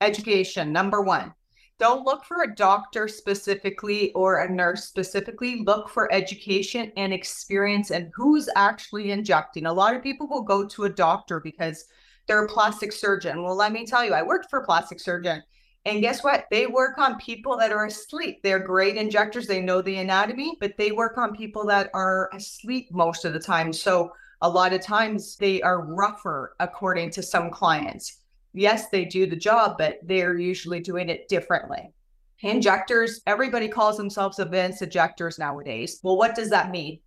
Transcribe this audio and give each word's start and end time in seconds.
Education, 0.00 0.72
number 0.72 1.00
one. 1.00 1.32
Don't 1.78 2.04
look 2.04 2.24
for 2.24 2.42
a 2.42 2.54
doctor 2.54 3.06
specifically 3.06 4.12
or 4.12 4.40
a 4.40 4.50
nurse 4.50 4.84
specifically. 4.84 5.62
Look 5.66 5.90
for 5.90 6.12
education 6.12 6.90
and 6.96 7.12
experience 7.12 7.90
and 7.90 8.10
who's 8.14 8.48
actually 8.56 9.10
injecting. 9.10 9.66
A 9.66 9.72
lot 9.72 9.94
of 9.94 10.02
people 10.02 10.26
will 10.26 10.42
go 10.42 10.66
to 10.66 10.84
a 10.84 10.90
doctor 10.90 11.40
because 11.40 11.84
they're 12.26 12.44
a 12.44 12.48
plastic 12.48 12.92
surgeon. 12.92 13.42
Well, 13.42 13.54
let 13.54 13.72
me 13.72 13.86
tell 13.86 14.04
you, 14.04 14.14
I 14.14 14.22
worked 14.22 14.48
for 14.48 14.60
a 14.60 14.64
plastic 14.64 15.00
surgeon. 15.00 15.42
And 15.84 16.00
guess 16.00 16.24
what? 16.24 16.46
They 16.50 16.66
work 16.66 16.98
on 16.98 17.18
people 17.18 17.56
that 17.58 17.72
are 17.72 17.86
asleep. 17.86 18.42
They're 18.42 18.58
great 18.58 18.96
injectors. 18.96 19.46
They 19.46 19.60
know 19.60 19.82
the 19.82 19.98
anatomy, 19.98 20.56
but 20.60 20.76
they 20.76 20.92
work 20.92 21.16
on 21.16 21.36
people 21.36 21.64
that 21.66 21.90
are 21.94 22.28
asleep 22.32 22.88
most 22.90 23.24
of 23.24 23.32
the 23.32 23.38
time. 23.38 23.72
So 23.72 24.10
a 24.40 24.48
lot 24.48 24.72
of 24.72 24.80
times 24.80 25.36
they 25.36 25.62
are 25.62 25.86
rougher, 25.86 26.56
according 26.58 27.10
to 27.10 27.22
some 27.22 27.50
clients. 27.50 28.20
Yes, 28.56 28.88
they 28.88 29.04
do 29.04 29.26
the 29.26 29.36
job, 29.36 29.76
but 29.78 29.98
they're 30.02 30.38
usually 30.38 30.80
doing 30.80 31.08
it 31.08 31.28
differently. 31.28 31.92
Injectors, 32.40 33.20
everybody 33.26 33.68
calls 33.68 33.96
themselves 33.96 34.38
advanced 34.38 34.82
injectors 34.82 35.38
nowadays. 35.38 36.00
Well, 36.02 36.16
what 36.16 36.34
does 36.34 36.50
that 36.50 36.70
mean? 36.70 37.00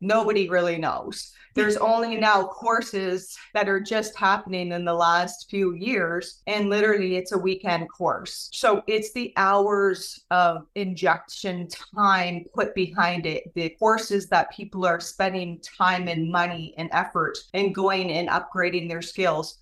nobody 0.00 0.48
really 0.48 0.78
knows. 0.78 1.32
There's 1.54 1.76
only 1.76 2.16
now 2.16 2.44
courses 2.44 3.36
that 3.54 3.68
are 3.68 3.80
just 3.80 4.16
happening 4.16 4.72
in 4.72 4.84
the 4.84 4.94
last 4.94 5.48
few 5.50 5.74
years, 5.74 6.42
and 6.46 6.70
literally 6.70 7.16
it's 7.16 7.32
a 7.32 7.38
weekend 7.38 7.88
course. 7.90 8.48
So 8.52 8.82
it's 8.86 9.12
the 9.12 9.32
hours 9.36 10.24
of 10.30 10.66
injection 10.74 11.68
time 11.94 12.44
put 12.54 12.74
behind 12.74 13.26
it, 13.26 13.52
the 13.54 13.70
courses 13.78 14.28
that 14.28 14.50
people 14.50 14.86
are 14.86 15.00
spending 15.00 15.60
time 15.60 16.08
and 16.08 16.30
money 16.30 16.74
and 16.78 16.88
effort 16.92 17.38
and 17.54 17.74
going 17.74 18.10
and 18.10 18.28
upgrading 18.28 18.88
their 18.88 19.02
skills. 19.02 19.58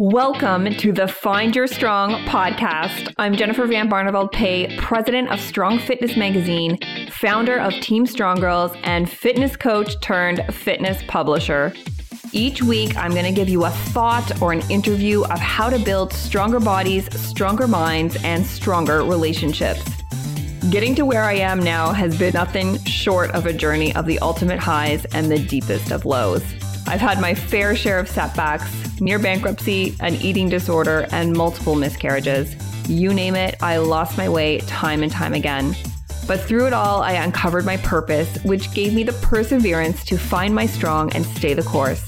Welcome 0.00 0.76
to 0.76 0.92
the 0.92 1.08
Find 1.08 1.56
Your 1.56 1.66
Strong 1.66 2.24
podcast. 2.26 3.12
I'm 3.18 3.34
Jennifer 3.34 3.66
Van 3.66 3.90
Barneveld 3.90 4.30
Pay, 4.30 4.76
president 4.76 5.28
of 5.32 5.40
Strong 5.40 5.80
Fitness 5.80 6.16
Magazine, 6.16 6.78
founder 7.10 7.58
of 7.58 7.72
Team 7.80 8.06
Strong 8.06 8.38
Girls, 8.38 8.70
and 8.84 9.10
fitness 9.10 9.56
coach 9.56 10.00
turned 10.00 10.40
fitness 10.54 11.02
publisher. 11.08 11.74
Each 12.30 12.62
week, 12.62 12.96
I'm 12.96 13.10
going 13.10 13.24
to 13.24 13.32
give 13.32 13.48
you 13.48 13.64
a 13.64 13.70
thought 13.70 14.40
or 14.40 14.52
an 14.52 14.60
interview 14.70 15.24
of 15.24 15.40
how 15.40 15.68
to 15.68 15.80
build 15.80 16.12
stronger 16.12 16.60
bodies, 16.60 17.12
stronger 17.20 17.66
minds, 17.66 18.16
and 18.22 18.46
stronger 18.46 19.02
relationships. 19.02 19.82
Getting 20.70 20.94
to 20.94 21.06
where 21.06 21.24
I 21.24 21.34
am 21.34 21.58
now 21.58 21.90
has 21.90 22.16
been 22.16 22.34
nothing 22.34 22.78
short 22.84 23.32
of 23.32 23.46
a 23.46 23.52
journey 23.52 23.92
of 23.96 24.06
the 24.06 24.20
ultimate 24.20 24.60
highs 24.60 25.06
and 25.06 25.28
the 25.28 25.40
deepest 25.40 25.90
of 25.90 26.04
lows. 26.04 26.44
I've 26.88 27.02
had 27.02 27.20
my 27.20 27.34
fair 27.34 27.76
share 27.76 27.98
of 27.98 28.08
setbacks, 28.08 28.98
near 28.98 29.18
bankruptcy, 29.18 29.94
an 30.00 30.14
eating 30.14 30.48
disorder, 30.48 31.06
and 31.12 31.36
multiple 31.36 31.74
miscarriages. 31.74 32.56
You 32.88 33.12
name 33.12 33.36
it, 33.36 33.56
I 33.62 33.76
lost 33.76 34.16
my 34.16 34.26
way 34.26 34.60
time 34.60 35.02
and 35.02 35.12
time 35.12 35.34
again. 35.34 35.76
But 36.26 36.40
through 36.40 36.66
it 36.66 36.72
all, 36.72 37.02
I 37.02 37.12
uncovered 37.12 37.66
my 37.66 37.76
purpose, 37.76 38.42
which 38.42 38.72
gave 38.72 38.94
me 38.94 39.02
the 39.02 39.12
perseverance 39.12 40.02
to 40.06 40.16
find 40.16 40.54
my 40.54 40.64
strong 40.64 41.12
and 41.12 41.26
stay 41.26 41.52
the 41.52 41.62
course. 41.62 42.02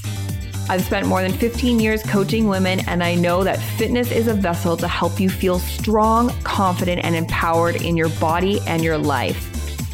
I've 0.67 0.83
spent 0.83 1.05
more 1.05 1.21
than 1.21 1.33
15 1.33 1.79
years 1.79 2.01
coaching 2.01 2.47
women, 2.47 2.79
and 2.87 3.03
I 3.03 3.13
know 3.13 3.43
that 3.43 3.59
fitness 3.77 4.11
is 4.11 4.25
a 4.25 4.33
vessel 4.33 4.77
to 4.77 4.87
help 4.87 5.19
you 5.19 5.29
feel 5.29 5.59
strong, 5.59 6.29
confident, 6.43 7.05
and 7.05 7.15
empowered 7.15 7.83
in 7.83 7.95
your 7.95 8.09
body 8.19 8.59
and 8.65 8.83
your 8.83 8.97
life. 8.97 9.47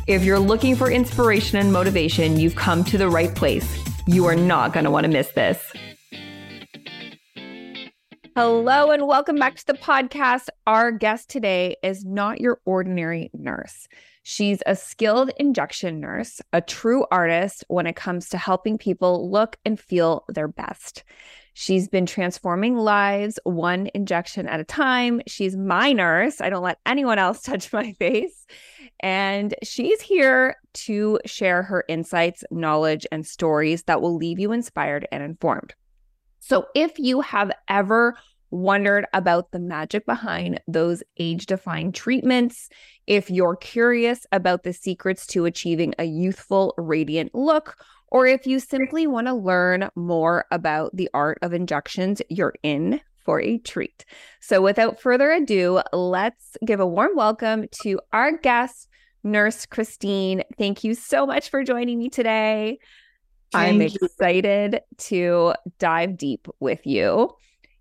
If 0.07 0.23
you're 0.23 0.39
looking 0.39 0.77
for 0.77 0.89
inspiration 0.89 1.57
and 1.57 1.73
motivation, 1.73 2.39
you've 2.39 2.55
come 2.55 2.85
to 2.85 2.97
the 2.97 3.09
right 3.09 3.35
place. 3.35 3.83
You 4.09 4.25
are 4.27 4.37
not 4.37 4.71
going 4.71 4.85
to 4.85 4.91
want 4.91 5.03
to 5.03 5.09
miss 5.09 5.31
this. 5.31 5.61
Hello, 8.37 8.91
and 8.91 9.05
welcome 9.05 9.35
back 9.35 9.57
to 9.57 9.65
the 9.65 9.73
podcast. 9.73 10.47
Our 10.65 10.93
guest 10.93 11.29
today 11.29 11.75
is 11.83 12.05
not 12.05 12.39
your 12.39 12.61
ordinary 12.63 13.29
nurse. 13.33 13.89
She's 14.23 14.63
a 14.65 14.77
skilled 14.77 15.31
injection 15.37 15.99
nurse, 15.99 16.41
a 16.53 16.61
true 16.61 17.05
artist 17.11 17.65
when 17.67 17.85
it 17.85 17.97
comes 17.97 18.29
to 18.29 18.37
helping 18.37 18.77
people 18.77 19.29
look 19.29 19.57
and 19.65 19.77
feel 19.77 20.23
their 20.29 20.47
best. 20.47 21.03
She's 21.53 21.89
been 21.89 22.05
transforming 22.05 22.77
lives 22.77 23.39
one 23.43 23.89
injection 23.93 24.47
at 24.47 24.59
a 24.61 24.63
time. 24.63 25.21
She's 25.27 25.57
my 25.57 25.91
nurse. 25.91 26.39
I 26.39 26.49
don't 26.49 26.63
let 26.63 26.79
anyone 26.85 27.19
else 27.19 27.41
touch 27.43 27.73
my 27.73 27.91
face. 27.93 28.45
And 29.01 29.53
she's 29.63 29.99
here 29.99 30.55
to 30.85 31.19
share 31.25 31.63
her 31.63 31.83
insights, 31.87 32.43
knowledge, 32.51 33.05
and 33.11 33.25
stories 33.25 33.83
that 33.83 34.01
will 34.01 34.15
leave 34.15 34.39
you 34.39 34.51
inspired 34.51 35.07
and 35.11 35.23
informed. 35.23 35.73
So, 36.39 36.67
if 36.75 36.97
you 36.99 37.21
have 37.21 37.51
ever 37.67 38.15
wondered 38.49 39.05
about 39.13 39.51
the 39.51 39.59
magic 39.59 40.05
behind 40.05 40.61
those 40.67 41.03
age 41.17 41.45
defying 41.45 41.91
treatments, 41.91 42.69
if 43.05 43.29
you're 43.29 43.55
curious 43.55 44.25
about 44.31 44.63
the 44.63 44.73
secrets 44.73 45.27
to 45.27 45.45
achieving 45.45 45.93
a 45.99 46.05
youthful, 46.05 46.73
radiant 46.77 47.35
look, 47.35 47.75
or 48.09 48.25
if 48.25 48.47
you 48.47 48.59
simply 48.59 49.05
want 49.05 49.27
to 49.27 49.33
learn 49.33 49.89
more 49.95 50.45
about 50.51 50.95
the 50.95 51.09
art 51.13 51.37
of 51.41 51.53
injections, 51.53 52.21
you're 52.29 52.53
in 52.63 53.01
for 53.25 53.41
a 53.41 53.57
treat. 53.57 54.05
So, 54.39 54.61
without 54.61 55.01
further 55.01 55.31
ado, 55.31 55.81
let's 55.91 56.55
give 56.65 56.79
a 56.79 56.87
warm 56.87 57.11
welcome 57.15 57.65
to 57.83 57.99
our 58.13 58.37
guest, 58.37 58.87
Nurse 59.23 59.65
Christine. 59.65 60.43
Thank 60.57 60.83
you 60.83 60.93
so 60.93 61.25
much 61.25 61.49
for 61.49 61.63
joining 61.63 61.99
me 61.99 62.09
today. 62.09 62.79
Thank 63.51 63.75
I'm 63.75 63.81
excited 63.81 64.73
you. 64.73 64.97
to 64.97 65.53
dive 65.79 66.17
deep 66.17 66.47
with 66.59 66.85
you. 66.85 67.33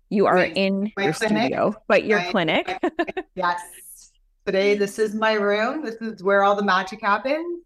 You 0.09 0.25
are 0.25 0.35
my, 0.35 0.47
in 0.47 0.91
my 0.95 1.03
your 1.03 1.13
clinic. 1.13 1.37
studio, 1.37 1.75
but 1.87 2.05
your 2.05 2.19
my, 2.19 2.31
clinic. 2.31 2.79
yes. 3.35 4.11
Today, 4.45 4.75
this 4.75 4.97
is 4.97 5.13
my 5.13 5.33
room. 5.33 5.83
This 5.83 5.95
is 5.95 6.23
where 6.23 6.43
all 6.43 6.55
the 6.55 6.63
magic 6.63 7.01
happens. 7.01 7.63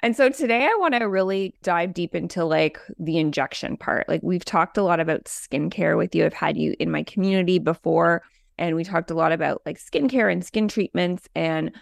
And 0.00 0.16
so 0.16 0.28
today 0.28 0.64
I 0.64 0.76
want 0.78 0.94
to 0.94 1.08
really 1.08 1.54
dive 1.62 1.94
deep 1.94 2.14
into 2.14 2.44
like 2.44 2.78
the 2.98 3.18
injection 3.18 3.76
part. 3.76 4.08
Like 4.08 4.20
we've 4.22 4.44
talked 4.44 4.78
a 4.78 4.82
lot 4.82 5.00
about 5.00 5.24
skincare 5.24 5.96
with 5.96 6.14
you. 6.14 6.24
I've 6.24 6.34
had 6.34 6.56
you 6.56 6.76
in 6.78 6.90
my 6.90 7.02
community 7.02 7.58
before 7.58 8.22
and 8.58 8.76
we 8.76 8.84
talked 8.84 9.10
a 9.10 9.14
lot 9.14 9.32
about 9.32 9.62
like 9.66 9.78
skincare 9.78 10.30
and 10.30 10.44
skin 10.44 10.68
treatments 10.68 11.28
and 11.34 11.72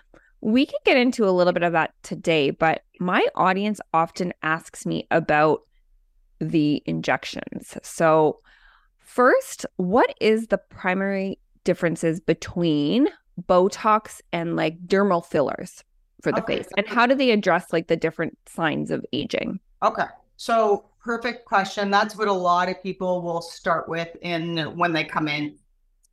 we 0.44 0.66
could 0.66 0.80
get 0.84 0.98
into 0.98 1.26
a 1.26 1.32
little 1.32 1.54
bit 1.54 1.62
of 1.62 1.72
that 1.72 1.94
today, 2.02 2.50
but 2.50 2.82
my 3.00 3.26
audience 3.34 3.80
often 3.94 4.32
asks 4.42 4.84
me 4.84 5.06
about 5.10 5.62
the 6.38 6.82
injections. 6.84 7.78
So 7.82 8.40
first, 9.00 9.64
what 9.76 10.14
is 10.20 10.48
the 10.48 10.58
primary 10.58 11.38
differences 11.64 12.20
between 12.20 13.08
Botox 13.48 14.20
and 14.32 14.54
like 14.54 14.78
dermal 14.86 15.24
fillers? 15.24 15.82
for 16.24 16.32
the 16.32 16.42
okay. 16.42 16.56
face 16.56 16.68
and 16.76 16.88
how 16.88 17.06
do 17.06 17.14
they 17.14 17.30
address 17.30 17.72
like 17.72 17.86
the 17.86 17.96
different 17.96 18.36
signs 18.46 18.90
of 18.90 19.04
aging 19.12 19.60
okay 19.84 20.06
so 20.36 20.86
perfect 20.98 21.44
question 21.44 21.90
that's 21.90 22.16
what 22.16 22.26
a 22.26 22.32
lot 22.32 22.68
of 22.68 22.82
people 22.82 23.20
will 23.20 23.42
start 23.42 23.88
with 23.88 24.08
in 24.22 24.56
when 24.76 24.92
they 24.92 25.04
come 25.04 25.28
in 25.28 25.54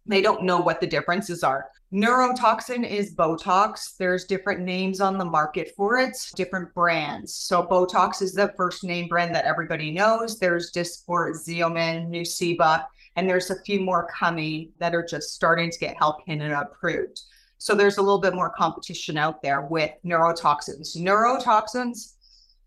they 0.05 0.21
don't 0.21 0.43
know 0.43 0.59
what 0.59 0.79
the 0.79 0.87
differences 0.87 1.43
are 1.43 1.67
neurotoxin 1.93 2.87
is 2.87 3.15
botox 3.15 3.97
there's 3.97 4.25
different 4.25 4.61
names 4.61 5.01
on 5.01 5.17
the 5.17 5.25
market 5.25 5.71
for 5.75 5.97
it 5.97 6.15
different 6.35 6.73
brands 6.73 7.33
so 7.33 7.63
botox 7.63 8.21
is 8.21 8.33
the 8.33 8.53
first 8.57 8.83
name 8.83 9.07
brand 9.07 9.33
that 9.35 9.45
everybody 9.45 9.91
knows 9.91 10.39
there's 10.39 10.71
dysport 10.71 11.35
xeomin 11.47 12.07
nuceiva 12.09 12.85
and 13.17 13.29
there's 13.29 13.49
a 13.49 13.61
few 13.63 13.79
more 13.81 14.07
coming 14.17 14.71
that 14.79 14.95
are 14.95 15.05
just 15.05 15.33
starting 15.33 15.69
to 15.69 15.79
get 15.79 15.97
health 15.97 16.17
canada 16.25 16.61
approved 16.61 17.21
so 17.61 17.75
there's 17.75 17.99
a 17.99 18.01
little 18.01 18.19
bit 18.19 18.33
more 18.33 18.49
competition 18.49 19.19
out 19.19 19.43
there 19.43 19.61
with 19.61 19.91
neurotoxins. 20.03 20.97
Neurotoxins 20.97 22.13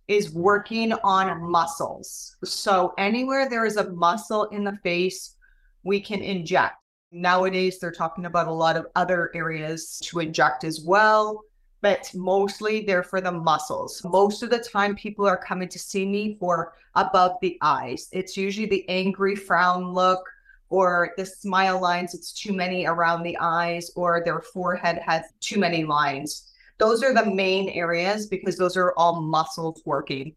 is 0.06 0.30
working 0.30 0.92
on 1.02 1.50
muscles. 1.50 2.36
So 2.44 2.94
anywhere 2.96 3.48
there 3.50 3.66
is 3.66 3.76
a 3.76 3.90
muscle 3.90 4.44
in 4.50 4.62
the 4.62 4.78
face, 4.84 5.34
we 5.82 6.00
can 6.00 6.20
inject. 6.20 6.76
Nowadays, 7.16 7.78
they're 7.78 7.92
talking 7.92 8.26
about 8.26 8.48
a 8.48 8.52
lot 8.52 8.76
of 8.76 8.88
other 8.96 9.30
areas 9.36 10.00
to 10.02 10.18
inject 10.18 10.64
as 10.64 10.80
well, 10.84 11.42
but 11.80 12.10
mostly 12.12 12.84
they're 12.84 13.04
for 13.04 13.20
the 13.20 13.30
muscles. 13.30 14.02
Most 14.04 14.42
of 14.42 14.50
the 14.50 14.58
time, 14.58 14.96
people 14.96 15.24
are 15.24 15.36
coming 15.36 15.68
to 15.68 15.78
see 15.78 16.04
me 16.04 16.36
for 16.40 16.74
above 16.96 17.36
the 17.40 17.56
eyes. 17.62 18.08
It's 18.10 18.36
usually 18.36 18.66
the 18.66 18.84
angry 18.88 19.36
frown 19.36 19.94
look 19.94 20.28
or 20.70 21.12
the 21.16 21.24
smile 21.24 21.80
lines, 21.80 22.14
it's 22.14 22.32
too 22.32 22.52
many 22.52 22.84
around 22.84 23.22
the 23.22 23.38
eyes, 23.38 23.92
or 23.94 24.22
their 24.24 24.40
forehead 24.40 24.98
has 25.06 25.22
too 25.38 25.60
many 25.60 25.84
lines. 25.84 26.50
Those 26.78 27.04
are 27.04 27.14
the 27.14 27.26
main 27.26 27.68
areas 27.68 28.26
because 28.26 28.58
those 28.58 28.76
are 28.76 28.92
all 28.96 29.20
muscles 29.20 29.80
working. 29.84 30.34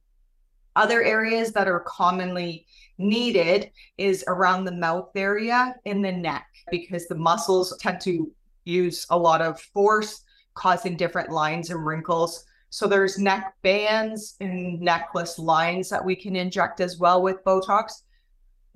Other 0.78 1.04
areas 1.04 1.52
that 1.54 1.68
are 1.68 1.80
commonly 1.82 2.68
needed 3.00 3.72
is 3.98 4.24
around 4.28 4.64
the 4.64 4.72
mouth 4.72 5.10
area 5.16 5.76
in 5.86 6.04
the 6.04 6.12
neck 6.12 6.46
because 6.70 7.08
the 7.08 7.16
muscles 7.16 7.76
tend 7.80 8.00
to 8.02 8.32
use 8.64 9.08
a 9.10 9.18
lot 9.18 9.42
of 9.42 9.60
force, 9.60 10.24
causing 10.54 10.96
different 10.96 11.32
lines 11.32 11.72
and 11.72 11.84
wrinkles. 11.84 12.46
So 12.70 12.88
there's 12.88 13.18
neck 13.18 13.56
bands 13.64 14.36
and 14.40 14.80
necklace 14.80 15.40
lines 15.40 15.90
that 15.90 16.06
we 16.06 16.16
can 16.16 16.36
inject 16.36 16.80
as 16.80 17.00
well 17.00 17.24
with 17.24 17.44
Botox 17.44 18.04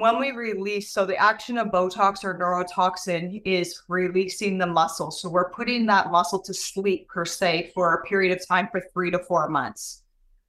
when 0.01 0.17
we 0.17 0.31
release, 0.31 0.91
so 0.91 1.05
the 1.05 1.17
action 1.17 1.59
of 1.59 1.67
Botox 1.67 2.23
or 2.23 2.35
neurotoxin 2.35 3.39
is 3.45 3.83
releasing 3.87 4.57
the 4.57 4.65
muscle. 4.65 5.11
So 5.11 5.29
we're 5.29 5.51
putting 5.51 5.85
that 5.85 6.09
muscle 6.09 6.41
to 6.41 6.55
sleep 6.55 7.07
per 7.07 7.23
se 7.23 7.71
for 7.75 7.93
a 7.93 8.03
period 8.05 8.35
of 8.35 8.47
time 8.47 8.67
for 8.71 8.81
three 8.91 9.11
to 9.11 9.19
four 9.19 9.47
months. 9.47 10.00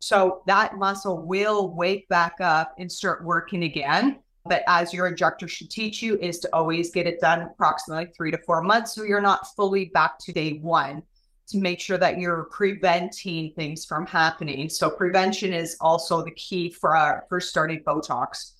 So 0.02 0.42
that 0.46 0.78
muscle 0.78 1.22
will 1.22 1.72
wake 1.72 2.08
back 2.08 2.40
up 2.40 2.74
and 2.76 2.90
start 2.90 3.24
working 3.24 3.62
again. 3.62 4.18
But 4.44 4.64
as 4.66 4.92
your 4.92 5.06
injector 5.06 5.46
should 5.46 5.70
teach 5.70 6.02
you, 6.02 6.18
is 6.18 6.40
to 6.40 6.48
always 6.52 6.90
get 6.90 7.06
it 7.06 7.20
done 7.20 7.42
approximately 7.42 8.12
three 8.12 8.32
to 8.32 8.38
four 8.38 8.62
months. 8.62 8.96
So 8.96 9.04
you're 9.04 9.20
not 9.20 9.54
fully 9.54 9.84
back 9.94 10.18
to 10.18 10.32
day 10.32 10.54
one 10.54 11.04
to 11.50 11.58
make 11.58 11.78
sure 11.78 11.98
that 11.98 12.18
you're 12.18 12.48
preventing 12.50 13.52
things 13.52 13.84
from 13.84 14.04
happening. 14.04 14.68
So 14.68 14.90
prevention 14.90 15.52
is 15.52 15.76
also 15.80 16.24
the 16.24 16.32
key 16.32 16.68
for, 16.68 17.24
for 17.28 17.38
starting 17.38 17.84
Botox. 17.84 18.54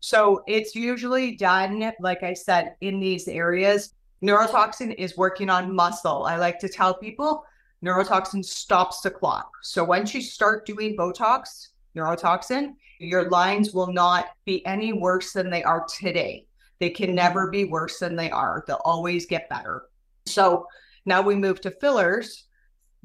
So 0.00 0.42
it's 0.48 0.74
usually 0.74 1.36
done, 1.36 1.92
like 2.00 2.24
I 2.24 2.34
said, 2.34 2.74
in 2.80 2.98
these 2.98 3.28
areas. 3.28 3.94
Neurotoxin 4.24 4.96
is 4.96 5.16
working 5.16 5.50
on 5.50 5.72
muscle. 5.72 6.24
I 6.24 6.34
like 6.34 6.58
to 6.58 6.68
tell 6.68 6.94
people 6.94 7.44
neurotoxin 7.84 8.44
stops 8.44 9.00
the 9.00 9.10
clock. 9.10 9.50
So 9.62 9.84
once 9.84 10.14
you 10.14 10.22
start 10.22 10.66
doing 10.66 10.96
Botox, 10.96 11.68
neurotoxin, 11.96 12.74
your 12.98 13.28
lines 13.28 13.74
will 13.74 13.92
not 13.92 14.28
be 14.44 14.64
any 14.66 14.92
worse 14.92 15.32
than 15.32 15.50
they 15.50 15.62
are 15.62 15.84
today. 15.98 16.46
They 16.80 16.90
can 16.90 17.14
never 17.14 17.50
be 17.50 17.64
worse 17.64 17.98
than 17.98 18.16
they 18.16 18.30
are. 18.30 18.64
They'll 18.66 18.80
always 18.84 19.26
get 19.26 19.48
better. 19.48 19.84
So 20.26 20.66
now 21.04 21.20
we 21.20 21.34
move 21.34 21.60
to 21.62 21.70
fillers 21.70 22.44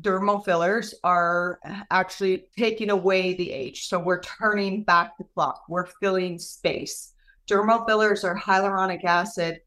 dermal 0.01 0.43
fillers 0.43 0.93
are 1.03 1.59
actually 1.91 2.45
taking 2.57 2.89
away 2.89 3.33
the 3.33 3.51
age. 3.51 3.87
So 3.87 3.99
we're 3.99 4.21
turning 4.21 4.83
back 4.83 5.17
the 5.17 5.25
clock, 5.25 5.63
we're 5.67 5.87
filling 6.01 6.39
space. 6.39 7.13
Dermal 7.47 7.85
fillers 7.85 8.23
are 8.23 8.37
hyaluronic 8.37 9.03
acid, 9.03 9.61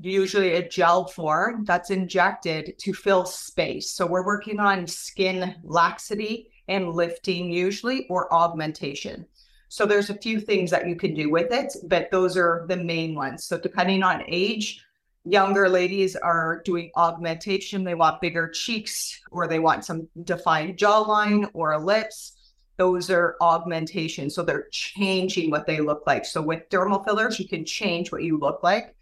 usually 0.00 0.54
a 0.54 0.68
gel 0.68 1.06
form 1.06 1.64
that's 1.64 1.90
injected 1.90 2.78
to 2.78 2.92
fill 2.92 3.24
space. 3.24 3.90
So 3.90 4.06
we're 4.06 4.24
working 4.26 4.60
on 4.60 4.86
skin 4.86 5.56
laxity 5.62 6.50
and 6.68 6.92
lifting, 6.92 7.50
usually, 7.50 8.06
or 8.08 8.32
augmentation. 8.32 9.26
So 9.68 9.86
there's 9.86 10.10
a 10.10 10.18
few 10.18 10.40
things 10.40 10.70
that 10.70 10.88
you 10.88 10.96
can 10.96 11.14
do 11.14 11.30
with 11.30 11.52
it, 11.52 11.72
but 11.86 12.10
those 12.10 12.36
are 12.36 12.64
the 12.68 12.76
main 12.76 13.14
ones. 13.14 13.44
So 13.44 13.58
depending 13.58 14.02
on 14.02 14.24
age, 14.26 14.84
younger 15.24 15.68
ladies 15.68 16.16
are 16.16 16.62
doing 16.64 16.90
augmentation. 16.96 17.84
They 17.84 17.94
want 17.94 18.20
bigger 18.20 18.48
cheeks 18.48 19.20
or 19.30 19.46
they 19.46 19.58
want 19.58 19.84
some 19.84 20.08
defined 20.24 20.76
jawline 20.76 21.50
or 21.52 21.78
lips. 21.78 22.36
Those 22.78 23.10
are 23.10 23.36
augmentation. 23.40 24.30
So 24.30 24.42
they're 24.42 24.68
changing 24.72 25.50
what 25.50 25.66
they 25.66 25.80
look 25.80 26.04
like. 26.06 26.24
So 26.24 26.40
with 26.40 26.68
dermal 26.70 27.04
fillers, 27.04 27.38
you 27.38 27.46
can 27.46 27.64
change 27.64 28.10
what 28.10 28.22
you 28.22 28.38
look 28.38 28.62
like. 28.62 28.96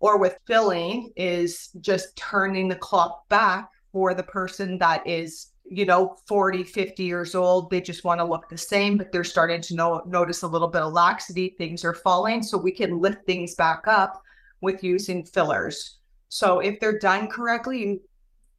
Or 0.00 0.18
with 0.18 0.38
filling 0.46 1.12
is 1.16 1.70
just 1.80 2.16
turning 2.16 2.68
the 2.68 2.76
clock 2.76 3.28
back 3.28 3.70
for 3.92 4.14
the 4.14 4.22
person 4.22 4.78
that 4.78 5.06
is, 5.06 5.48
you 5.64 5.84
know, 5.84 6.16
40, 6.26 6.62
50 6.62 7.02
years 7.02 7.34
old. 7.34 7.70
They 7.70 7.80
just 7.80 8.04
want 8.04 8.20
to 8.20 8.24
look 8.24 8.48
the 8.48 8.58
same, 8.58 8.96
but 8.96 9.10
they're 9.10 9.24
starting 9.24 9.60
to 9.62 9.74
know, 9.74 10.02
notice 10.06 10.42
a 10.42 10.48
little 10.48 10.68
bit 10.68 10.82
of 10.82 10.92
laxity. 10.92 11.54
Things 11.58 11.84
are 11.84 11.94
falling. 11.94 12.42
So 12.42 12.56
we 12.56 12.70
can 12.70 13.00
lift 13.00 13.26
things 13.26 13.54
back 13.54 13.88
up 13.88 14.22
with 14.60 14.84
using 14.84 15.24
fillers. 15.24 15.98
So 16.28 16.60
if 16.60 16.78
they're 16.78 16.98
done 16.98 17.28
correctly 17.28 18.00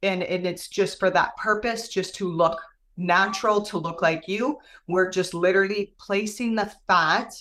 and, 0.02 0.22
and 0.22 0.46
it's 0.46 0.68
just 0.68 0.98
for 0.98 1.10
that 1.10 1.36
purpose, 1.36 1.88
just 1.88 2.14
to 2.16 2.30
look 2.30 2.60
natural, 2.96 3.62
to 3.62 3.78
look 3.78 4.02
like 4.02 4.28
you, 4.28 4.58
we're 4.88 5.10
just 5.10 5.34
literally 5.34 5.94
placing 5.98 6.54
the 6.54 6.72
fat, 6.86 7.34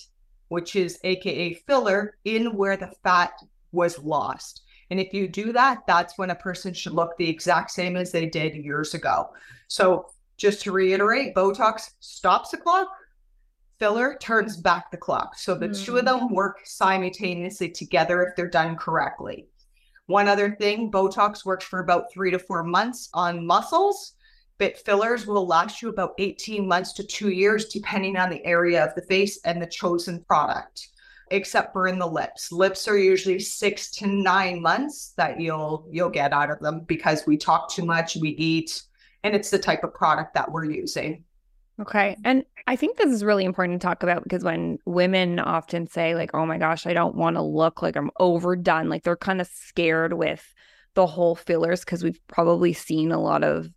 which 0.49 0.75
is 0.75 0.99
AKA 1.03 1.55
filler, 1.67 2.17
in 2.25 2.55
where 2.55 2.77
the 2.77 2.91
fat 3.03 3.31
was 3.71 3.99
lost. 3.99 4.61
And 4.89 4.99
if 4.99 5.13
you 5.13 5.27
do 5.27 5.53
that, 5.53 5.85
that's 5.87 6.17
when 6.17 6.31
a 6.31 6.35
person 6.35 6.73
should 6.73 6.93
look 6.93 7.15
the 7.17 7.29
exact 7.29 7.71
same 7.71 7.95
as 7.95 8.11
they 8.11 8.25
did 8.25 8.55
years 8.55 8.93
ago. 8.93 9.29
So 9.67 10.07
just 10.37 10.61
to 10.63 10.71
reiterate, 10.71 11.35
Botox 11.35 11.91
stops 11.99 12.49
the 12.49 12.57
clock, 12.57 12.87
filler 13.77 14.17
turns 14.19 14.57
back 14.57 14.89
the 14.89 14.97
clock. 14.97 15.37
So 15.37 15.53
the 15.53 15.69
mm. 15.69 15.85
two 15.85 15.97
of 15.97 16.05
them 16.05 16.33
work 16.33 16.61
simultaneously 16.65 17.69
together 17.69 18.23
if 18.23 18.35
they're 18.35 18.49
done 18.49 18.75
correctly. 18.75 19.47
One 20.07 20.27
other 20.27 20.55
thing 20.55 20.91
Botox 20.91 21.45
works 21.45 21.65
for 21.65 21.79
about 21.79 22.11
three 22.11 22.31
to 22.31 22.39
four 22.39 22.63
months 22.63 23.09
on 23.13 23.45
muscles, 23.45 24.13
but 24.57 24.77
fillers 24.79 25.27
will 25.27 25.45
last 25.45 25.81
you 25.81 25.89
about 25.89 26.15
18 26.17 26.67
months 26.67 26.93
to 26.93 27.03
two 27.03 27.29
years, 27.29 27.65
depending 27.65 28.17
on 28.17 28.29
the 28.29 28.43
area 28.43 28.83
of 28.83 28.95
the 28.95 29.03
face 29.03 29.39
and 29.45 29.61
the 29.61 29.67
chosen 29.67 30.23
product, 30.23 30.89
except 31.31 31.73
for 31.73 31.87
in 31.87 31.99
the 31.99 32.07
lips. 32.07 32.51
Lips 32.51 32.87
are 32.87 32.97
usually 32.97 33.39
six 33.39 33.91
to 33.91 34.07
nine 34.07 34.61
months 34.61 35.13
that 35.17 35.39
you'll 35.39 35.87
you'll 35.91 36.09
get 36.09 36.33
out 36.33 36.51
of 36.51 36.59
them 36.59 36.81
because 36.81 37.25
we 37.25 37.37
talk 37.37 37.71
too 37.71 37.85
much, 37.85 38.15
we 38.15 38.29
eat, 38.29 38.81
and 39.23 39.35
it's 39.35 39.49
the 39.49 39.59
type 39.59 39.83
of 39.83 39.93
product 39.93 40.33
that 40.33 40.51
we're 40.51 40.65
using. 40.65 41.23
Okay. 41.81 42.17
And 42.25 42.43
I 42.67 42.75
think 42.75 42.97
this 42.97 43.11
is 43.11 43.23
really 43.23 43.45
important 43.45 43.81
to 43.81 43.87
talk 43.87 44.03
about 44.03 44.23
because 44.23 44.43
when 44.43 44.79
women 44.85 45.39
often 45.39 45.87
say, 45.87 46.13
like, 46.13 46.31
oh 46.33 46.45
my 46.45 46.57
gosh, 46.57 46.85
I 46.85 46.93
don't 46.93 47.15
want 47.15 47.37
to 47.37 47.41
look 47.41 47.81
like 47.81 47.95
I'm 47.95 48.11
overdone, 48.19 48.89
like 48.89 49.03
they're 49.03 49.15
kind 49.15 49.39
of 49.39 49.47
scared 49.47 50.13
with 50.13 50.45
the 50.95 51.07
whole 51.07 51.35
fillers 51.35 51.85
because 51.85 52.03
we've 52.03 52.19
probably 52.27 52.73
seen 52.73 53.11
a 53.11 53.21
lot 53.21 53.43
of, 53.43 53.69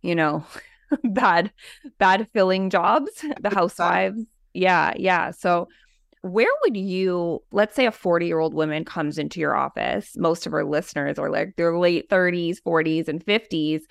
you 0.00 0.14
know, 0.14 0.44
bad, 1.04 1.50
bad 1.98 2.28
filling 2.32 2.70
jobs, 2.70 3.10
the 3.40 3.50
housewives. 3.50 4.22
Yeah. 4.54 4.92
Yeah. 4.96 5.32
So, 5.32 5.68
where 6.22 6.50
would 6.62 6.76
you, 6.76 7.42
let's 7.50 7.74
say 7.74 7.86
a 7.86 7.92
40 7.92 8.26
year 8.26 8.38
old 8.38 8.54
woman 8.54 8.84
comes 8.84 9.18
into 9.18 9.40
your 9.40 9.54
office, 9.56 10.12
most 10.16 10.46
of 10.46 10.54
our 10.54 10.64
listeners 10.64 11.18
are 11.18 11.30
like 11.30 11.56
their 11.56 11.78
late 11.78 12.08
30s, 12.08 12.58
40s, 12.64 13.08
and 13.08 13.24
50s 13.24 13.82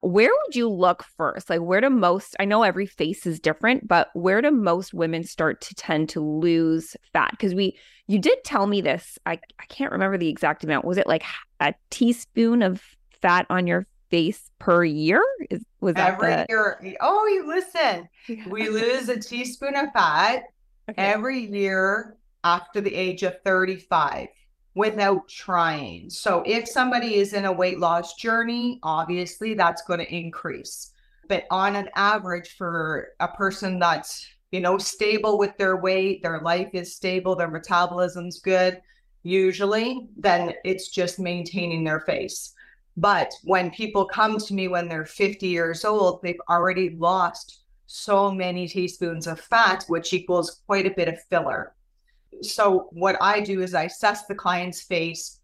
where 0.00 0.30
would 0.30 0.56
you 0.56 0.68
look 0.68 1.04
first? 1.16 1.50
Like, 1.50 1.60
where 1.60 1.80
do 1.80 1.90
most, 1.90 2.34
I 2.40 2.46
know 2.46 2.62
every 2.62 2.86
face 2.86 3.26
is 3.26 3.38
different, 3.38 3.86
but 3.86 4.08
where 4.14 4.40
do 4.40 4.50
most 4.50 4.94
women 4.94 5.24
start 5.24 5.60
to 5.62 5.74
tend 5.74 6.08
to 6.10 6.20
lose 6.20 6.96
fat? 7.12 7.32
Because 7.32 7.54
we, 7.54 7.78
you 8.06 8.18
did 8.18 8.38
tell 8.44 8.66
me 8.66 8.80
this, 8.80 9.18
I, 9.26 9.32
I 9.32 9.66
can't 9.68 9.92
remember 9.92 10.16
the 10.16 10.28
exact 10.28 10.64
amount. 10.64 10.86
Was 10.86 10.96
it 10.96 11.06
like 11.06 11.24
a 11.60 11.74
teaspoon 11.90 12.62
of 12.62 12.82
fat 13.20 13.46
on 13.50 13.66
your 13.66 13.86
face 14.10 14.50
per 14.58 14.84
year? 14.84 15.22
Is, 15.50 15.62
was 15.80 15.94
that 15.94 16.14
every 16.14 16.28
the... 16.30 16.46
year? 16.48 16.96
Oh, 17.00 17.26
you 17.26 17.46
listen, 17.46 18.08
we 18.48 18.70
lose 18.70 19.08
a 19.10 19.20
teaspoon 19.20 19.76
of 19.76 19.92
fat 19.92 20.44
okay. 20.90 21.02
every 21.02 21.46
year 21.46 22.16
after 22.44 22.80
the 22.80 22.94
age 22.94 23.22
of 23.22 23.40
35 23.44 24.28
without 24.74 25.28
trying. 25.28 26.08
So 26.10 26.42
if 26.46 26.68
somebody 26.68 27.16
is 27.16 27.32
in 27.32 27.44
a 27.44 27.52
weight 27.52 27.78
loss 27.78 28.14
journey, 28.14 28.78
obviously 28.82 29.54
that's 29.54 29.82
going 29.82 30.00
to 30.00 30.14
increase. 30.14 30.92
But 31.28 31.44
on 31.50 31.76
an 31.76 31.88
average 31.96 32.56
for 32.56 33.08
a 33.20 33.28
person 33.28 33.78
that's, 33.78 34.26
you 34.52 34.60
know, 34.60 34.78
stable 34.78 35.38
with 35.38 35.56
their 35.58 35.76
weight, 35.76 36.22
their 36.22 36.40
life 36.40 36.70
is 36.72 36.94
stable, 36.94 37.36
their 37.36 37.50
metabolism's 37.50 38.40
good, 38.40 38.80
usually, 39.22 40.08
then 40.16 40.54
it's 40.64 40.88
just 40.88 41.18
maintaining 41.18 41.84
their 41.84 42.00
face. 42.00 42.54
But 42.96 43.32
when 43.44 43.70
people 43.70 44.04
come 44.04 44.38
to 44.38 44.54
me 44.54 44.68
when 44.68 44.88
they're 44.88 45.06
50 45.06 45.46
years 45.46 45.84
old, 45.84 46.20
they've 46.22 46.40
already 46.48 46.90
lost 46.90 47.59
so 47.92 48.30
many 48.30 48.68
teaspoons 48.68 49.26
of 49.26 49.40
fat, 49.40 49.84
which 49.88 50.12
equals 50.12 50.62
quite 50.66 50.86
a 50.86 50.94
bit 50.94 51.08
of 51.08 51.22
filler 51.28 51.74
so 52.42 52.88
what 52.92 53.16
I 53.20 53.40
do 53.40 53.60
is 53.62 53.74
I 53.74 53.84
assess 53.84 54.26
the 54.26 54.34
client's 54.34 54.82
face. 54.82 55.40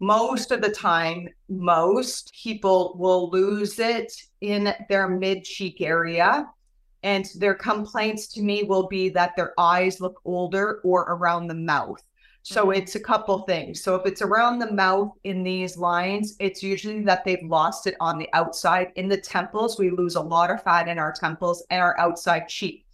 Most 0.00 0.50
of 0.50 0.62
the 0.62 0.70
time, 0.70 1.28
most 1.48 2.32
people 2.32 2.96
will 2.98 3.30
lose 3.30 3.78
it 3.78 4.12
in 4.40 4.74
their 4.88 5.08
mid 5.08 5.44
cheek 5.44 5.80
area. 5.80 6.46
And 7.02 7.26
their 7.36 7.54
complaints 7.54 8.28
to 8.34 8.42
me 8.42 8.64
will 8.64 8.86
be 8.86 9.08
that 9.10 9.32
their 9.36 9.54
eyes 9.58 10.00
look 10.00 10.20
older 10.24 10.80
or 10.84 11.02
around 11.02 11.46
the 11.46 11.54
mouth. 11.54 12.02
So 12.50 12.72
it's 12.72 12.96
a 12.96 13.00
couple 13.00 13.42
things. 13.42 13.80
So 13.80 13.94
if 13.94 14.04
it's 14.06 14.22
around 14.22 14.58
the 14.58 14.72
mouth 14.72 15.12
in 15.22 15.44
these 15.44 15.76
lines, 15.76 16.34
it's 16.40 16.64
usually 16.64 17.00
that 17.04 17.24
they've 17.24 17.44
lost 17.44 17.86
it 17.86 17.94
on 18.00 18.18
the 18.18 18.28
outside. 18.32 18.90
In 18.96 19.08
the 19.08 19.20
temples, 19.20 19.78
we 19.78 19.90
lose 19.90 20.16
a 20.16 20.20
lot 20.20 20.50
of 20.50 20.60
fat 20.60 20.88
in 20.88 20.98
our 20.98 21.12
temples 21.12 21.64
and 21.70 21.80
our 21.80 21.96
outside 22.00 22.48
cheek. 22.48 22.86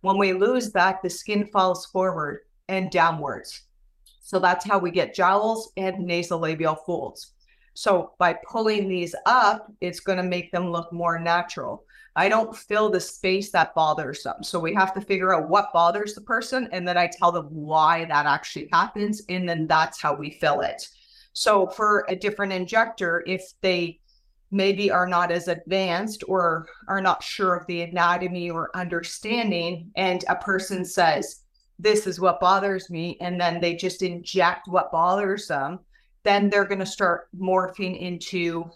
When 0.00 0.18
we 0.18 0.32
lose 0.32 0.72
that, 0.72 1.00
the 1.00 1.08
skin 1.08 1.46
falls 1.46 1.86
forward 1.86 2.40
and 2.68 2.90
downwards. 2.90 3.62
So 4.20 4.40
that's 4.40 4.64
how 4.64 4.80
we 4.80 4.90
get 4.90 5.14
jowls 5.14 5.70
and 5.76 6.08
nasolabial 6.08 6.84
folds. 6.84 7.34
So 7.74 8.14
by 8.18 8.36
pulling 8.44 8.88
these 8.88 9.14
up, 9.26 9.72
it's 9.80 10.00
going 10.00 10.18
to 10.18 10.24
make 10.24 10.50
them 10.50 10.72
look 10.72 10.92
more 10.92 11.20
natural. 11.20 11.84
I 12.16 12.28
don't 12.28 12.56
fill 12.56 12.90
the 12.90 13.00
space 13.00 13.50
that 13.50 13.74
bothers 13.74 14.22
them. 14.22 14.42
So 14.42 14.60
we 14.60 14.72
have 14.74 14.94
to 14.94 15.00
figure 15.00 15.34
out 15.34 15.48
what 15.48 15.72
bothers 15.72 16.14
the 16.14 16.20
person. 16.20 16.68
And 16.72 16.86
then 16.86 16.96
I 16.96 17.08
tell 17.08 17.32
them 17.32 17.46
why 17.50 18.04
that 18.04 18.26
actually 18.26 18.68
happens. 18.72 19.22
And 19.28 19.48
then 19.48 19.66
that's 19.66 20.00
how 20.00 20.14
we 20.14 20.30
fill 20.30 20.60
it. 20.60 20.88
So 21.32 21.66
for 21.66 22.06
a 22.08 22.14
different 22.14 22.52
injector, 22.52 23.24
if 23.26 23.42
they 23.60 23.98
maybe 24.52 24.92
are 24.92 25.08
not 25.08 25.32
as 25.32 25.48
advanced 25.48 26.22
or 26.28 26.68
are 26.86 27.00
not 27.00 27.24
sure 27.24 27.56
of 27.56 27.66
the 27.66 27.82
anatomy 27.82 28.50
or 28.50 28.70
understanding, 28.76 29.90
and 29.96 30.24
a 30.28 30.36
person 30.36 30.84
says, 30.84 31.40
this 31.80 32.06
is 32.06 32.20
what 32.20 32.38
bothers 32.38 32.88
me, 32.88 33.16
and 33.20 33.40
then 33.40 33.60
they 33.60 33.74
just 33.74 34.02
inject 34.02 34.68
what 34.68 34.92
bothers 34.92 35.48
them, 35.48 35.80
then 36.22 36.48
they're 36.48 36.64
going 36.64 36.78
to 36.78 36.86
start 36.86 37.26
morphing 37.36 38.00
into 38.00 38.70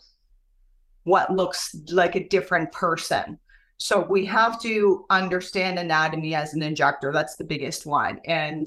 what 1.08 1.32
looks 1.34 1.74
like 1.90 2.14
a 2.14 2.28
different 2.28 2.70
person. 2.72 3.38
So 3.78 4.00
we 4.00 4.24
have 4.26 4.60
to 4.62 5.06
understand 5.10 5.78
anatomy 5.78 6.34
as 6.34 6.54
an 6.54 6.62
injector. 6.62 7.12
That's 7.12 7.36
the 7.36 7.44
biggest 7.44 7.86
one. 7.86 8.20
And 8.24 8.66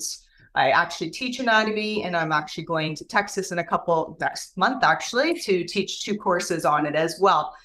I 0.56 0.72
actually 0.72 1.12
teach 1.12 1.40
anatomy, 1.40 2.04
and 2.04 2.16
I'm 2.16 2.32
actually 2.32 2.66
going 2.66 2.96
to 2.96 3.06
Texas 3.06 3.52
in 3.52 3.60
a 3.60 3.64
couple 3.64 4.18
next 4.20 4.58
month, 4.58 4.84
actually, 4.84 5.40
to 5.42 5.64
teach 5.64 6.04
two 6.04 6.18
courses 6.18 6.66
on 6.66 6.86
it 6.86 6.96
as 6.96 7.18
well. 7.22 7.56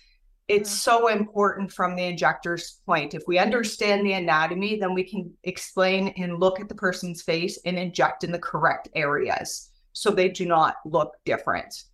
It's 0.49 0.71
mm-hmm. 0.71 0.77
so 0.77 1.09
important 1.09 1.73
from 1.73 1.97
the 1.97 2.05
injector's 2.05 2.79
point. 2.87 3.15
If 3.15 3.25
we 3.27 3.39
understand 3.39 4.07
the 4.07 4.13
anatomy, 4.13 4.79
then 4.79 4.95
we 4.95 5.03
can 5.03 5.33
explain 5.43 6.09
and 6.17 6.39
look 6.39 6.61
at 6.61 6.69
the 6.69 6.75
person's 6.77 7.23
face 7.23 7.59
and 7.65 7.77
inject 7.77 8.23
in 8.23 8.31
the 8.31 8.39
correct 8.39 8.89
areas 8.95 9.71
so 9.97 10.11
they 10.11 10.29
do 10.29 10.45
not 10.45 10.77
look 10.85 11.15
different. 11.25 11.85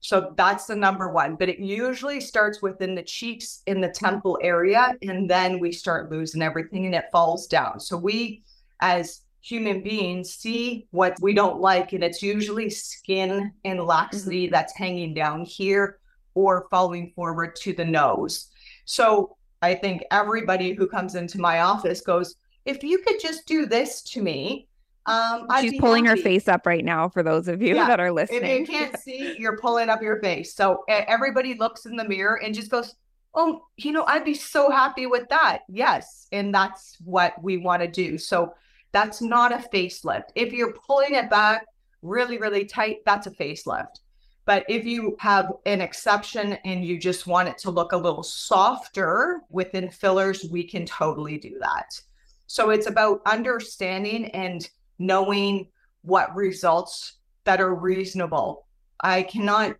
So 0.00 0.32
that's 0.36 0.66
the 0.66 0.76
number 0.76 1.10
one, 1.10 1.34
but 1.34 1.48
it 1.48 1.58
usually 1.58 2.20
starts 2.20 2.62
within 2.62 2.94
the 2.94 3.02
cheeks 3.02 3.62
in 3.66 3.80
the 3.80 3.88
temple 3.88 4.38
area, 4.42 4.94
and 5.02 5.28
then 5.28 5.58
we 5.58 5.72
start 5.72 6.10
losing 6.10 6.40
everything 6.42 6.86
and 6.86 6.94
it 6.94 7.06
falls 7.10 7.46
down. 7.46 7.80
So 7.80 7.96
we, 7.96 8.42
as 8.80 9.22
human 9.40 9.82
beings, 9.82 10.34
see 10.34 10.86
what 10.90 11.16
we 11.20 11.34
don't 11.34 11.60
like, 11.60 11.92
and 11.92 12.04
it's 12.04 12.22
usually 12.22 12.70
skin 12.70 13.52
and 13.64 13.84
laxity 13.84 14.44
mm-hmm. 14.44 14.52
that's 14.52 14.76
hanging 14.76 15.14
down 15.14 15.44
here 15.44 15.98
or 16.34 16.68
falling 16.70 17.12
forward 17.16 17.56
to 17.56 17.72
the 17.72 17.84
nose. 17.84 18.48
So 18.84 19.36
I 19.60 19.74
think 19.74 20.04
everybody 20.12 20.74
who 20.74 20.86
comes 20.86 21.16
into 21.16 21.40
my 21.40 21.60
office 21.60 22.00
goes, 22.00 22.36
if 22.64 22.84
you 22.84 22.98
could 22.98 23.18
just 23.20 23.46
do 23.46 23.66
this 23.66 24.02
to 24.02 24.22
me, 24.22 24.68
um, 25.08 25.46
She's 25.60 25.80
pulling 25.80 26.04
her 26.04 26.16
face 26.16 26.48
up 26.48 26.66
right 26.66 26.84
now 26.84 27.08
for 27.08 27.22
those 27.22 27.48
of 27.48 27.62
you 27.62 27.74
yeah. 27.74 27.86
that 27.86 27.98
are 27.98 28.12
listening. 28.12 28.44
If 28.44 28.60
you 28.60 28.66
can't 28.66 28.98
see, 29.00 29.36
you're 29.38 29.56
pulling 29.56 29.88
up 29.88 30.02
your 30.02 30.20
face. 30.20 30.54
So 30.54 30.84
everybody 30.88 31.54
looks 31.54 31.86
in 31.86 31.96
the 31.96 32.06
mirror 32.06 32.40
and 32.42 32.54
just 32.54 32.70
goes, 32.70 32.94
Oh, 33.34 33.62
you 33.76 33.92
know, 33.92 34.04
I'd 34.06 34.24
be 34.24 34.34
so 34.34 34.70
happy 34.70 35.06
with 35.06 35.28
that. 35.28 35.60
Yes. 35.68 36.26
And 36.32 36.54
that's 36.54 36.96
what 37.04 37.42
we 37.42 37.56
want 37.56 37.82
to 37.82 37.88
do. 37.88 38.18
So 38.18 38.52
that's 38.92 39.22
not 39.22 39.52
a 39.52 39.64
facelift. 39.72 40.30
If 40.34 40.52
you're 40.52 40.72
pulling 40.72 41.14
it 41.14 41.30
back 41.30 41.66
really, 42.02 42.38
really 42.38 42.64
tight, 42.64 42.98
that's 43.06 43.26
a 43.26 43.30
facelift. 43.30 44.00
But 44.44 44.64
if 44.68 44.84
you 44.86 45.16
have 45.20 45.52
an 45.66 45.80
exception 45.80 46.54
and 46.64 46.84
you 46.84 46.98
just 46.98 47.26
want 47.26 47.48
it 47.48 47.58
to 47.58 47.70
look 47.70 47.92
a 47.92 47.96
little 47.96 48.22
softer 48.22 49.40
within 49.50 49.90
fillers, 49.90 50.46
we 50.50 50.64
can 50.64 50.86
totally 50.86 51.38
do 51.38 51.58
that. 51.60 52.00
So 52.46 52.70
it's 52.70 52.86
about 52.86 53.20
understanding 53.26 54.30
and 54.30 54.68
knowing 54.98 55.68
what 56.02 56.34
results 56.34 57.18
that 57.44 57.60
are 57.60 57.74
reasonable. 57.74 58.66
I 59.00 59.22
cannot, 59.22 59.76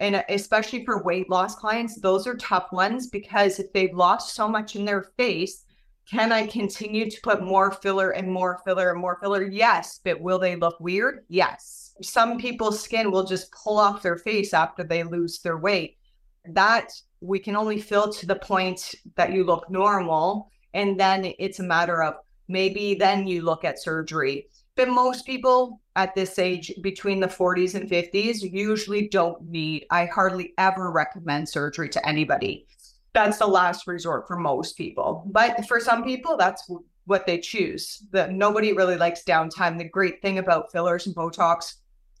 and 0.00 0.24
especially 0.28 0.84
for 0.84 1.02
weight 1.02 1.30
loss 1.30 1.54
clients, 1.54 2.00
those 2.00 2.26
are 2.26 2.36
tough 2.36 2.72
ones 2.72 3.08
because 3.08 3.58
if 3.58 3.72
they've 3.72 3.94
lost 3.94 4.34
so 4.34 4.48
much 4.48 4.76
in 4.76 4.84
their 4.84 5.04
face, 5.16 5.64
can 6.10 6.30
I 6.30 6.46
continue 6.46 7.10
to 7.10 7.20
put 7.22 7.42
more 7.42 7.72
filler 7.72 8.10
and 8.10 8.30
more 8.30 8.60
filler 8.64 8.90
and 8.90 9.00
more 9.00 9.18
filler? 9.20 9.42
Yes, 9.42 10.00
but 10.04 10.20
will 10.20 10.38
they 10.38 10.54
look 10.54 10.78
weird? 10.78 11.24
Yes. 11.28 11.94
Some 12.00 12.38
people's 12.38 12.80
skin 12.80 13.10
will 13.10 13.24
just 13.24 13.50
pull 13.50 13.78
off 13.78 14.02
their 14.02 14.16
face 14.16 14.54
after 14.54 14.84
they 14.84 15.02
lose 15.02 15.40
their 15.40 15.58
weight. 15.58 15.96
That 16.44 16.92
we 17.20 17.40
can 17.40 17.56
only 17.56 17.80
fill 17.80 18.12
to 18.12 18.26
the 18.26 18.36
point 18.36 18.94
that 19.16 19.32
you 19.32 19.42
look 19.42 19.68
normal. 19.68 20.48
And 20.74 21.00
then 21.00 21.32
it's 21.40 21.58
a 21.58 21.64
matter 21.64 22.02
of 22.04 22.14
maybe 22.46 22.94
then 22.94 23.26
you 23.26 23.42
look 23.42 23.64
at 23.64 23.82
surgery. 23.82 24.48
But 24.76 24.88
most 24.88 25.26
people 25.26 25.80
at 25.96 26.14
this 26.14 26.38
age, 26.38 26.72
between 26.82 27.18
the 27.18 27.26
40s 27.26 27.74
and 27.74 27.88
50s, 27.88 28.42
usually 28.42 29.08
don't 29.08 29.42
need, 29.48 29.86
I 29.90 30.04
hardly 30.06 30.52
ever 30.58 30.92
recommend 30.92 31.48
surgery 31.48 31.88
to 31.88 32.06
anybody. 32.06 32.66
That's 33.14 33.38
the 33.38 33.46
last 33.46 33.86
resort 33.86 34.26
for 34.28 34.36
most 34.36 34.76
people. 34.76 35.24
But 35.26 35.66
for 35.66 35.80
some 35.80 36.04
people, 36.04 36.36
that's 36.36 36.70
what 37.06 37.24
they 37.26 37.38
choose. 37.38 38.06
Nobody 38.12 38.74
really 38.74 38.96
likes 38.96 39.24
downtime. 39.24 39.78
The 39.78 39.88
great 39.88 40.20
thing 40.20 40.38
about 40.38 40.70
fillers 40.70 41.06
and 41.06 41.16
Botox, 41.16 41.76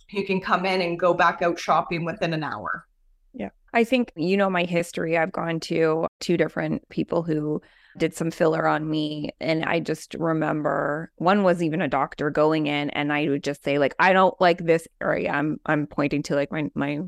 you 0.08 0.24
can 0.24 0.40
come 0.40 0.64
in 0.64 0.80
and 0.80 0.98
go 0.98 1.12
back 1.12 1.42
out 1.42 1.58
shopping 1.58 2.06
within 2.06 2.32
an 2.32 2.42
hour. 2.42 2.86
Yeah. 3.34 3.50
I 3.74 3.84
think 3.84 4.10
you 4.16 4.38
know 4.38 4.48
my 4.48 4.64
history. 4.64 5.18
I've 5.18 5.32
gone 5.32 5.60
to 5.60 6.06
two 6.20 6.38
different 6.38 6.88
people 6.88 7.22
who 7.22 7.60
did 7.96 8.14
some 8.14 8.30
filler 8.30 8.66
on 8.66 8.88
me. 8.88 9.30
And 9.40 9.64
I 9.64 9.80
just 9.80 10.14
remember 10.14 11.10
one 11.16 11.42
was 11.42 11.62
even 11.62 11.80
a 11.80 11.88
doctor 11.88 12.30
going 12.30 12.66
in 12.66 12.90
and 12.90 13.12
I 13.12 13.28
would 13.28 13.44
just 13.44 13.64
say, 13.64 13.78
like, 13.78 13.94
I 13.98 14.12
don't 14.12 14.38
like 14.40 14.58
this 14.58 14.86
area. 15.00 15.30
I'm 15.30 15.60
I'm 15.66 15.86
pointing 15.86 16.22
to 16.24 16.34
like 16.34 16.50
my 16.52 16.70
my 16.74 17.00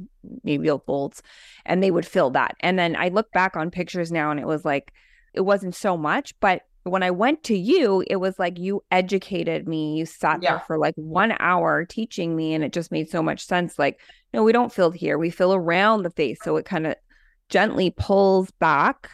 labial 0.44 0.82
folds. 0.86 1.22
And 1.66 1.82
they 1.82 1.90
would 1.90 2.06
fill 2.06 2.30
that. 2.30 2.56
And 2.60 2.78
then 2.78 2.96
I 2.96 3.08
look 3.08 3.30
back 3.32 3.56
on 3.56 3.70
pictures 3.70 4.10
now 4.10 4.30
and 4.30 4.40
it 4.40 4.46
was 4.46 4.64
like 4.64 4.92
it 5.34 5.42
wasn't 5.42 5.74
so 5.74 5.96
much, 5.96 6.34
but 6.40 6.62
when 6.84 7.02
I 7.02 7.10
went 7.10 7.44
to 7.44 7.56
you, 7.56 8.02
it 8.06 8.16
was 8.16 8.38
like 8.38 8.58
you 8.58 8.82
educated 8.90 9.68
me. 9.68 9.96
You 9.98 10.06
sat 10.06 10.42
yeah. 10.42 10.52
there 10.52 10.60
for 10.66 10.78
like 10.78 10.94
one 10.96 11.34
hour 11.38 11.84
teaching 11.84 12.34
me, 12.34 12.54
and 12.54 12.64
it 12.64 12.72
just 12.72 12.90
made 12.90 13.10
so 13.10 13.22
much 13.22 13.44
sense. 13.44 13.78
Like, 13.78 14.00
no, 14.32 14.42
we 14.42 14.52
don't 14.52 14.72
fill 14.72 14.90
here. 14.90 15.18
We 15.18 15.30
fill 15.30 15.54
around 15.54 16.02
the 16.02 16.10
face. 16.10 16.38
So 16.42 16.56
it 16.56 16.64
kind 16.64 16.86
of 16.86 16.96
gently 17.48 17.90
pulls 17.90 18.50
back 18.52 19.10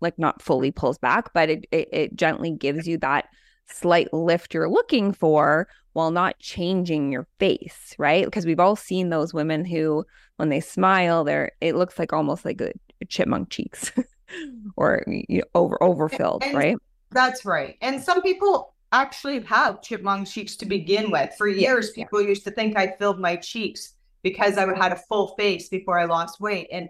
like 0.00 0.18
not 0.18 0.42
fully 0.42 0.70
mm-hmm. 0.70 0.80
pulls 0.80 0.98
back, 0.98 1.32
but 1.32 1.50
it, 1.50 1.66
it, 1.70 1.88
it 1.92 2.16
gently 2.16 2.50
gives 2.50 2.86
you 2.86 2.98
that 2.98 3.28
slight 3.66 4.12
lift 4.12 4.54
you're 4.54 4.68
looking 4.68 5.12
for 5.12 5.68
while 5.92 6.10
not 6.10 6.38
changing 6.38 7.12
your 7.12 7.26
face, 7.38 7.94
right? 7.98 8.24
Because 8.24 8.46
we've 8.46 8.60
all 8.60 8.76
seen 8.76 9.10
those 9.10 9.34
women 9.34 9.64
who, 9.64 10.04
when 10.36 10.48
they 10.48 10.60
smile, 10.60 11.24
they're 11.24 11.52
it 11.60 11.76
looks 11.76 11.98
like 11.98 12.12
almost 12.12 12.44
like 12.44 12.60
a, 12.60 12.72
a 13.00 13.04
chipmunk 13.06 13.50
cheeks 13.50 13.92
or 14.76 15.04
you 15.06 15.38
know, 15.38 15.44
over 15.54 15.82
overfilled, 15.82 16.44
and 16.44 16.56
right? 16.56 16.76
That's 17.10 17.44
right. 17.44 17.76
And 17.80 18.00
some 18.00 18.22
people 18.22 18.74
actually 18.92 19.40
have 19.44 19.82
chipmunk 19.82 20.28
cheeks 20.28 20.56
to 20.56 20.66
begin 20.66 21.10
with. 21.10 21.32
For 21.36 21.48
years, 21.48 21.90
yeah. 21.94 22.04
people 22.04 22.22
used 22.22 22.44
to 22.44 22.50
think 22.50 22.76
I 22.76 22.94
filled 22.98 23.20
my 23.20 23.36
cheeks 23.36 23.94
because 24.22 24.58
I 24.58 24.66
had 24.76 24.92
a 24.92 24.96
full 24.96 25.34
face 25.36 25.68
before 25.68 25.98
I 25.98 26.04
lost 26.04 26.40
weight. 26.40 26.68
And 26.72 26.88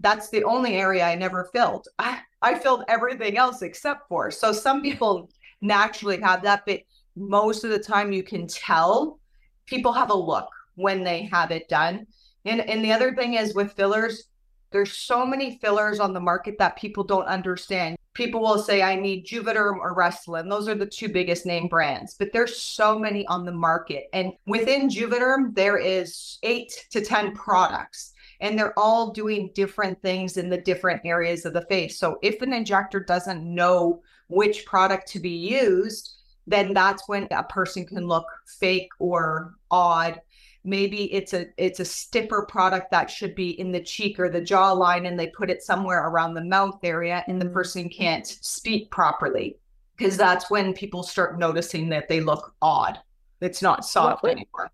that's 0.00 0.30
the 0.30 0.44
only 0.44 0.76
area 0.76 1.04
I 1.04 1.14
never 1.14 1.48
filled. 1.52 1.86
I, 1.98 2.20
I 2.42 2.58
filled 2.58 2.84
everything 2.88 3.36
else 3.36 3.62
except 3.62 4.08
for. 4.08 4.30
So 4.30 4.52
some 4.52 4.82
people 4.82 5.30
naturally 5.60 6.20
have 6.20 6.42
that, 6.42 6.62
but 6.66 6.80
most 7.16 7.64
of 7.64 7.70
the 7.70 7.78
time 7.78 8.12
you 8.12 8.22
can 8.22 8.46
tell 8.46 9.20
people 9.66 9.92
have 9.92 10.10
a 10.10 10.14
look 10.14 10.48
when 10.74 11.04
they 11.04 11.22
have 11.24 11.50
it 11.50 11.68
done. 11.68 12.06
And 12.44 12.60
and 12.62 12.84
the 12.84 12.92
other 12.92 13.14
thing 13.14 13.34
is 13.34 13.54
with 13.54 13.74
fillers, 13.74 14.24
there's 14.72 14.92
so 14.92 15.26
many 15.26 15.58
fillers 15.58 16.00
on 16.00 16.14
the 16.14 16.20
market 16.20 16.56
that 16.58 16.76
people 16.76 17.04
don't 17.04 17.26
understand. 17.26 17.96
People 18.14 18.40
will 18.40 18.58
say, 18.58 18.82
I 18.82 18.96
need 18.96 19.26
Juvederm 19.26 19.78
or 19.78 19.94
Restylane. 19.94 20.48
Those 20.48 20.68
are 20.68 20.74
the 20.74 20.86
two 20.86 21.08
biggest 21.08 21.44
name 21.46 21.68
brands, 21.68 22.14
but 22.18 22.32
there's 22.32 22.60
so 22.60 22.98
many 22.98 23.26
on 23.26 23.44
the 23.44 23.52
market. 23.52 24.04
And 24.12 24.32
within 24.46 24.88
Juvederm, 24.88 25.54
there 25.54 25.78
is 25.78 26.38
eight 26.42 26.86
to 26.90 27.04
10 27.04 27.34
products 27.34 28.14
and 28.40 28.58
they're 28.58 28.78
all 28.78 29.10
doing 29.10 29.50
different 29.54 30.00
things 30.02 30.36
in 30.36 30.48
the 30.48 30.60
different 30.60 31.02
areas 31.04 31.44
of 31.44 31.52
the 31.52 31.66
face. 31.66 31.98
So 31.98 32.18
if 32.22 32.40
an 32.42 32.52
injector 32.52 33.00
doesn't 33.00 33.42
know 33.42 34.02
which 34.28 34.66
product 34.66 35.08
to 35.08 35.20
be 35.20 35.30
used, 35.30 36.16
then 36.46 36.72
that's 36.72 37.08
when 37.08 37.28
a 37.30 37.44
person 37.44 37.86
can 37.86 38.06
look 38.06 38.26
fake 38.58 38.88
or 38.98 39.54
odd 39.70 40.20
maybe 40.64 41.12
it's 41.12 41.32
a 41.32 41.46
it's 41.56 41.80
a 41.80 41.84
stiffer 41.84 42.46
product 42.48 42.90
that 42.90 43.10
should 43.10 43.34
be 43.34 43.58
in 43.58 43.72
the 43.72 43.80
cheek 43.80 44.18
or 44.20 44.28
the 44.28 44.40
jawline 44.40 45.06
and 45.06 45.18
they 45.18 45.28
put 45.28 45.50
it 45.50 45.62
somewhere 45.62 46.06
around 46.08 46.34
the 46.34 46.44
mouth 46.44 46.78
area 46.82 47.24
and 47.28 47.40
the 47.40 47.44
mm-hmm. 47.46 47.54
person 47.54 47.88
can't 47.88 48.26
speak 48.26 48.90
properly 48.90 49.56
because 49.96 50.16
that's 50.16 50.50
when 50.50 50.74
people 50.74 51.02
start 51.02 51.38
noticing 51.38 51.88
that 51.88 52.08
they 52.08 52.20
look 52.20 52.54
odd 52.60 52.98
it's 53.40 53.62
not 53.62 53.84
soft 53.84 54.24
anymore 54.24 54.70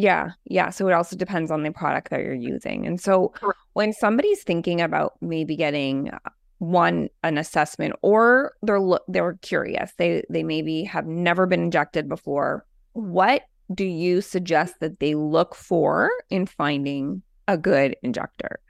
yeah. 0.00 0.30
Yeah. 0.44 0.70
So 0.70 0.88
it 0.88 0.92
also 0.92 1.16
depends 1.16 1.50
on 1.50 1.62
the 1.62 1.70
product 1.70 2.10
that 2.10 2.20
you're 2.20 2.34
using. 2.34 2.86
And 2.86 3.00
so 3.00 3.28
Correct. 3.28 3.58
when 3.74 3.92
somebody's 3.92 4.42
thinking 4.42 4.80
about 4.80 5.14
maybe 5.20 5.56
getting 5.56 6.10
uh, 6.10 6.18
one 6.58 7.08
an 7.22 7.38
assessment 7.38 7.94
or 8.02 8.54
they're 8.62 8.80
they're 9.08 9.38
curious, 9.42 9.92
they 9.98 10.22
they 10.30 10.42
maybe 10.42 10.84
have 10.84 11.06
never 11.06 11.46
been 11.46 11.62
injected 11.62 12.08
before, 12.08 12.66
what 12.92 13.42
do 13.74 13.84
you 13.84 14.20
suggest 14.20 14.74
that 14.80 15.00
they 15.00 15.14
look 15.14 15.54
for 15.54 16.10
in 16.30 16.46
finding 16.46 17.22
a 17.46 17.56
good 17.56 17.96
injector? 18.02 18.60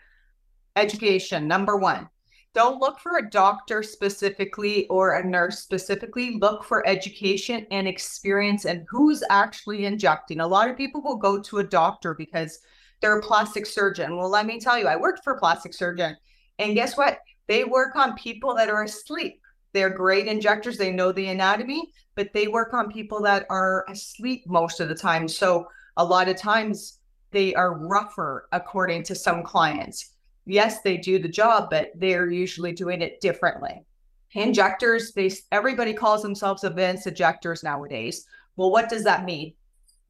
Education, 0.77 1.49
number 1.49 1.77
1 1.77 2.09
don't 2.53 2.81
look 2.81 2.99
for 2.99 3.19
a 3.19 3.31
doctor 3.31 3.83
specifically 3.83 4.87
or 4.89 5.15
a 5.15 5.27
nurse 5.27 5.61
specifically. 5.61 6.39
Look 6.41 6.65
for 6.65 6.87
education 6.87 7.67
and 7.71 7.87
experience 7.87 8.65
and 8.65 8.85
who's 8.89 9.23
actually 9.31 9.85
injecting. 9.85 10.41
A 10.41 10.47
lot 10.47 10.69
of 10.69 10.77
people 10.77 11.01
will 11.03 11.17
go 11.17 11.41
to 11.41 11.59
a 11.59 11.65
doctor 11.65 12.15
because 12.15 12.59
they're 13.01 13.19
a 13.19 13.23
plastic 13.23 13.67
surgeon. 13.67 14.17
Well, 14.17 14.29
let 14.29 14.47
me 14.47 14.59
tell 14.59 14.79
you, 14.79 14.89
I 14.89 14.97
worked 14.97 15.23
for 15.23 15.35
a 15.35 15.39
plastic 15.39 15.75
surgeon. 15.75 16.17
And 16.59 16.75
guess 16.75 16.97
what? 16.97 17.19
They 17.47 17.65
work 17.65 17.95
on 17.97 18.17
people 18.17 18.55
that 18.57 18.69
are 18.69 18.83
asleep. 18.83 19.41
They're 19.73 19.91
great 19.91 20.27
injectors. 20.27 20.77
They 20.77 20.91
know 20.91 21.13
the 21.13 21.29
anatomy, 21.29 21.93
but 22.17 22.33
they 22.35 22.49
work 22.49 22.75
on 22.75 22.91
people 22.91 23.23
that 23.23 23.47
are 23.49 23.87
asleep 23.89 24.43
most 24.47 24.81
of 24.81 24.89
the 24.89 24.95
time. 24.95 25.29
So 25.29 25.67
a 25.97 26.05
lot 26.05 26.29
of 26.29 26.37
times 26.37 26.99
they 27.31 27.55
are 27.55 27.79
rougher 27.79 28.49
according 28.51 29.05
to 29.05 29.15
some 29.15 29.45
clients. 29.45 30.17
Yes, 30.47 30.81
they 30.83 30.97
do 30.97 31.19
the 31.19 31.29
job, 31.29 31.69
but 31.71 31.93
they're 31.95 32.31
usually 32.31 32.73
doing 32.73 33.03
it 33.03 33.21
differently. 33.21 33.85
Injectors, 34.33 35.13
they 35.13 35.31
everybody 35.51 35.93
calls 35.93 36.23
themselves 36.23 36.65
advanced 36.65 37.07
injectors 37.07 37.63
nowadays. 37.63 38.27
Well, 38.57 38.71
what 38.71 38.89
does 38.89 39.05
that 39.05 39.25
mean? 39.25 39.55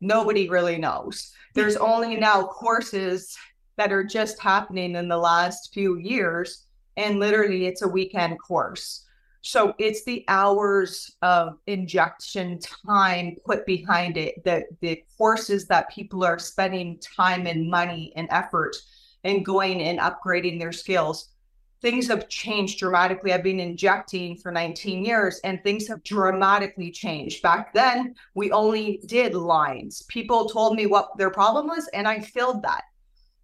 Nobody 0.00 0.48
really 0.48 0.78
knows. 0.78 1.32
There's 1.54 1.76
only 1.92 2.16
now 2.16 2.44
courses 2.44 3.36
that 3.76 3.92
are 3.92 4.04
just 4.04 4.38
happening 4.38 4.94
in 4.94 5.08
the 5.08 5.16
last 5.16 5.72
few 5.72 5.96
years, 5.96 6.66
and 6.96 7.18
literally 7.18 7.66
it's 7.66 7.82
a 7.82 7.88
weekend 7.88 8.38
course. 8.40 9.06
So 9.42 9.74
it's 9.78 10.04
the 10.04 10.22
hours 10.28 11.16
of 11.22 11.58
injection 11.66 12.58
time 12.86 13.36
put 13.46 13.64
behind 13.64 14.18
it, 14.18 14.44
the 14.44 14.64
the 14.80 15.02
courses 15.16 15.66
that 15.68 15.90
people 15.90 16.24
are 16.24 16.38
spending 16.38 16.98
time 16.98 17.46
and 17.46 17.70
money 17.70 18.12
and 18.16 18.28
effort 18.30 18.76
and 19.24 19.44
going 19.44 19.82
and 19.82 19.98
upgrading 19.98 20.58
their 20.58 20.72
skills. 20.72 21.28
Things 21.82 22.08
have 22.08 22.28
changed 22.28 22.78
dramatically. 22.78 23.32
I've 23.32 23.42
been 23.42 23.60
injecting 23.60 24.36
for 24.36 24.52
19 24.52 25.04
years 25.04 25.40
and 25.44 25.62
things 25.62 25.88
have 25.88 26.02
dramatically 26.04 26.90
changed. 26.90 27.42
Back 27.42 27.72
then, 27.72 28.14
we 28.34 28.52
only 28.52 29.00
did 29.06 29.34
lines. 29.34 30.02
People 30.08 30.46
told 30.46 30.76
me 30.76 30.86
what 30.86 31.16
their 31.16 31.30
problem 31.30 31.68
was 31.68 31.88
and 31.94 32.06
I 32.06 32.20
filled 32.20 32.62
that. 32.62 32.84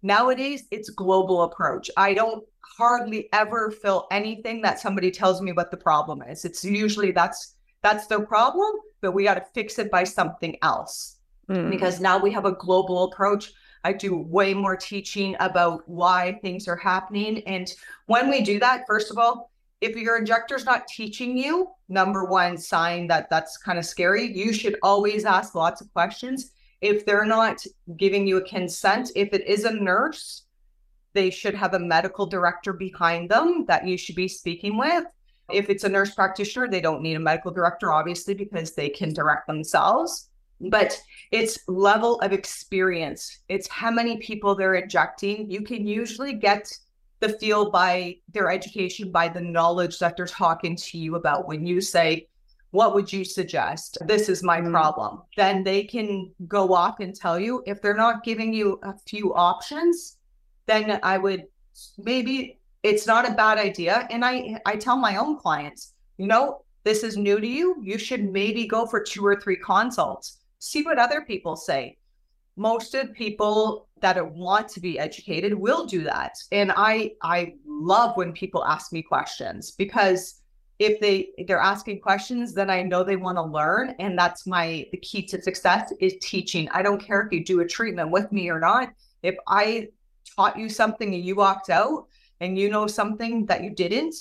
Nowadays, 0.03 0.65
it's 0.69 0.89
global 0.91 1.43
approach. 1.43 1.89
I 1.97 2.13
don't 2.13 2.43
hardly 2.77 3.27
ever 3.33 3.71
fill 3.71 4.07
anything 4.11 4.61
that 4.61 4.79
somebody 4.79 5.09
tells 5.09 5.41
me 5.41 5.51
what 5.51 5.71
the 5.71 5.77
problem 5.77 6.21
is. 6.21 6.45
It's 6.45 6.63
usually 6.63 7.11
that's 7.11 7.55
that's 7.81 8.07
their 8.07 8.19
problem, 8.19 8.71
but 9.01 9.13
we 9.13 9.23
got 9.23 9.35
to 9.35 9.45
fix 9.53 9.79
it 9.79 9.89
by 9.89 10.03
something 10.03 10.57
else. 10.61 11.17
Mm. 11.49 11.69
Because 11.69 11.99
now 11.99 12.17
we 12.17 12.31
have 12.31 12.45
a 12.45 12.51
global 12.51 13.05
approach. 13.05 13.51
I 13.83 13.93
do 13.93 14.15
way 14.17 14.53
more 14.53 14.75
teaching 14.75 15.35
about 15.39 15.87
why 15.87 16.39
things 16.41 16.67
are 16.67 16.75
happening. 16.75 17.43
And 17.47 17.71
when 18.05 18.29
we 18.29 18.41
do 18.41 18.59
that, 18.59 18.85
first 18.87 19.11
of 19.11 19.17
all, 19.17 19.51
if 19.79 19.95
your 19.95 20.17
injector's 20.17 20.65
not 20.65 20.87
teaching 20.87 21.37
you, 21.37 21.69
number 21.87 22.25
one 22.25 22.57
sign 22.57 23.07
that 23.07 23.29
that's 23.29 23.57
kind 23.57 23.77
of 23.77 23.85
scary, 23.85 24.35
you 24.35 24.51
should 24.51 24.77
always 24.81 25.23
ask 25.23 25.53
lots 25.53 25.81
of 25.81 25.93
questions. 25.93 26.51
If 26.81 27.05
they're 27.05 27.25
not 27.25 27.63
giving 27.95 28.27
you 28.27 28.37
a 28.37 28.47
consent, 28.47 29.11
if 29.15 29.33
it 29.33 29.45
is 29.47 29.65
a 29.65 29.73
nurse, 29.73 30.45
they 31.13 31.29
should 31.29 31.55
have 31.55 31.73
a 31.73 31.79
medical 31.79 32.25
director 32.25 32.73
behind 32.73 33.29
them 33.29 33.65
that 33.67 33.87
you 33.87 33.97
should 33.97 34.15
be 34.15 34.27
speaking 34.27 34.77
with. 34.77 35.05
If 35.51 35.69
it's 35.69 35.83
a 35.83 35.89
nurse 35.89 36.13
practitioner, 36.13 36.67
they 36.67 36.81
don't 36.81 37.01
need 37.01 37.15
a 37.15 37.19
medical 37.19 37.51
director, 37.51 37.93
obviously, 37.93 38.33
because 38.33 38.73
they 38.73 38.89
can 38.89 39.13
direct 39.13 39.47
themselves. 39.47 40.29
But 40.59 40.99
it's 41.31 41.59
level 41.67 42.19
of 42.21 42.33
experience, 42.33 43.39
it's 43.47 43.67
how 43.67 43.91
many 43.91 44.17
people 44.17 44.55
they're 44.55 44.75
injecting. 44.75 45.49
You 45.49 45.61
can 45.61 45.85
usually 45.85 46.33
get 46.33 46.75
the 47.19 47.29
feel 47.29 47.71
by 47.71 48.17
their 48.31 48.51
education, 48.51 49.11
by 49.11 49.27
the 49.27 49.41
knowledge 49.41 49.99
that 49.99 50.15
they're 50.17 50.25
talking 50.25 50.75
to 50.75 50.97
you 50.97 51.15
about. 51.15 51.47
When 51.47 51.65
you 51.65 51.81
say, 51.81 52.27
What 52.71 52.93
would 52.95 53.11
you 53.11 53.23
suggest? 53.23 53.97
This 54.05 54.29
is 54.29 54.43
my 54.43 54.59
mm-hmm. 54.59 54.71
problem. 54.71 55.21
Then 55.35 55.63
they 55.63 55.83
can 55.83 56.31
go 56.47 56.73
off 56.73 56.99
and 56.99 57.15
tell 57.15 57.39
you. 57.39 57.63
If 57.65 57.81
they're 57.81 57.93
not 57.95 58.23
giving 58.23 58.53
you 58.53 58.79
a 58.83 58.93
few 59.07 59.33
options, 59.35 60.17
then 60.65 60.99
I 61.03 61.17
would 61.17 61.45
maybe 61.97 62.59
it's 62.83 63.07
not 63.07 63.29
a 63.29 63.33
bad 63.33 63.57
idea. 63.57 64.07
And 64.09 64.23
I 64.23 64.59
I 64.65 64.75
tell 64.75 64.97
my 64.97 65.17
own 65.17 65.37
clients, 65.37 65.93
you 66.17 66.27
know, 66.27 66.63
this 66.83 67.03
is 67.03 67.17
new 67.17 67.39
to 67.39 67.47
you. 67.47 67.75
You 67.81 67.97
should 67.97 68.31
maybe 68.31 68.65
go 68.67 68.85
for 68.85 69.01
two 69.01 69.25
or 69.25 69.39
three 69.39 69.57
consults. 69.57 70.36
See 70.59 70.83
what 70.83 70.99
other 70.99 71.21
people 71.21 71.55
say. 71.55 71.97
Most 72.55 72.95
of 72.95 73.13
people 73.13 73.87
that 74.01 74.33
want 74.33 74.67
to 74.69 74.79
be 74.79 74.99
educated 74.99 75.53
will 75.53 75.85
do 75.85 76.03
that. 76.03 76.33
And 76.51 76.71
I 76.75 77.11
I 77.21 77.53
love 77.65 78.17
when 78.17 78.33
people 78.33 78.65
ask 78.65 78.91
me 78.91 79.01
questions 79.01 79.71
because 79.71 80.41
if 80.79 80.99
they 80.99 81.29
they're 81.47 81.57
asking 81.57 81.99
questions 81.99 82.53
then 82.53 82.69
i 82.69 82.83
know 82.83 83.03
they 83.03 83.15
want 83.15 83.35
to 83.35 83.41
learn 83.41 83.95
and 83.97 84.15
that's 84.15 84.45
my 84.45 84.85
the 84.91 84.97
key 84.97 85.23
to 85.23 85.41
success 85.41 85.91
is 85.99 86.13
teaching 86.21 86.69
i 86.69 86.83
don't 86.83 87.01
care 87.01 87.21
if 87.23 87.31
you 87.31 87.43
do 87.43 87.61
a 87.61 87.67
treatment 87.67 88.11
with 88.11 88.31
me 88.31 88.47
or 88.47 88.59
not 88.59 88.89
if 89.23 89.35
i 89.47 89.87
taught 90.35 90.59
you 90.59 90.69
something 90.69 91.15
and 91.15 91.25
you 91.25 91.35
walked 91.35 91.71
out 91.71 92.05
and 92.39 92.57
you 92.57 92.69
know 92.69 92.87
something 92.87 93.45
that 93.47 93.63
you 93.63 93.71
didn't, 93.71 94.15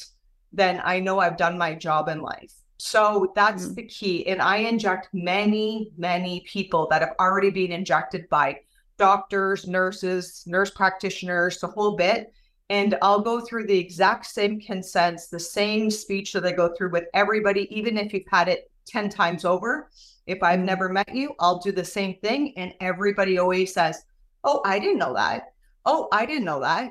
then 0.53 0.81
I 0.85 1.01
know 1.01 1.19
I've 1.19 1.37
done 1.37 1.59
my 1.59 1.75
job 1.75 2.09
in 2.09 2.21
life. 2.21 2.53
So 2.79 3.33
that's 3.35 3.65
mm-hmm. 3.65 3.75
the 3.75 3.83
key. 3.85 4.27
And 4.27 4.43
I 4.43 4.59
inject 4.59 5.09
many, 5.13 5.93
many 5.97 6.45
people 6.47 6.87
that 6.91 7.03
have 7.03 7.15
already 7.19 7.51
been 7.51 7.73
injected 7.73 8.29
by 8.29 8.61
doctors, 8.99 9.67
nurses, 9.67 10.43
nurse 10.47 10.71
practitioners, 10.71 11.59
the 11.59 11.67
whole 11.67 11.97
bit. 11.97 12.33
And 12.69 12.99
I'll 13.01 13.21
go 13.21 13.41
through 13.41 13.67
the 13.67 13.79
exact 13.79 14.27
same 14.27 14.61
consents, 14.61 15.29
the 15.29 15.39
same 15.39 15.91
speech 15.91 16.33
that 16.33 16.45
I 16.45 16.53
go 16.53 16.75
through 16.77 16.91
with 16.91 17.05
everybody, 17.15 17.69
even 17.77 17.97
if 17.97 18.13
you've 18.13 18.25
had 18.31 18.49
it 18.49 18.71
10 18.87 19.09
times 19.09 19.45
over. 19.45 19.91
If 20.27 20.43
I've 20.43 20.59
mm-hmm. 20.59 20.67
never 20.67 20.89
met 20.89 21.15
you, 21.15 21.35
I'll 21.39 21.59
do 21.59 21.73
the 21.73 21.85
same 21.85 22.17
thing. 22.23 22.53
And 22.57 22.75
everybody 22.81 23.39
always 23.39 23.73
says, 23.73 24.03
Oh, 24.45 24.63
I 24.65 24.79
didn't 24.79 24.99
know 24.99 25.15
that. 25.15 25.53
Oh, 25.85 26.09
I 26.13 26.27
didn't 26.27 26.45
know 26.45 26.61
that. 26.61 26.91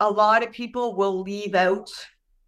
A 0.00 0.10
lot 0.10 0.42
of 0.42 0.50
people 0.52 0.96
will 0.96 1.22
leave 1.22 1.54
out 1.54 1.88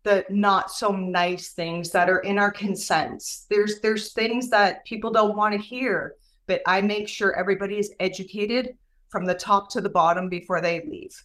the 0.06 0.24
not 0.30 0.70
so 0.70 0.92
nice 0.92 1.48
things 1.48 1.90
that 1.90 2.08
are 2.08 2.20
in 2.20 2.38
our 2.38 2.52
consents. 2.52 3.46
There's 3.50 3.80
there's 3.80 4.12
things 4.12 4.48
that 4.50 4.84
people 4.84 5.10
don't 5.10 5.36
want 5.36 5.52
to 5.52 5.60
hear, 5.60 6.14
but 6.46 6.62
I 6.64 6.80
make 6.80 7.08
sure 7.08 7.36
everybody 7.36 7.78
is 7.78 7.92
educated 7.98 8.76
from 9.08 9.26
the 9.26 9.34
top 9.34 9.68
to 9.72 9.80
the 9.80 9.88
bottom 9.88 10.28
before 10.28 10.60
they 10.60 10.84
leave. 10.88 11.20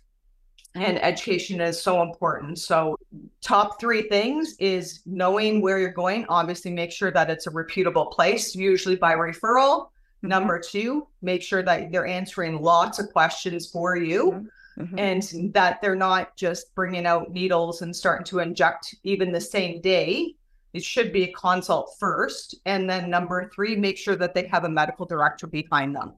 And 0.74 1.00
education 1.04 1.62
is 1.62 1.80
so 1.80 2.02
important. 2.02 2.58
So, 2.58 2.98
top 3.42 3.80
three 3.80 4.04
things 4.04 4.56
is 4.58 5.02
knowing 5.06 5.62
where 5.62 5.78
you're 5.78 5.92
going. 5.92 6.26
Obviously, 6.28 6.72
make 6.72 6.92
sure 6.92 7.12
that 7.12 7.30
it's 7.30 7.46
a 7.46 7.52
reputable 7.52 8.08
place, 8.08 8.56
usually 8.56 8.96
by 8.96 9.14
referral. 9.14 9.90
Mm-hmm. 9.90 10.28
Number 10.30 10.60
two, 10.60 11.08
make 11.22 11.44
sure 11.44 11.62
that 11.62 11.92
they're 11.92 12.08
answering 12.08 12.64
lots 12.64 12.98
of 12.98 13.12
questions 13.12 13.70
for 13.70 13.96
you. 13.96 14.50
Mm-hmm. 14.80 15.00
And 15.00 15.54
that 15.54 15.82
they're 15.82 15.96
not 15.96 16.36
just 16.38 16.74
bringing 16.76 17.06
out 17.06 17.32
needles 17.32 17.82
and 17.82 17.96
starting 17.96 18.26
to 18.26 18.40
inject 18.40 18.96
even 19.04 19.32
the 19.32 19.42
same 19.42 19.82
day. 19.82 20.36
It 20.74 20.84
should 20.84 21.12
be 21.12 21.24
a 21.24 21.34
consult 21.34 21.96
first. 22.00 22.56
And 22.66 22.90
then 22.90 23.10
number 23.10 23.52
three, 23.54 23.76
make 23.76 23.98
sure 23.98 24.16
that 24.16 24.34
they 24.34 24.48
have 24.48 24.64
a 24.64 24.70
medical 24.70 25.06
director 25.06 25.48
behind 25.48 25.96
them. 25.96 26.14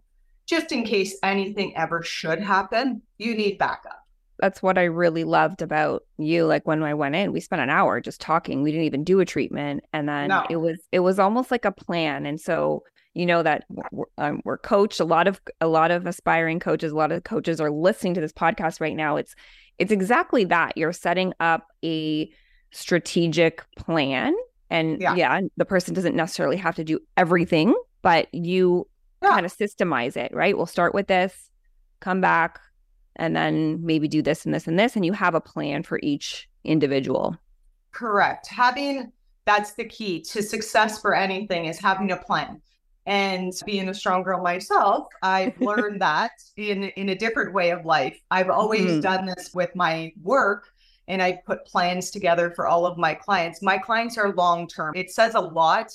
Just 0.46 0.72
in 0.72 0.84
case 0.84 1.18
anything 1.24 1.76
ever 1.76 2.04
should 2.04 2.40
happen, 2.40 3.02
you 3.18 3.36
need 3.36 3.58
backup. 3.58 4.00
That's 4.40 4.62
what 4.62 4.78
I 4.78 4.84
really 4.84 5.24
loved 5.24 5.62
about 5.62 6.04
you. 6.18 6.46
Like 6.46 6.68
when 6.68 6.84
I 6.84 6.94
went 6.94 7.16
in, 7.16 7.32
we 7.32 7.40
spent 7.40 7.62
an 7.62 7.70
hour 7.70 8.02
just 8.02 8.20
talking. 8.20 8.62
We 8.62 8.72
didn't 8.72 8.86
even 8.86 9.04
do 9.04 9.20
a 9.20 9.26
treatment. 9.26 9.84
And 9.94 10.08
then 10.08 10.30
no. 10.30 10.46
it 10.50 10.58
was 10.58 10.80
it 10.92 11.00
was 11.00 11.18
almost 11.18 11.50
like 11.50 11.66
a 11.66 11.72
plan. 11.72 12.26
And 12.26 12.40
so 12.40 12.84
you 13.14 13.26
know 13.26 13.44
that 13.44 13.66
we're, 13.92 14.06
um, 14.18 14.42
we're 14.44 14.58
coached 14.58 15.00
a 15.00 15.06
lot 15.06 15.28
of 15.28 15.42
a 15.62 15.68
lot 15.68 15.92
of 15.92 16.06
aspiring 16.06 16.60
coaches 16.60 16.92
a 16.92 16.96
lot 16.96 17.12
of 17.12 17.24
coaches 17.24 17.62
are 17.62 17.72
listening 17.72 18.14
to 18.16 18.22
this 18.22 18.34
podcast 18.34 18.82
right 18.82 18.96
now. 18.96 19.16
It's 19.18 19.36
it's 19.80 19.92
exactly 19.92 20.46
that. 20.46 20.78
You're 20.78 20.94
setting 20.94 21.34
up 21.40 21.68
a 21.84 22.32
strategic 22.72 23.64
plan 23.76 24.34
and 24.70 25.00
yeah, 25.00 25.16
yeah 25.16 25.42
the 25.58 25.66
person 25.66 25.94
doesn't 25.94 26.16
necessarily 26.16 26.58
have 26.58 26.76
to 26.76 26.84
do 26.84 27.00
everything 27.18 27.76
but 28.02 28.34
you 28.34 28.88
yeah. 29.22 29.30
kind 29.30 29.46
of 29.46 29.56
systemize 29.56 30.18
it 30.18 30.34
right? 30.34 30.58
We'll 30.58 30.66
start 30.66 30.94
with 30.94 31.08
this 31.08 31.52
come 32.00 32.20
back 32.20 32.60
and 33.16 33.36
then 33.36 33.86
maybe 33.86 34.08
do 34.08 34.22
this 34.22 34.46
and 34.46 34.54
this 34.54 34.68
and 34.68 34.78
this 34.78 34.96
and 34.96 35.06
you 35.06 35.14
have 35.14 35.36
a 35.36 35.42
plan 35.42 35.84
for 35.84 36.00
each 36.02 36.50
individual. 36.64 37.38
Correct. 37.92 38.48
Having 38.48 39.12
that's 39.46 39.74
the 39.74 39.86
key 39.86 40.22
to 40.22 40.42
success 40.42 41.00
for 41.00 41.14
anything 41.14 41.66
is 41.66 41.80
having 41.80 42.12
a 42.12 42.18
plan 42.18 42.62
and 43.06 43.54
being 43.66 43.90
a 43.90 43.94
strong 43.94 44.24
girl 44.24 44.42
myself, 44.42 45.08
I've 45.22 45.60
learned 45.60 46.02
that 46.10 46.32
in 46.58 46.86
in 46.86 47.10
a 47.10 47.16
different 47.16 47.54
way 47.54 47.72
of 47.72 47.86
life. 47.86 48.20
I've 48.32 48.50
always 48.50 48.92
mm-hmm. 48.92 49.00
done 49.02 49.26
this 49.26 49.54
with 49.54 49.76
my 49.76 50.14
work 50.22 50.70
and 51.08 51.22
I 51.22 51.42
put 51.46 51.66
plans 51.66 52.12
together 52.12 52.52
for 52.52 52.68
all 52.68 52.86
of 52.86 52.98
my 52.98 53.14
clients. 53.14 53.62
My 53.62 53.78
clients 53.78 54.18
are 54.18 54.34
long 54.34 54.68
term. 54.68 54.94
It 54.96 55.12
says 55.12 55.36
a 55.36 55.40
lot 55.40 55.92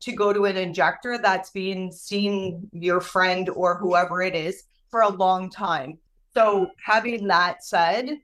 to 0.00 0.12
go 0.12 0.32
to 0.32 0.46
an 0.46 0.56
injector 0.56 1.16
that's 1.18 1.50
been 1.50 1.92
seeing 1.92 2.68
your 2.72 3.00
friend 3.00 3.48
or 3.50 3.76
whoever 3.76 4.20
it 4.20 4.34
is 4.34 4.64
for 4.90 5.02
a 5.02 5.08
long 5.08 5.48
time. 5.48 5.98
So 6.34 6.68
having 6.84 7.28
that 7.28 7.64
said, 7.64 8.18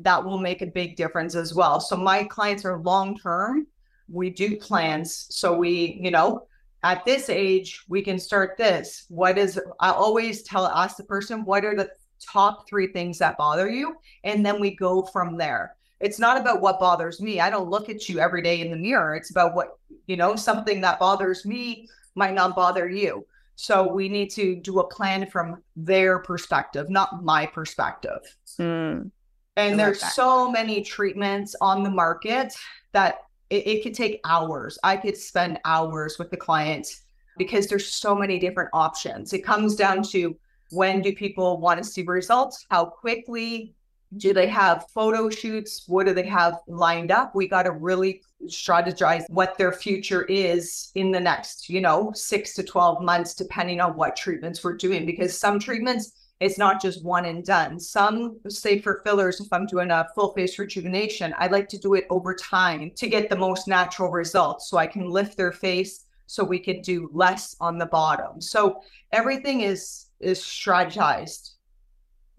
that 0.00 0.24
will 0.24 0.38
make 0.38 0.62
a 0.62 0.66
big 0.66 0.96
difference 0.96 1.34
as 1.34 1.54
well. 1.54 1.78
So 1.78 1.96
my 1.96 2.24
clients 2.24 2.64
are 2.64 2.80
long 2.80 3.16
term. 3.16 3.66
We 4.08 4.30
do 4.30 4.56
plans. 4.56 5.26
So 5.30 5.56
we, 5.56 6.00
you 6.02 6.10
know, 6.10 6.46
at 6.82 7.04
this 7.04 7.28
age, 7.28 7.84
we 7.88 8.02
can 8.02 8.18
start 8.18 8.56
this. 8.56 9.04
What 9.08 9.36
is, 9.38 9.60
I 9.80 9.90
always 9.90 10.42
tell, 10.42 10.66
ask 10.66 10.96
the 10.96 11.04
person, 11.04 11.44
what 11.44 11.64
are 11.64 11.76
the 11.76 11.90
top 12.20 12.68
three 12.68 12.86
things 12.88 13.18
that 13.18 13.36
bother 13.36 13.68
you? 13.68 13.96
And 14.24 14.44
then 14.44 14.60
we 14.60 14.74
go 14.76 15.02
from 15.02 15.36
there. 15.36 15.76
it's 16.00 16.18
not 16.18 16.40
about 16.40 16.62
what 16.62 16.80
bothers 16.80 17.20
me. 17.20 17.40
I 17.40 17.50
don't 17.50 17.68
look 17.68 17.90
at 17.90 18.08
you 18.08 18.20
every 18.20 18.40
day 18.42 18.62
in 18.62 18.70
the 18.70 18.76
mirror. 18.76 19.14
It's 19.14 19.30
about 19.30 19.54
what, 19.54 19.78
you 20.06 20.16
know, 20.16 20.34
something 20.34 20.80
that 20.80 20.98
bothers 20.98 21.44
me 21.44 21.88
might 22.14 22.34
not 22.34 22.56
bother 22.56 22.88
you. 22.88 23.26
So 23.56 23.86
we 23.92 24.08
need 24.08 24.30
to 24.30 24.56
do 24.56 24.80
a 24.80 24.88
plan 24.88 25.28
from 25.28 25.62
their 25.76 26.18
perspective, 26.20 26.88
not 26.88 27.22
my 27.22 27.44
perspective. 27.44 28.20
Mm, 28.58 29.10
and 29.56 29.78
there's 29.78 30.00
so 30.14 30.50
many 30.50 30.82
treatments 30.82 31.54
on 31.60 31.82
the 31.82 31.90
market 31.90 32.54
that 32.92 33.18
it, 33.50 33.66
it 33.66 33.82
could 33.82 33.94
take 33.94 34.20
hours. 34.24 34.78
I 34.82 34.96
could 34.96 35.16
spend 35.16 35.58
hours 35.64 36.18
with 36.18 36.30
the 36.30 36.36
client 36.36 36.88
because 37.36 37.66
there's 37.66 37.86
so 37.86 38.14
many 38.14 38.38
different 38.38 38.70
options. 38.72 39.32
It 39.32 39.40
comes 39.40 39.76
down 39.76 40.02
to 40.04 40.36
when 40.70 41.02
do 41.02 41.14
people 41.14 41.58
want 41.60 41.78
to 41.78 41.84
see 41.84 42.02
results? 42.02 42.64
How 42.70 42.84
quickly 42.84 43.74
do 44.16 44.32
they 44.32 44.48
have 44.48 44.86
photo 44.92 45.30
shoots? 45.30 45.84
What 45.86 46.06
do 46.06 46.14
they 46.14 46.26
have 46.26 46.58
lined 46.66 47.10
up? 47.10 47.34
We 47.34 47.48
got 47.48 47.64
to 47.64 47.72
really 47.72 48.22
strategize 48.46 49.24
what 49.28 49.56
their 49.56 49.72
future 49.72 50.22
is 50.24 50.90
in 50.94 51.10
the 51.10 51.20
next, 51.20 51.68
you 51.68 51.80
know, 51.80 52.12
six 52.14 52.54
to 52.54 52.62
12 52.62 53.02
months, 53.02 53.34
depending 53.34 53.80
on 53.80 53.96
what 53.96 54.16
treatments 54.16 54.64
we're 54.64 54.76
doing. 54.76 55.06
Because 55.06 55.38
some 55.38 55.58
treatments, 55.58 56.12
it's 56.40 56.58
not 56.58 56.80
just 56.80 57.04
one 57.04 57.26
and 57.26 57.44
done. 57.44 57.78
Some, 57.78 58.40
say 58.48 58.80
for 58.80 59.02
fillers, 59.04 59.40
if 59.40 59.52
I'm 59.52 59.66
doing 59.66 59.90
a 59.90 60.08
full 60.14 60.32
face 60.32 60.58
rejuvenation, 60.58 61.34
I 61.38 61.46
like 61.46 61.68
to 61.68 61.78
do 61.78 61.94
it 61.94 62.06
over 62.10 62.34
time 62.34 62.90
to 62.96 63.08
get 63.08 63.28
the 63.28 63.36
most 63.36 63.68
natural 63.68 64.10
results 64.10 64.68
so 64.68 64.78
I 64.78 64.86
can 64.86 65.08
lift 65.08 65.36
their 65.36 65.52
face 65.52 66.06
so 66.26 66.42
we 66.42 66.58
can 66.58 66.80
do 66.80 67.10
less 67.12 67.56
on 67.60 67.78
the 67.78 67.86
bottom. 67.86 68.40
So 68.40 68.80
everything 69.12 69.60
is 69.60 70.06
is 70.20 70.40
strategized 70.40 71.52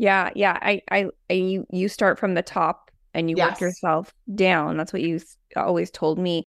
yeah, 0.02 0.32
yeah. 0.34 0.58
I, 0.64 0.82
I, 0.90 1.10
I 1.30 1.34
you, 1.34 1.68
you 1.70 1.88
start 1.88 2.18
from 2.18 2.34
the 2.34 2.42
top 2.42 2.90
and 3.14 3.30
you 3.30 3.36
yes. 3.38 3.52
work 3.52 3.62
yourself 3.62 4.12
down. 4.34 4.78
That's 4.78 4.92
what 4.92 5.04
you 5.04 5.20
always 5.56 5.92
told 5.92 6.18
me. 6.18 6.44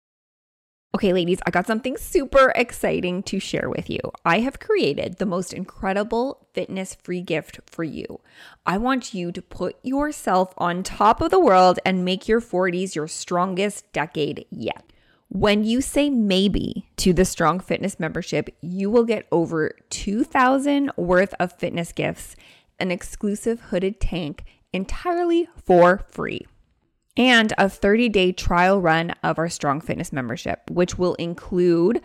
Okay, 0.95 1.15
ladies, 1.15 1.39
I 1.47 1.51
got 1.51 1.67
something 1.67 1.97
super 1.97 2.53
exciting 2.55 3.23
to 3.23 3.41
share 3.41 3.71
with 3.71 3.89
you. 3.89 3.99
I 4.27 4.41
have 4.41 4.61
created 4.61 5.17
the 5.17 5.25
most 5.25 5.55
incredible 5.55 6.47
fitness 6.53 6.95
free 6.95 7.23
gift 7.23 7.61
for 7.65 7.83
you. 7.83 8.21
I 8.67 8.77
want 8.77 9.15
you 9.15 9.33
to 9.33 9.41
put 9.41 9.77
yourself 9.83 10.53
on 10.59 10.83
top 10.83 11.23
of 11.23 11.31
the 11.31 11.41
world 11.41 11.79
and 11.87 12.05
make 12.05 12.29
your 12.29 12.43
40s 12.43 12.95
your 12.95 13.09
strongest 13.09 13.91
decade 13.95 14.45
yet. 14.51 14.85
When 15.31 15.65
you 15.65 15.81
say 15.81 16.11
maybe 16.11 16.91
to 16.99 17.15
the 17.15 17.25
Strong 17.25 17.61
Fitness 17.61 17.99
membership, 17.99 18.55
you 18.61 18.91
will 18.91 19.05
get 19.05 19.27
over 19.33 19.73
2000 19.89 20.93
worth 20.99 21.33
of 21.41 21.55
fitness 21.55 21.93
gifts 21.93 22.37
an 22.79 22.91
exclusive 22.91 23.61
hooded 23.71 23.99
tank 23.99 24.45
entirely 24.75 25.49
for 25.65 26.05
free 26.11 26.47
and 27.16 27.53
a 27.59 27.68
30 27.68 28.09
day 28.09 28.33
trial 28.33 28.81
run 28.81 29.11
of 29.22 29.38
our 29.38 29.48
Strong 29.48 29.83
Fitness 29.83 30.12
membership, 30.12 30.70
which 30.70 30.98
will 30.98 31.14
include 31.14 32.01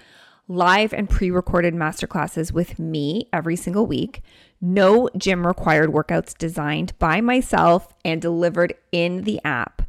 live 0.48 0.94
and 0.94 1.10
pre 1.10 1.32
recorded 1.32 1.74
masterclasses 1.74 2.52
with 2.52 2.80
me 2.80 3.28
every 3.34 3.56
single 3.56 3.86
week, 3.86 4.22
no 4.62 5.10
gym 5.18 5.46
required 5.46 5.92
workouts 5.92 6.38
designed 6.38 6.98
by 7.00 7.22
myself 7.22 7.94
and 8.04 8.22
delivered 8.22 8.74
in 8.92 9.24
the 9.24 9.40
app 9.44 9.82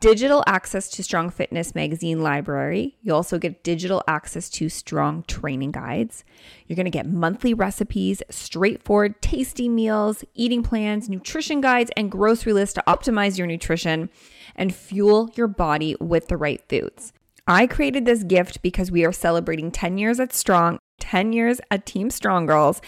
digital 0.00 0.44
access 0.46 0.88
to 0.90 1.02
Strong 1.02 1.30
Fitness 1.30 1.74
magazine 1.74 2.22
library. 2.22 2.96
You 3.02 3.14
also 3.14 3.38
get 3.38 3.64
digital 3.64 4.02
access 4.06 4.48
to 4.50 4.68
Strong 4.68 5.24
training 5.26 5.72
guides. 5.72 6.24
You're 6.66 6.76
going 6.76 6.84
to 6.84 6.90
get 6.90 7.06
monthly 7.06 7.54
recipes, 7.54 8.22
straightforward, 8.30 9.20
tasty 9.22 9.68
meals, 9.68 10.24
eating 10.34 10.62
plans, 10.62 11.08
nutrition 11.08 11.60
guides, 11.60 11.90
and 11.96 12.10
grocery 12.10 12.52
lists 12.52 12.74
to 12.74 12.84
optimize 12.86 13.38
your 13.38 13.46
nutrition 13.46 14.10
and 14.54 14.74
fuel 14.74 15.30
your 15.34 15.48
body 15.48 15.96
with 16.00 16.28
the 16.28 16.36
right 16.36 16.62
foods. 16.68 17.12
I 17.46 17.66
created 17.66 18.04
this 18.04 18.22
gift 18.22 18.62
because 18.62 18.90
we 18.90 19.04
are 19.04 19.12
celebrating 19.12 19.72
10 19.72 19.98
years 19.98 20.20
at 20.20 20.32
Strong, 20.32 20.78
10 21.00 21.32
years 21.32 21.60
at 21.70 21.86
Team 21.86 22.10
Strong 22.10 22.46
Girls, 22.46 22.80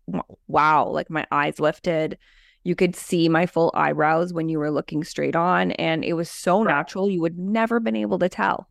wow, 0.47 0.87
like 0.87 1.09
my 1.09 1.25
eyes 1.31 1.59
lifted. 1.59 2.17
You 2.65 2.75
could 2.75 2.95
see 2.95 3.27
my 3.27 3.45
full 3.45 3.71
eyebrows 3.75 4.31
when 4.31 4.47
you 4.47 4.57
were 4.57 4.71
looking 4.71 5.03
straight 5.03 5.35
on, 5.35 5.71
and 5.73 6.05
it 6.05 6.13
was 6.13 6.29
so 6.29 6.63
right. 6.63 6.73
natural. 6.73 7.09
You 7.09 7.19
would 7.19 7.37
never 7.37 7.81
been 7.81 7.95
able 7.97 8.19
to 8.19 8.29
tell 8.29 8.69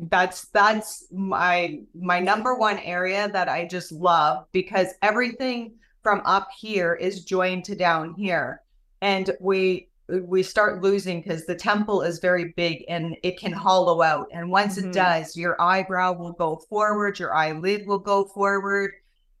that's 0.00 0.46
that's 0.48 1.06
my 1.10 1.80
my 1.94 2.20
number 2.20 2.54
one 2.54 2.78
area 2.78 3.28
that 3.32 3.48
I 3.48 3.66
just 3.66 3.90
love 3.90 4.46
because 4.52 4.88
everything 5.02 5.74
from 6.02 6.22
up 6.24 6.48
here 6.56 6.94
is 6.94 7.24
joined 7.24 7.64
to 7.64 7.74
down 7.74 8.14
here. 8.14 8.62
And 9.02 9.30
we 9.40 9.88
we 10.08 10.42
start 10.42 10.82
losing 10.82 11.20
because 11.20 11.44
the 11.44 11.54
temple 11.54 12.02
is 12.02 12.18
very 12.18 12.54
big 12.56 12.84
and 12.88 13.16
it 13.22 13.38
can 13.38 13.52
hollow 13.52 14.00
out. 14.00 14.28
And 14.32 14.50
once 14.50 14.78
mm-hmm. 14.78 14.88
it 14.88 14.94
does 14.94 15.36
your 15.36 15.60
eyebrow 15.60 16.12
will 16.12 16.32
go 16.32 16.56
forward 16.56 17.18
your 17.18 17.34
eyelid 17.34 17.86
will 17.86 17.98
go 17.98 18.24
forward 18.24 18.92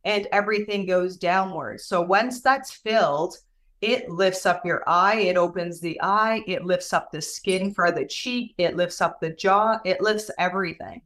and 0.04 0.26
everything 0.32 0.86
goes 0.86 1.16
downward. 1.16 1.80
So 1.80 2.00
once 2.02 2.40
that's 2.40 2.72
filled 2.72 3.36
it 3.80 4.08
lifts 4.08 4.46
up 4.46 4.64
your 4.64 4.82
eye, 4.88 5.16
it 5.20 5.36
opens 5.36 5.80
the 5.80 6.00
eye, 6.02 6.42
it 6.46 6.64
lifts 6.64 6.92
up 6.92 7.12
the 7.12 7.22
skin 7.22 7.72
for 7.72 7.90
the 7.92 8.04
cheek, 8.04 8.54
it 8.58 8.76
lifts 8.76 9.00
up 9.00 9.20
the 9.20 9.30
jaw, 9.30 9.78
it 9.84 10.00
lifts 10.00 10.30
everything. 10.38 11.02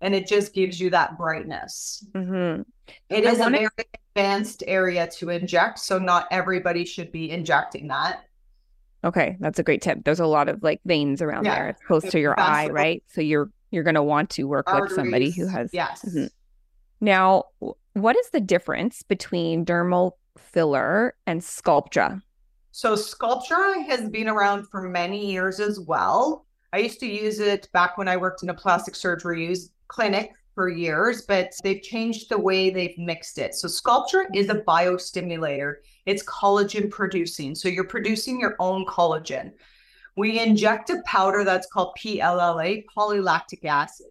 And 0.00 0.14
it 0.14 0.26
just 0.26 0.54
gives 0.54 0.80
you 0.80 0.90
that 0.90 1.18
brightness. 1.18 2.04
Mm-hmm. 2.12 2.62
It 3.08 3.24
is 3.24 3.38
wanna... 3.38 3.56
a 3.56 3.60
very 3.60 3.88
advanced 4.16 4.62
area 4.66 5.08
to 5.18 5.30
inject. 5.30 5.80
So 5.80 5.98
not 5.98 6.26
everybody 6.30 6.84
should 6.84 7.10
be 7.10 7.30
injecting 7.30 7.88
that. 7.88 8.24
Okay, 9.04 9.36
that's 9.40 9.58
a 9.58 9.62
great 9.62 9.82
tip. 9.82 10.04
There's 10.04 10.20
a 10.20 10.26
lot 10.26 10.48
of 10.48 10.62
like 10.62 10.80
veins 10.84 11.22
around 11.22 11.44
yeah. 11.44 11.54
there. 11.54 11.68
It's 11.70 11.82
close 11.86 12.04
to 12.10 12.18
your 12.18 12.38
eye, 12.38 12.68
right? 12.68 13.02
So 13.08 13.20
you're 13.20 13.50
you're 13.70 13.84
going 13.84 13.94
to 13.94 14.02
want 14.02 14.30
to 14.30 14.44
work 14.44 14.66
Arteries. 14.66 14.90
with 14.90 14.96
somebody 14.96 15.30
who 15.30 15.46
has 15.46 15.70
Yes. 15.72 16.04
Mm-hmm. 16.04 16.26
Now, 17.00 17.44
what 17.92 18.16
is 18.16 18.30
the 18.30 18.40
difference 18.40 19.02
between 19.02 19.64
dermal 19.64 20.12
filler 20.38 21.14
and 21.26 21.40
Sculptra? 21.40 22.22
So 22.72 22.94
Sculptra 22.94 23.84
has 23.86 24.08
been 24.08 24.28
around 24.28 24.68
for 24.68 24.88
many 24.88 25.30
years 25.30 25.60
as 25.60 25.80
well. 25.80 26.46
I 26.72 26.78
used 26.78 27.00
to 27.00 27.06
use 27.06 27.40
it 27.40 27.68
back 27.72 27.98
when 27.98 28.08
I 28.08 28.16
worked 28.16 28.42
in 28.42 28.50
a 28.50 28.54
plastic 28.54 28.94
surgery 28.94 29.54
clinic 29.88 30.32
for 30.54 30.68
years, 30.68 31.22
but 31.22 31.52
they've 31.62 31.82
changed 31.82 32.28
the 32.28 32.38
way 32.38 32.68
they've 32.68 32.98
mixed 32.98 33.38
it. 33.38 33.54
So 33.54 33.68
Sculptra 33.68 34.26
is 34.34 34.48
a 34.50 34.56
biostimulator. 34.56 35.76
It's 36.04 36.24
collagen 36.24 36.90
producing. 36.90 37.54
So 37.54 37.68
you're 37.68 37.84
producing 37.84 38.40
your 38.40 38.56
own 38.58 38.84
collagen. 38.86 39.52
We 40.16 40.40
inject 40.40 40.90
a 40.90 41.00
powder 41.06 41.44
that's 41.44 41.68
called 41.70 41.96
PLLA, 41.96 42.84
polylactic 42.96 43.64
acid. 43.64 44.08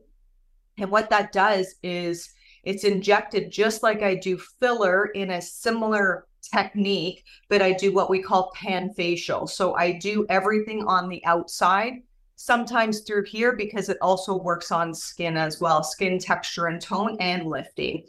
And 0.77 0.89
what 0.89 1.09
that 1.09 1.31
does 1.31 1.75
is 1.83 2.29
it's 2.63 2.83
injected 2.83 3.51
just 3.51 3.83
like 3.83 4.01
I 4.01 4.15
do 4.15 4.37
filler 4.37 5.07
in 5.07 5.31
a 5.31 5.41
similar 5.41 6.27
technique, 6.41 7.23
but 7.49 7.61
I 7.61 7.73
do 7.73 7.93
what 7.93 8.09
we 8.09 8.21
call 8.21 8.51
pan 8.55 8.93
facial. 8.93 9.47
So 9.47 9.75
I 9.75 9.93
do 9.93 10.25
everything 10.29 10.83
on 10.85 11.09
the 11.09 11.23
outside, 11.25 11.95
sometimes 12.35 13.01
through 13.01 13.25
here 13.25 13.55
because 13.55 13.89
it 13.89 13.97
also 14.01 14.37
works 14.37 14.71
on 14.71 14.93
skin 14.93 15.37
as 15.37 15.59
well, 15.59 15.83
skin 15.83 16.19
texture 16.19 16.67
and 16.67 16.81
tone 16.81 17.17
and 17.19 17.47
lifting. 17.47 18.03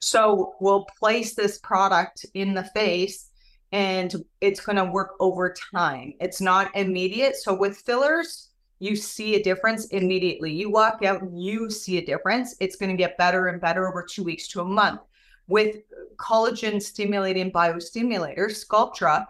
So 0.00 0.54
we'll 0.60 0.86
place 0.98 1.34
this 1.34 1.58
product 1.58 2.26
in 2.34 2.54
the 2.54 2.64
face 2.64 3.30
and 3.72 4.14
it's 4.40 4.60
going 4.60 4.76
to 4.76 4.84
work 4.84 5.12
over 5.20 5.54
time. 5.72 6.14
It's 6.20 6.40
not 6.40 6.74
immediate. 6.74 7.36
So 7.36 7.54
with 7.54 7.76
fillers, 7.78 8.49
you 8.80 8.96
see 8.96 9.36
a 9.36 9.42
difference 9.42 9.86
immediately. 9.86 10.52
You 10.52 10.70
walk 10.70 11.04
out 11.04 11.22
and 11.22 11.40
you 11.40 11.70
see 11.70 11.98
a 11.98 12.04
difference. 12.04 12.56
It's 12.60 12.76
going 12.76 12.90
to 12.90 12.96
get 12.96 13.18
better 13.18 13.48
and 13.48 13.60
better 13.60 13.86
over 13.86 14.02
two 14.02 14.24
weeks 14.24 14.48
to 14.48 14.62
a 14.62 14.64
month. 14.64 15.00
With 15.46 15.76
collagen 16.16 16.80
stimulating 16.80 17.52
biostimulators, 17.52 18.64
Sculptra, 18.64 19.26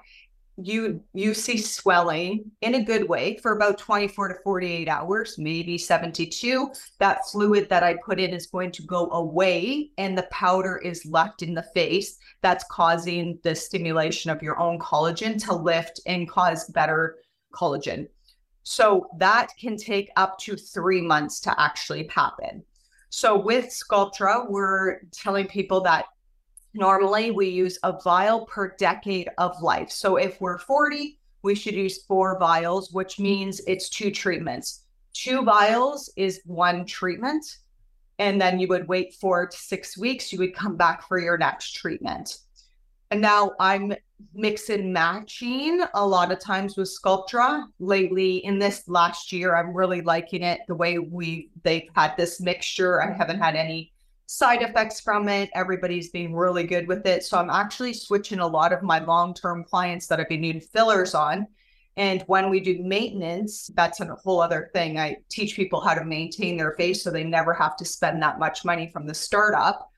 you 0.62 1.02
you 1.14 1.32
see 1.34 1.56
swelling 1.56 2.50
in 2.60 2.74
a 2.74 2.84
good 2.84 3.08
way 3.08 3.38
for 3.38 3.52
about 3.52 3.78
24 3.78 4.28
to 4.28 4.34
48 4.42 4.88
hours 4.88 5.38
maybe 5.38 5.78
72 5.78 6.70
that 6.98 7.20
fluid 7.30 7.68
that 7.70 7.82
i 7.82 7.96
put 8.04 8.20
in 8.20 8.34
is 8.34 8.46
going 8.46 8.70
to 8.70 8.82
go 8.82 9.08
away 9.12 9.90
and 9.96 10.18
the 10.18 10.28
powder 10.30 10.76
is 10.76 11.06
left 11.06 11.40
in 11.42 11.54
the 11.54 11.62
face 11.74 12.18
that's 12.42 12.64
causing 12.70 13.38
the 13.42 13.54
stimulation 13.54 14.30
of 14.30 14.42
your 14.42 14.58
own 14.58 14.78
collagen 14.78 15.42
to 15.42 15.54
lift 15.54 16.00
and 16.04 16.28
cause 16.28 16.66
better 16.68 17.16
collagen 17.54 18.06
so 18.62 19.08
that 19.18 19.48
can 19.58 19.76
take 19.76 20.10
up 20.16 20.38
to 20.38 20.56
three 20.56 21.00
months 21.00 21.40
to 21.40 21.60
actually 21.60 22.08
happen. 22.14 22.62
So 23.08 23.36
with 23.36 23.66
Sculptra, 23.66 24.48
we're 24.48 25.00
telling 25.12 25.46
people 25.48 25.80
that 25.82 26.06
normally 26.74 27.30
we 27.30 27.48
use 27.48 27.78
a 27.82 27.98
vial 28.00 28.46
per 28.46 28.76
decade 28.76 29.28
of 29.38 29.60
life. 29.62 29.90
So 29.90 30.16
if 30.16 30.40
we're 30.40 30.58
40, 30.58 31.18
we 31.42 31.54
should 31.54 31.74
use 31.74 32.04
four 32.04 32.38
vials, 32.38 32.92
which 32.92 33.18
means 33.18 33.60
it's 33.66 33.88
two 33.88 34.10
treatments. 34.10 34.82
Two 35.12 35.42
vials 35.42 36.10
is 36.16 36.40
one 36.44 36.84
treatment. 36.84 37.58
And 38.18 38.40
then 38.40 38.60
you 38.60 38.68
would 38.68 38.86
wait 38.86 39.14
four 39.14 39.46
to 39.46 39.56
six 39.56 39.96
weeks. 39.96 40.32
You 40.32 40.38
would 40.40 40.54
come 40.54 40.76
back 40.76 41.08
for 41.08 41.18
your 41.18 41.38
next 41.38 41.72
treatment. 41.72 42.36
And 43.10 43.20
now 43.20 43.52
I'm 43.58 43.94
mix 44.34 44.68
and 44.68 44.92
matching 44.92 45.82
a 45.94 46.06
lot 46.06 46.32
of 46.32 46.40
times 46.40 46.76
with 46.76 46.88
Sculptra. 46.88 47.64
Lately, 47.78 48.38
in 48.44 48.58
this 48.58 48.88
last 48.88 49.32
year, 49.32 49.56
I'm 49.56 49.74
really 49.74 50.00
liking 50.00 50.42
it. 50.42 50.60
The 50.68 50.74
way 50.74 50.98
we 50.98 51.50
they've 51.62 51.88
had 51.94 52.16
this 52.16 52.40
mixture. 52.40 53.02
I 53.02 53.12
haven't 53.12 53.40
had 53.40 53.56
any 53.56 53.92
side 54.26 54.62
effects 54.62 55.00
from 55.00 55.28
it. 55.28 55.50
Everybody's 55.54 56.10
being 56.10 56.34
really 56.34 56.64
good 56.64 56.86
with 56.86 57.04
it. 57.06 57.24
So 57.24 57.36
I'm 57.36 57.50
actually 57.50 57.92
switching 57.92 58.38
a 58.38 58.46
lot 58.46 58.72
of 58.72 58.82
my 58.82 59.00
long-term 59.00 59.64
clients 59.64 60.06
that 60.06 60.20
I've 60.20 60.28
been 60.28 60.42
doing 60.42 60.60
fillers 60.60 61.14
on. 61.14 61.48
And 61.96 62.22
when 62.28 62.48
we 62.48 62.60
do 62.60 62.80
maintenance, 62.80 63.70
that's 63.74 64.00
a 64.00 64.14
whole 64.22 64.40
other 64.40 64.70
thing. 64.72 64.98
I 64.98 65.16
teach 65.28 65.56
people 65.56 65.80
how 65.80 65.94
to 65.94 66.04
maintain 66.04 66.56
their 66.56 66.72
face 66.76 67.02
so 67.02 67.10
they 67.10 67.24
never 67.24 67.52
have 67.52 67.76
to 67.78 67.84
spend 67.84 68.22
that 68.22 68.38
much 68.38 68.64
money 68.64 68.88
from 68.92 69.06
the 69.06 69.14
startup. 69.14 69.90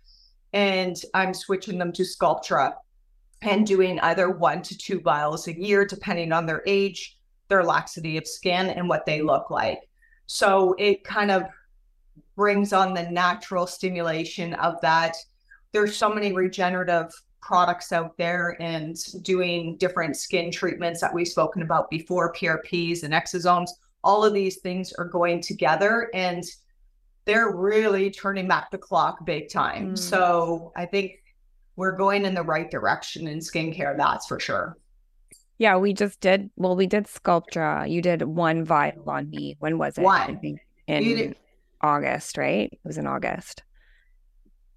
And 0.55 0.97
I'm 1.13 1.35
switching 1.35 1.79
them 1.79 1.93
to 1.93 2.03
Sculptra 2.03 2.75
and 3.43 3.67
doing 3.67 3.99
either 4.01 4.31
one 4.31 4.63
to 4.63 4.77
two 4.77 5.01
vials 5.01 5.49
a 5.49 5.61
year, 5.61 5.85
depending 5.85 6.33
on 6.33 6.47
their 6.47 6.63
age, 6.67 7.19
their 7.49 7.65
laxity 7.65 8.17
of 8.17 8.27
skin, 8.27 8.71
and 8.71 8.89
what 8.89 9.05
they 9.05 9.21
look 9.21 9.51
like. 9.51 9.81
So 10.27 10.75
it 10.79 11.05
kind 11.05 11.31
of 11.31 11.43
brings 12.37 12.73
on 12.73 12.95
the 12.95 13.11
natural 13.11 13.67
stimulation 13.67 14.55
of 14.55 14.81
that. 14.81 15.17
There's 15.73 15.97
so 15.97 16.09
many 16.09 16.33
regenerative 16.33 17.13
products 17.41 17.93
out 17.93 18.17
there 18.17 18.57
and 18.61 18.97
doing 19.23 19.77
different 19.77 20.17
skin 20.17 20.51
treatments 20.51 21.01
that 21.01 21.13
we've 21.13 21.29
spoken 21.29 21.63
about 21.63 21.91
before, 21.91 22.33
PRPs 22.33 23.03
and 23.03 23.13
exosomes. 23.13 23.71
All 24.05 24.25
of 24.25 24.33
these 24.33 24.59
things 24.59 24.93
are 24.95 25.05
going 25.05 25.43
together 25.43 26.09
and 26.15 26.45
they're 27.25 27.55
really 27.55 28.11
turning 28.11 28.49
back 28.49 28.71
the 28.71 28.79
clock 28.79 29.25
big 29.25 29.51
time. 29.51 29.93
Mm. 29.93 29.99
So 29.99 30.73
I 30.77 30.87
think 30.87 31.22
we're 31.77 31.97
going 31.97 32.25
in 32.25 32.35
the 32.35 32.43
right 32.43 32.71
direction 32.71 33.29
in 33.29 33.39
skincare, 33.39 33.97
that's 33.97 34.27
for 34.27 34.39
sure. 34.39 34.77
Yeah, 35.59 35.77
we 35.77 35.93
just 35.93 36.21
did. 36.21 36.51
Well, 36.57 36.75
we 36.75 36.87
did 36.87 37.05
Sculptra. 37.05 37.89
You 37.89 38.03
did 38.03 38.23
one 38.23 38.65
vial 38.65 39.09
on 39.09 39.31
me. 39.31 39.57
When 39.61 39.79
was 39.79 39.97
it? 39.97 40.03
One. 40.03 40.21
I 40.21 40.35
think 40.35 40.61
in 40.87 41.35
August, 41.81 42.37
right? 42.37 42.69
It 42.73 42.81
was 42.85 42.99
in 42.99 43.07
August. 43.07 43.63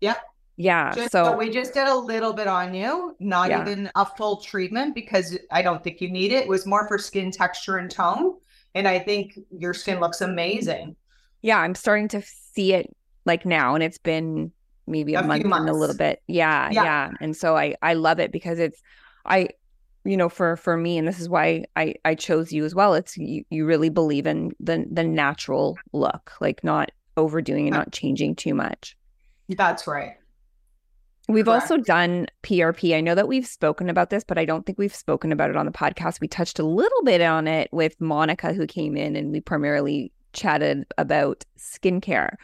Yep. 0.02 0.22
Yeah. 0.58 0.94
Just, 0.94 1.12
so, 1.12 1.26
so, 1.26 1.38
we 1.38 1.50
just 1.50 1.74
did 1.74 1.88
a 1.88 1.96
little 1.96 2.34
bit 2.34 2.48
on 2.48 2.74
you, 2.74 3.16
not 3.20 3.50
yeah. 3.50 3.62
even 3.62 3.90
a 3.96 4.06
full 4.06 4.38
treatment 4.38 4.96
because 4.96 5.38
I 5.52 5.62
don't 5.62 5.84
think 5.84 6.02
you 6.02 6.10
need 6.10 6.32
it. 6.32 6.44
It 6.44 6.48
was 6.48 6.66
more 6.66 6.88
for 6.88 6.98
skin 6.98 7.32
texture 7.32 7.78
and 7.78 7.90
tone. 7.90 8.36
And 8.74 8.88
I 8.88 9.00
think 9.00 9.40
your 9.52 9.74
skin 9.74 10.00
looks 10.00 10.22
amazing. 10.22 10.96
Yeah, 11.42 11.60
I'm 11.60 11.76
starting 11.76 12.08
to 12.10 12.22
see 12.22 12.74
it 12.74 12.96
like 13.26 13.46
now, 13.46 13.74
and 13.74 13.84
it's 13.84 13.98
been 13.98 14.52
maybe 14.88 15.16
a, 15.16 15.22
a 15.22 15.24
month 15.24 15.46
and 15.46 15.70
a 15.70 15.74
little 15.74 15.96
bit. 15.96 16.22
Yeah, 16.28 16.70
yeah, 16.72 16.84
yeah. 16.84 17.12
And 17.22 17.36
so 17.36 17.56
I 17.56 17.76
I 17.82 17.94
love 17.94 18.20
it 18.20 18.32
because 18.32 18.60
it's 18.60 18.82
I 19.26 19.50
you 20.04 20.18
know 20.18 20.30
for 20.30 20.56
for 20.56 20.78
me 20.78 20.98
and 20.98 21.08
this 21.08 21.20
is 21.20 21.30
why 21.30 21.66
I 21.76 21.96
I 22.06 22.16
chose 22.16 22.52
you 22.52 22.66
as 22.66 22.76
well. 22.76 22.94
It's 22.94 23.18
you 23.18 23.44
you 23.50 23.66
really 23.66 23.90
believe 23.90 24.28
in 24.28 24.52
the 24.60 24.86
the 24.90 25.04
natural 25.04 25.78
look, 25.94 26.34
like 26.40 26.64
not 26.64 26.92
overdoing 27.18 27.68
and 27.68 27.76
not 27.76 27.92
changing 27.92 28.36
too 28.36 28.54
much. 28.54 28.96
That's 29.50 29.88
right. 29.88 30.16
We've 31.28 31.46
Correct. 31.46 31.64
also 31.64 31.78
done 31.78 32.28
PRP. 32.44 32.96
I 32.96 33.02
know 33.02 33.16
that 33.16 33.28
we've 33.28 33.48
spoken 33.48 33.90
about 33.90 34.12
this, 34.12 34.24
but 34.24 34.38
I 34.38 34.46
don't 34.46 34.66
think 34.66 34.78
we've 34.78 34.94
spoken 34.94 35.32
about 35.32 35.50
it 35.50 35.56
on 35.56 35.66
the 35.66 35.72
podcast. 35.72 36.22
We 36.22 36.28
touched 36.28 36.60
a 36.60 36.66
little 36.66 37.04
bit 37.04 37.22
on 37.22 37.48
it 37.48 37.68
with 37.72 38.00
Monica, 38.00 38.54
who 38.54 38.68
came 38.68 38.96
in, 38.96 39.16
and 39.16 39.32
we 39.32 39.42
primarily 39.42 40.12
chatted 40.34 40.86
about 41.00 41.44
skincare. 41.58 42.36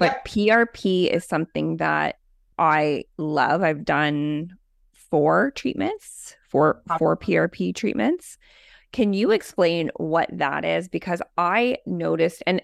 But 0.00 0.24
PRP 0.24 1.08
is 1.08 1.24
something 1.24 1.76
that 1.76 2.16
I 2.58 3.04
love. 3.18 3.62
I've 3.62 3.84
done 3.84 4.56
four 4.94 5.52
treatments, 5.52 6.34
four 6.48 6.82
four 6.98 7.16
PRP 7.16 7.74
treatments. 7.74 8.38
Can 8.92 9.12
you 9.12 9.30
explain 9.30 9.90
what 9.96 10.28
that 10.32 10.64
is? 10.64 10.88
Because 10.88 11.22
I 11.36 11.76
noticed, 11.86 12.42
and 12.46 12.62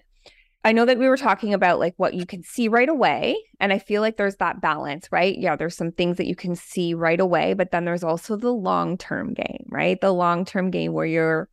I 0.65 0.71
know 0.71 0.83
that 0.85 0.97
we 0.97 1.07
were 1.07 1.15
talking 1.15 1.53
about 1.53 1.79
like 1.79 1.93
what 1.97 2.15
you 2.15 2.25
can 2.25 2.43
see 2.43 2.67
right 2.67 2.89
away. 2.89 3.37
And 3.59 3.71
I 3.71 3.79
feel 3.79 4.01
like 4.01 4.17
there's 4.17 4.37
that 4.37 4.59
balance, 4.59 5.07
right? 5.11 5.37
Yeah, 5.37 5.55
there's 5.55 5.77
some 5.77 5.91
things 5.91 6.17
that 6.17 6.27
you 6.27 6.35
can 6.35 6.55
see 6.55 6.93
right 6.93 7.19
away, 7.19 7.53
but 7.53 7.71
then 7.71 7.85
there's 7.85 8.03
also 8.03 8.35
the 8.35 8.51
long 8.51 8.97
term 8.97 9.33
game, 9.33 9.65
right? 9.69 10.01
The 10.01 10.11
long 10.11 10.43
term 10.43 10.71
game 10.71 10.91
where 10.91 11.05
you're 11.05 11.49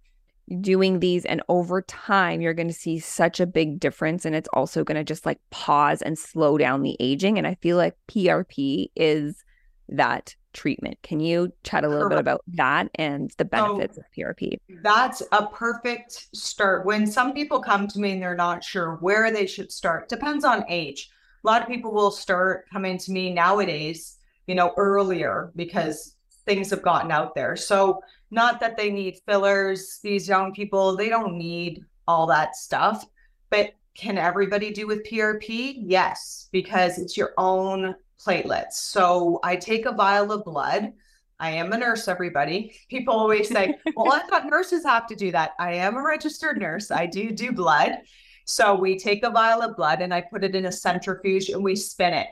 doing 0.60 1.00
these 1.00 1.24
and 1.24 1.42
over 1.48 1.80
time 1.82 2.40
you're 2.40 2.52
going 2.52 2.68
to 2.68 2.74
see 2.74 2.98
such 2.98 3.40
a 3.40 3.46
big 3.46 3.80
difference 3.80 4.26
and 4.26 4.34
it's 4.34 4.48
also 4.52 4.84
going 4.84 4.96
to 4.96 5.04
just 5.04 5.24
like 5.24 5.38
pause 5.50 6.02
and 6.02 6.18
slow 6.18 6.58
down 6.58 6.82
the 6.82 6.98
aging 7.00 7.38
and 7.38 7.46
i 7.46 7.54
feel 7.62 7.78
like 7.78 7.96
prp 8.08 8.86
is 8.94 9.42
that 9.88 10.34
treatment. 10.54 10.96
Can 11.02 11.20
you 11.20 11.52
chat 11.64 11.84
a 11.84 11.88
little 11.88 12.08
Correct. 12.08 12.16
bit 12.16 12.20
about 12.20 12.42
that 12.54 12.88
and 12.94 13.30
the 13.36 13.44
benefits 13.44 13.96
so, 13.96 14.00
of 14.00 14.06
prp 14.16 14.56
that's 14.82 15.22
a 15.32 15.46
perfect 15.48 16.28
start. 16.34 16.86
When 16.86 17.06
some 17.06 17.34
people 17.34 17.60
come 17.60 17.86
to 17.88 17.98
me 17.98 18.12
and 18.12 18.22
they're 18.22 18.36
not 18.36 18.64
sure 18.64 18.94
where 19.00 19.30
they 19.30 19.46
should 19.46 19.70
start 19.70 20.08
depends 20.08 20.44
on 20.44 20.64
age. 20.68 21.10
A 21.42 21.46
lot 21.46 21.60
of 21.60 21.68
people 21.68 21.92
will 21.92 22.10
start 22.10 22.66
coming 22.72 22.96
to 22.98 23.12
me 23.12 23.30
nowadays 23.34 24.16
you 24.46 24.54
know 24.54 24.72
earlier 24.76 25.52
because 25.56 26.14
things 26.46 26.70
have 26.70 26.82
gotten 26.82 27.10
out 27.10 27.34
there. 27.34 27.56
So 27.56 28.00
not 28.34 28.60
that 28.60 28.76
they 28.76 28.90
need 28.90 29.20
fillers, 29.26 30.00
these 30.02 30.28
young 30.28 30.52
people, 30.52 30.96
they 30.96 31.08
don't 31.08 31.38
need 31.38 31.84
all 32.06 32.26
that 32.26 32.56
stuff. 32.56 33.04
But 33.48 33.74
can 33.94 34.18
everybody 34.18 34.72
do 34.72 34.86
with 34.86 35.06
PRP? 35.06 35.76
Yes, 35.78 36.48
because 36.50 36.98
it's 36.98 37.16
your 37.16 37.32
own 37.38 37.94
platelets. 38.20 38.72
So 38.72 39.38
I 39.44 39.56
take 39.56 39.86
a 39.86 39.92
vial 39.92 40.32
of 40.32 40.44
blood. 40.44 40.92
I 41.38 41.50
am 41.50 41.72
a 41.72 41.78
nurse, 41.78 42.08
everybody. 42.08 42.74
People 42.88 43.14
always 43.14 43.48
say, 43.48 43.76
well, 43.96 44.12
I 44.12 44.20
thought 44.28 44.46
nurses 44.46 44.84
have 44.84 45.06
to 45.06 45.16
do 45.16 45.30
that. 45.32 45.52
I 45.58 45.74
am 45.74 45.96
a 45.96 46.02
registered 46.02 46.58
nurse. 46.58 46.90
I 46.90 47.06
do 47.06 47.30
do 47.30 47.52
blood. 47.52 47.98
So 48.46 48.74
we 48.74 48.98
take 48.98 49.24
a 49.24 49.30
vial 49.30 49.62
of 49.62 49.76
blood 49.76 50.02
and 50.02 50.12
I 50.12 50.20
put 50.20 50.44
it 50.44 50.54
in 50.54 50.66
a 50.66 50.72
centrifuge 50.72 51.48
and 51.48 51.62
we 51.62 51.76
spin 51.76 52.14
it. 52.14 52.28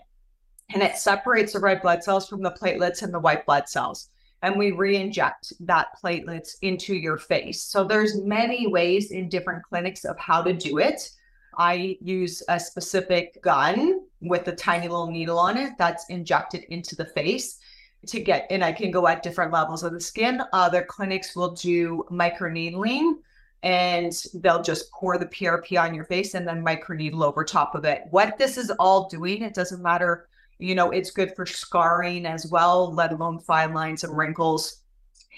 And 0.75 0.83
it 0.83 0.97
separates 0.97 1.53
the 1.53 1.61
red 1.61 1.83
blood 1.83 2.03
cells 2.03 2.29
from 2.29 2.43
the 2.43 2.51
platelets 2.51 3.03
and 3.03 3.15
the 3.15 3.21
white 3.21 3.47
blood 3.47 3.69
cells. 3.69 4.09
And 4.43 4.57
we 4.57 4.73
re-inject 4.73 5.53
that 5.61 5.89
platelets 6.03 6.57
into 6.63 6.95
your 6.95 7.17
face. 7.17 7.63
So 7.63 7.85
there's 7.85 8.21
many 8.21 8.67
ways 8.67 9.13
in 9.13 9.29
different 9.29 9.63
clinics 9.63 10.05
of 10.05 10.19
how 10.19 10.43
to 10.43 10.53
do 10.53 10.79
it. 10.79 11.11
I 11.57 11.97
use 12.01 12.43
a 12.49 12.59
specific 12.59 13.41
gun 13.43 14.01
with 14.21 14.49
a 14.49 14.55
tiny 14.55 14.89
little 14.89 15.11
needle 15.11 15.39
on 15.39 15.57
it 15.57 15.73
that's 15.79 16.09
injected 16.09 16.65
into 16.71 16.97
the 16.97 17.05
face 17.05 17.59
to 18.07 18.21
get, 18.21 18.47
and 18.51 18.65
I 18.65 18.73
can 18.73 18.91
go 18.91 19.07
at 19.07 19.23
different 19.23 19.53
levels 19.53 19.85
of 19.85 19.93
the 19.93 20.01
skin. 20.01 20.43
Other 20.53 20.83
clinics 20.83 21.37
will 21.37 21.53
do 21.53 22.05
microneedling 22.11 23.15
and 23.63 24.13
they'll 24.35 24.63
just 24.63 24.91
pour 24.91 25.19
the 25.19 25.27
PRP 25.27 25.81
on 25.81 25.95
your 25.95 26.05
face 26.05 26.35
and 26.35 26.47
then 26.49 26.65
microneedle 26.65 27.25
over 27.25 27.45
top 27.45 27.77
of 27.77 27.85
it. 27.85 28.03
What 28.11 28.39
this 28.39 28.57
is 28.57 28.73
all 28.73 29.09
doing, 29.09 29.43
it 29.43 29.55
doesn't 29.55 29.81
matter, 29.83 30.29
you 30.59 30.75
know, 30.75 30.91
it's 30.91 31.11
good 31.11 31.35
for 31.35 31.47
scarring 31.47 32.27
as 32.27 32.47
well, 32.47 32.93
let 32.93 33.13
alone 33.13 33.41
fine 33.41 33.75
lines 33.75 34.05
and 34.05 34.17
wrinkles. 34.17 34.83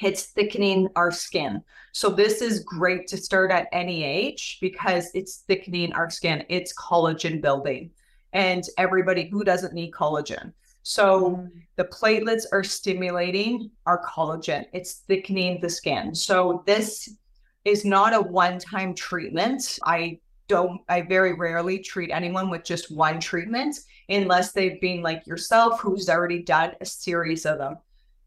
It's 0.00 0.26
thickening 0.26 0.88
our 0.96 1.12
skin. 1.12 1.62
So 1.92 2.10
this 2.10 2.42
is 2.42 2.60
great 2.60 3.06
to 3.08 3.16
start 3.16 3.50
at 3.50 3.68
any 3.72 4.02
age 4.02 4.58
because 4.60 5.10
it's 5.14 5.44
thickening 5.46 5.92
our 5.92 6.10
skin. 6.10 6.44
It's 6.48 6.74
collagen 6.74 7.40
building. 7.40 7.90
And 8.32 8.64
everybody 8.76 9.28
who 9.28 9.44
doesn't 9.44 9.72
need 9.72 9.92
collagen. 9.92 10.52
So 10.82 11.36
mm. 11.36 11.50
the 11.76 11.84
platelets 11.84 12.44
are 12.52 12.64
stimulating 12.64 13.70
our 13.86 14.04
collagen. 14.04 14.66
It's 14.72 15.02
thickening 15.08 15.60
the 15.60 15.70
skin. 15.70 16.14
So 16.14 16.62
this 16.66 17.08
is 17.64 17.84
not 17.84 18.12
a 18.12 18.20
one-time 18.20 18.94
treatment. 18.94 19.78
I 19.84 20.18
don't 20.48 20.80
I 20.88 21.02
very 21.02 21.34
rarely 21.34 21.78
treat 21.78 22.10
anyone 22.10 22.50
with 22.50 22.64
just 22.64 22.94
one 22.94 23.20
treatment 23.20 23.76
unless 24.08 24.52
they've 24.52 24.80
been 24.80 25.02
like 25.02 25.26
yourself 25.26 25.80
who's 25.80 26.08
already 26.08 26.42
done 26.42 26.72
a 26.80 26.86
series 26.86 27.46
of 27.46 27.58
them. 27.58 27.76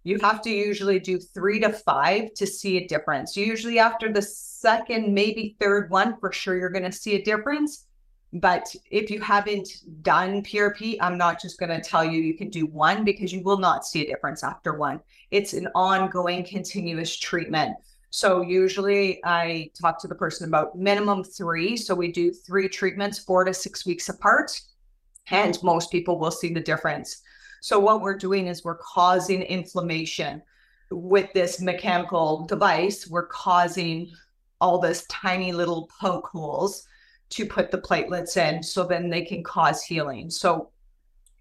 You 0.04 0.20
have 0.20 0.42
to 0.44 0.50
usually 0.50 1.00
do 1.00 1.20
3 1.20 1.60
to 1.62 1.74
5 1.74 2.34
to 2.34 2.48
see 2.48 2.78
a 2.78 2.88
difference. 2.88 3.36
Usually 3.36 3.78
after 3.78 4.12
the 4.12 4.22
second 4.22 5.14
maybe 5.14 5.56
third 5.60 5.90
one 5.90 6.18
for 6.20 6.32
sure 6.32 6.58
you're 6.58 6.70
going 6.70 6.90
to 6.90 6.92
see 6.92 7.16
a 7.16 7.24
difference 7.24 7.88
but 8.34 8.76
if 8.92 9.10
you 9.10 9.22
haven't 9.22 9.70
done 10.02 10.44
PRP, 10.44 10.98
I'm 11.00 11.18
not 11.18 11.42
just 11.42 11.60
going 11.60 11.70
to 11.70 11.82
tell 11.82 12.04
you 12.04 12.22
you 12.22 12.34
can 12.34 12.50
do 12.50 12.66
one 12.66 13.06
because 13.06 13.32
you 13.32 13.42
will 13.42 13.58
not 13.58 13.86
see 13.86 14.02
a 14.02 14.08
difference 14.08 14.44
after 14.44 14.74
one. 14.74 15.00
It's 15.32 15.54
an 15.54 15.68
ongoing, 15.74 16.44
continuous 16.44 17.18
treatment. 17.18 17.78
So 18.10 18.41
usually 18.41 19.20
I 19.26 19.70
talk 19.80 20.00
to 20.02 20.08
the 20.08 20.15
person 20.15 20.48
about 20.48 20.78
minimum 20.78 21.24
three. 21.24 21.76
So 21.78 21.93
we 21.93 22.12
do 22.12 22.32
three 22.32 22.70
treatments, 22.70 23.20
four 23.20 23.43
to 23.43 23.54
six 23.54 23.86
weeks 23.86 24.10
apart, 24.10 24.60
and 25.30 25.62
most 25.62 25.91
people 25.91 26.17
will 26.17 26.32
see 26.32 26.54
the 26.54 26.60
difference. 26.60 27.22
So 27.62 27.80
what 27.80 28.02
we're 28.02 28.17
doing 28.17 28.48
is 28.48 28.63
we're 28.63 28.78
causing 28.78 29.41
inflammation 29.41 30.41
with 30.89 31.32
this 31.34 31.60
mechanical 31.60 32.46
device. 32.46 33.08
We're 33.08 33.28
causing 33.28 34.12
all 34.62 34.80
this 34.80 35.06
tiny 35.08 35.52
little 35.52 35.89
poke 36.00 36.28
holes 36.28 36.88
to 37.30 37.46
put 37.46 37.72
the 37.72 37.78
platelets 37.78 38.38
in 38.38 38.63
so 38.63 38.84
then 38.84 39.10
they 39.10 39.24
can 39.24 39.43
cause 39.43 39.84
healing. 39.84 40.30
So 40.30 40.70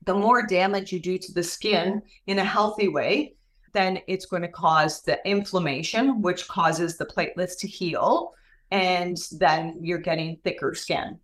the 0.05 0.15
more 0.15 0.47
damage 0.47 0.93
you 0.93 0.99
do 0.99 1.17
to 1.17 1.33
the 1.33 1.43
skin 1.43 2.03
in 2.27 2.39
a 2.39 2.45
healthy 2.45 2.89
way, 2.89 3.37
then 3.77 4.01
it's 4.07 4.27
going 4.27 4.43
to 4.43 4.49
cause 4.49 5.03
the 5.03 5.21
inflammation, 5.29 6.23
which 6.23 6.49
causes 6.49 6.97
the 6.97 7.07
platelets 7.07 7.59
to 7.59 7.69
heal. 7.69 8.33
And 8.71 9.17
then 9.33 9.79
you're 9.81 9.99
getting 9.99 10.39
thicker 10.43 10.75
skin. 10.75 11.19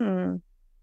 Hmm. 0.00 0.36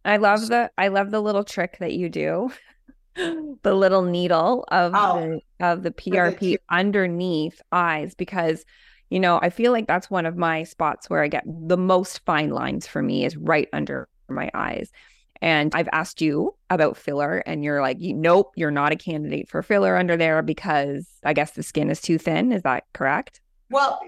I 0.03 0.17
love 0.17 0.47
the 0.47 0.71
I 0.77 0.87
love 0.87 1.11
the 1.11 1.21
little 1.21 1.43
trick 1.43 1.77
that 1.79 1.93
you 1.93 2.09
do. 2.09 2.51
the 3.15 3.73
little 3.73 4.03
needle 4.03 4.65
of 4.69 4.93
oh, 4.95 5.39
the 5.59 5.65
of 5.65 5.83
the 5.83 5.91
PRP 5.91 6.57
underneath 6.69 7.61
eyes 7.71 8.15
because 8.15 8.65
you 9.09 9.19
know, 9.21 9.39
I 9.41 9.49
feel 9.49 9.71
like 9.71 9.87
that's 9.87 10.09
one 10.09 10.25
of 10.25 10.35
my 10.35 10.63
spots 10.63 11.09
where 11.09 11.23
I 11.23 11.29
get 11.29 11.45
the 11.45 11.77
most 11.77 12.25
fine 12.25 12.49
lines 12.49 12.87
for 12.87 13.01
me 13.01 13.23
is 13.23 13.37
right 13.37 13.69
under 13.71 14.09
my 14.27 14.51
eyes. 14.53 14.91
And 15.41 15.73
I've 15.75 15.89
asked 15.91 16.21
you 16.21 16.55
about 16.69 16.97
filler, 16.97 17.37
and 17.45 17.63
you're 17.63 17.81
like, 17.81 17.97
nope, 17.99 18.53
you're 18.55 18.71
not 18.71 18.91
a 18.91 18.95
candidate 18.95 19.49
for 19.49 19.61
filler 19.61 19.95
under 19.95 20.17
there 20.17 20.41
because 20.41 21.07
I 21.23 21.33
guess 21.33 21.51
the 21.51 21.63
skin 21.63 21.89
is 21.89 22.01
too 22.01 22.17
thin. 22.17 22.51
Is 22.51 22.63
that 22.63 22.85
correct? 22.93 23.41
Well, 23.69 23.99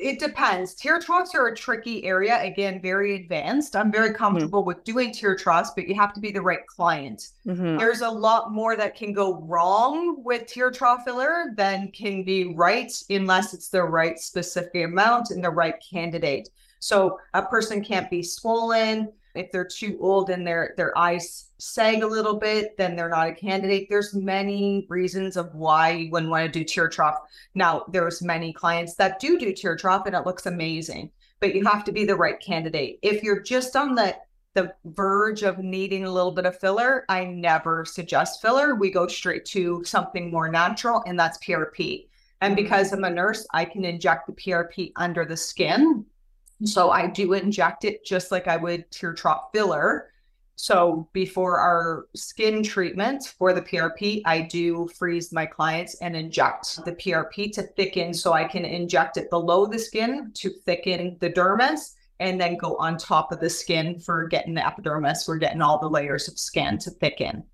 it 0.00 0.20
depends. 0.20 0.74
Tear 0.74 1.00
troughs 1.00 1.34
are 1.34 1.48
a 1.48 1.56
tricky 1.56 2.04
area. 2.04 2.40
Again, 2.40 2.80
very 2.80 3.16
advanced. 3.16 3.74
I'm 3.74 3.90
very 3.90 4.08
mm-hmm. 4.08 4.16
comfortable 4.16 4.60
mm-hmm. 4.60 4.68
with 4.68 4.84
doing 4.84 5.12
tear 5.12 5.34
troughs, 5.34 5.72
but 5.74 5.88
you 5.88 5.94
have 5.96 6.12
to 6.14 6.20
be 6.20 6.30
the 6.30 6.40
right 6.40 6.64
client. 6.66 7.28
Mm-hmm. 7.46 7.78
There's 7.78 8.00
a 8.00 8.10
lot 8.10 8.52
more 8.52 8.76
that 8.76 8.94
can 8.94 9.12
go 9.12 9.40
wrong 9.42 10.22
with 10.22 10.46
tear 10.46 10.70
trough 10.70 11.04
filler 11.04 11.52
than 11.56 11.90
can 11.90 12.22
be 12.22 12.54
right 12.54 12.92
unless 13.10 13.54
it's 13.54 13.70
the 13.70 13.82
right 13.82 14.18
specific 14.18 14.84
amount 14.84 15.30
and 15.30 15.42
the 15.42 15.50
right 15.50 15.74
candidate. 15.90 16.48
So 16.78 17.18
a 17.34 17.42
person 17.42 17.82
can't 17.82 18.08
be 18.08 18.22
swollen 18.22 19.12
if 19.34 19.50
they're 19.52 19.64
too 19.64 19.98
old 20.00 20.30
and 20.30 20.46
their 20.46 20.74
their 20.76 20.96
eyes 20.96 21.50
sag 21.58 22.02
a 22.02 22.06
little 22.06 22.38
bit, 22.38 22.76
then 22.76 22.96
they're 22.96 23.08
not 23.08 23.28
a 23.28 23.34
candidate. 23.34 23.88
There's 23.88 24.14
many 24.14 24.86
reasons 24.88 25.36
of 25.36 25.54
why 25.54 25.90
you 25.90 26.10
wouldn't 26.10 26.30
want 26.30 26.52
to 26.52 26.58
do 26.58 26.64
tear 26.64 26.88
trough. 26.88 27.18
Now, 27.54 27.84
there's 27.90 28.22
many 28.22 28.52
clients 28.52 28.94
that 28.94 29.20
do 29.20 29.38
do 29.38 29.52
tear 29.52 29.76
trough 29.76 30.06
and 30.06 30.14
it 30.14 30.26
looks 30.26 30.46
amazing, 30.46 31.10
but 31.40 31.54
you 31.54 31.64
have 31.66 31.84
to 31.84 31.92
be 31.92 32.04
the 32.04 32.16
right 32.16 32.40
candidate. 32.40 32.98
If 33.02 33.22
you're 33.22 33.40
just 33.40 33.76
on 33.76 33.94
the 33.94 34.16
the 34.54 34.72
verge 34.86 35.42
of 35.42 35.58
needing 35.58 36.04
a 36.04 36.10
little 36.10 36.32
bit 36.32 36.46
of 36.46 36.58
filler, 36.58 37.04
I 37.08 37.24
never 37.24 37.84
suggest 37.84 38.42
filler. 38.42 38.74
We 38.74 38.90
go 38.90 39.06
straight 39.06 39.44
to 39.46 39.84
something 39.84 40.30
more 40.30 40.48
natural, 40.48 41.02
and 41.06 41.18
that's 41.18 41.38
PRP. 41.38 42.08
And 42.40 42.56
because 42.56 42.92
I'm 42.92 43.04
a 43.04 43.10
nurse, 43.10 43.46
I 43.52 43.64
can 43.64 43.84
inject 43.84 44.26
the 44.26 44.32
PRP 44.32 44.92
under 44.96 45.24
the 45.24 45.36
skin 45.36 46.04
so 46.64 46.90
I 46.90 47.06
do 47.06 47.34
inject 47.34 47.84
it 47.84 48.04
just 48.04 48.32
like 48.32 48.48
I 48.48 48.56
would 48.56 48.90
tear 48.90 49.14
trough 49.14 49.50
filler. 49.52 50.10
So 50.56 51.08
before 51.12 51.60
our 51.60 52.06
skin 52.16 52.64
treatment 52.64 53.34
for 53.38 53.52
the 53.52 53.62
PRP, 53.62 54.22
I 54.24 54.40
do 54.40 54.88
freeze 54.98 55.32
my 55.32 55.46
clients 55.46 55.94
and 56.00 56.16
inject 56.16 56.84
the 56.84 56.92
PRP 56.92 57.52
to 57.52 57.62
thicken 57.62 58.12
so 58.12 58.32
I 58.32 58.42
can 58.42 58.64
inject 58.64 59.18
it 59.18 59.30
below 59.30 59.66
the 59.66 59.78
skin 59.78 60.32
to 60.34 60.50
thicken 60.50 61.16
the 61.20 61.30
dermis 61.30 61.94
and 62.18 62.40
then 62.40 62.56
go 62.56 62.76
on 62.78 62.96
top 62.96 63.30
of 63.30 63.38
the 63.38 63.48
skin 63.48 64.00
for 64.00 64.26
getting 64.26 64.54
the 64.54 64.66
epidermis. 64.66 65.28
We're 65.28 65.38
getting 65.38 65.62
all 65.62 65.78
the 65.78 65.88
layers 65.88 66.26
of 66.26 66.36
skin 66.40 66.76
to 66.78 66.90
thicken. 66.90 67.44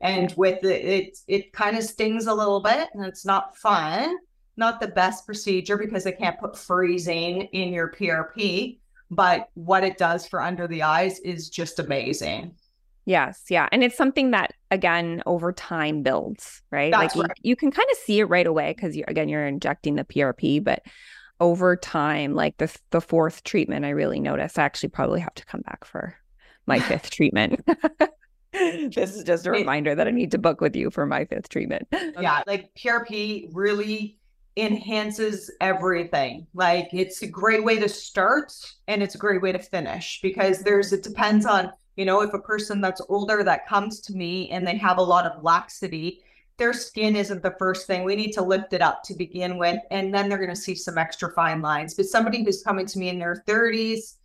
And 0.00 0.32
with 0.36 0.64
it, 0.64 0.84
it, 0.84 1.18
it 1.26 1.52
kind 1.52 1.76
of 1.76 1.82
stings 1.82 2.26
a 2.26 2.34
little 2.34 2.60
bit 2.60 2.90
and 2.94 3.04
it's 3.04 3.24
not 3.26 3.56
fun 3.56 4.16
not 4.56 4.80
the 4.80 4.88
best 4.88 5.26
procedure 5.26 5.76
because 5.76 6.04
they 6.04 6.12
can't 6.12 6.38
put 6.38 6.56
freezing 6.56 7.42
in 7.52 7.72
your 7.72 7.90
PRP, 7.90 8.78
but 9.10 9.48
what 9.54 9.84
it 9.84 9.98
does 9.98 10.26
for 10.26 10.42
under 10.42 10.66
the 10.66 10.82
eyes 10.82 11.18
is 11.20 11.48
just 11.48 11.78
amazing. 11.78 12.54
Yes, 13.04 13.44
yeah. 13.50 13.68
And 13.72 13.82
it's 13.82 13.96
something 13.96 14.30
that 14.30 14.54
again 14.70 15.22
over 15.26 15.52
time 15.52 16.02
builds, 16.02 16.62
right? 16.70 16.92
That's 16.92 17.16
like 17.16 17.28
right. 17.28 17.38
You, 17.42 17.50
you, 17.50 17.56
can 17.56 17.70
kind 17.72 17.88
of 17.90 17.98
see 17.98 18.20
it 18.20 18.26
right 18.26 18.46
away 18.46 18.72
because 18.74 18.96
you 18.96 19.04
again 19.08 19.28
you're 19.28 19.46
injecting 19.46 19.96
the 19.96 20.04
PRP, 20.04 20.62
but 20.62 20.82
over 21.40 21.74
time, 21.74 22.34
like 22.34 22.56
the 22.58 22.74
the 22.90 23.00
fourth 23.00 23.42
treatment, 23.42 23.84
I 23.84 23.90
really 23.90 24.20
notice 24.20 24.56
I 24.56 24.62
actually 24.62 24.90
probably 24.90 25.20
have 25.20 25.34
to 25.34 25.46
come 25.46 25.62
back 25.62 25.84
for 25.84 26.16
my 26.66 26.78
fifth 26.88 27.10
treatment. 27.10 27.66
this 28.52 29.16
is 29.16 29.24
just 29.24 29.46
a 29.46 29.50
reminder 29.50 29.94
that 29.94 30.06
I 30.06 30.12
need 30.12 30.30
to 30.32 30.38
book 30.38 30.60
with 30.60 30.76
you 30.76 30.90
for 30.90 31.04
my 31.04 31.24
fifth 31.24 31.48
treatment. 31.48 31.88
Yeah, 31.90 32.42
like 32.46 32.72
PRP 32.74 33.48
really 33.52 34.18
enhances 34.56 35.50
everything. 35.60 36.46
Like 36.54 36.88
it's 36.92 37.22
a 37.22 37.26
great 37.26 37.64
way 37.64 37.78
to 37.78 37.88
start 37.88 38.52
and 38.88 39.02
it's 39.02 39.14
a 39.14 39.18
great 39.18 39.40
way 39.40 39.52
to 39.52 39.58
finish 39.58 40.20
because 40.22 40.62
there's 40.62 40.92
it 40.92 41.02
depends 41.02 41.46
on, 41.46 41.72
you 41.96 42.04
know, 42.04 42.20
if 42.20 42.34
a 42.34 42.38
person 42.38 42.80
that's 42.80 43.00
older 43.08 43.42
that 43.44 43.66
comes 43.66 44.00
to 44.00 44.12
me 44.12 44.50
and 44.50 44.66
they 44.66 44.76
have 44.76 44.98
a 44.98 45.02
lot 45.02 45.26
of 45.26 45.42
laxity, 45.42 46.20
their 46.58 46.74
skin 46.74 47.16
isn't 47.16 47.42
the 47.42 47.54
first 47.58 47.86
thing. 47.86 48.04
We 48.04 48.14
need 48.14 48.32
to 48.32 48.42
lift 48.42 48.74
it 48.74 48.82
up 48.82 49.02
to 49.04 49.14
begin 49.14 49.56
with 49.56 49.80
and 49.90 50.12
then 50.12 50.28
they're 50.28 50.38
going 50.38 50.50
to 50.50 50.56
see 50.56 50.74
some 50.74 50.98
extra 50.98 51.32
fine 51.32 51.62
lines. 51.62 51.94
But 51.94 52.06
somebody 52.06 52.44
who's 52.44 52.62
coming 52.62 52.86
to 52.86 52.98
me 52.98 53.08
in 53.08 53.18
their 53.18 53.42
30s, 53.48 54.16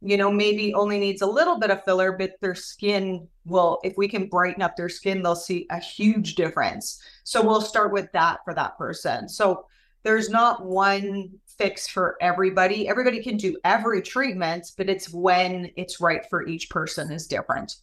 you 0.00 0.16
know, 0.16 0.30
maybe 0.30 0.72
only 0.72 0.98
needs 0.98 1.20
a 1.20 1.26
little 1.26 1.58
bit 1.58 1.70
of 1.70 1.84
filler, 1.84 2.12
but 2.12 2.32
their 2.40 2.54
skin 2.54 3.28
will, 3.44 3.80
if 3.84 3.96
we 3.98 4.08
can 4.08 4.28
brighten 4.28 4.62
up 4.62 4.76
their 4.76 4.88
skin, 4.88 5.22
they'll 5.22 5.36
see 5.36 5.66
a 5.70 5.78
huge 5.78 6.36
difference. 6.36 7.02
So 7.24 7.42
we'll 7.42 7.60
start 7.60 7.92
with 7.92 8.10
that 8.12 8.40
for 8.44 8.54
that 8.54 8.76
person. 8.78 9.28
So 9.28 9.66
there's 10.04 10.30
not 10.30 10.64
one 10.64 11.30
fix 11.58 11.88
for 11.88 12.16
everybody. 12.20 12.88
Everybody 12.88 13.22
can 13.22 13.36
do 13.36 13.56
every 13.64 14.02
treatment, 14.02 14.70
but 14.76 14.88
it's 14.88 15.12
when 15.12 15.70
it's 15.76 16.00
right 16.00 16.24
for 16.30 16.46
each 16.46 16.70
person 16.70 17.10
is 17.10 17.26
different. 17.26 17.76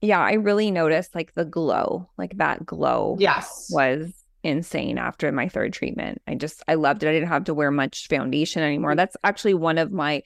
Yeah, 0.00 0.20
I 0.20 0.32
really 0.34 0.70
noticed 0.70 1.14
like 1.14 1.32
the 1.34 1.44
glow, 1.44 2.10
like 2.18 2.36
that 2.38 2.66
glow. 2.66 3.16
Yes. 3.18 3.68
Was 3.70 4.12
insane 4.42 4.98
after 4.98 5.30
my 5.30 5.48
third 5.48 5.72
treatment. 5.72 6.20
I 6.26 6.34
just 6.34 6.62
I 6.66 6.74
loved 6.74 7.04
it. 7.04 7.08
I 7.08 7.12
didn't 7.12 7.28
have 7.28 7.44
to 7.44 7.54
wear 7.54 7.70
much 7.70 8.08
foundation 8.08 8.62
anymore. 8.62 8.96
That's 8.96 9.16
actually 9.22 9.54
one 9.54 9.78
of 9.78 9.92
my 9.92 10.22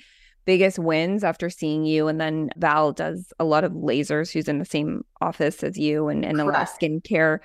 biggest 0.46 0.78
wins 0.78 1.24
after 1.24 1.50
seeing 1.50 1.84
you. 1.84 2.08
And 2.08 2.18
then 2.20 2.50
Val 2.56 2.92
does 2.92 3.32
a 3.38 3.44
lot 3.44 3.64
of 3.64 3.72
lasers. 3.72 4.32
who's 4.32 4.48
in 4.48 4.58
the 4.58 4.64
same 4.64 5.04
office 5.20 5.62
as 5.62 5.76
you 5.76 6.08
and, 6.08 6.24
and 6.24 6.40
a 6.40 6.44
lot 6.44 6.62
of 6.62 6.68
skincare 6.68 7.40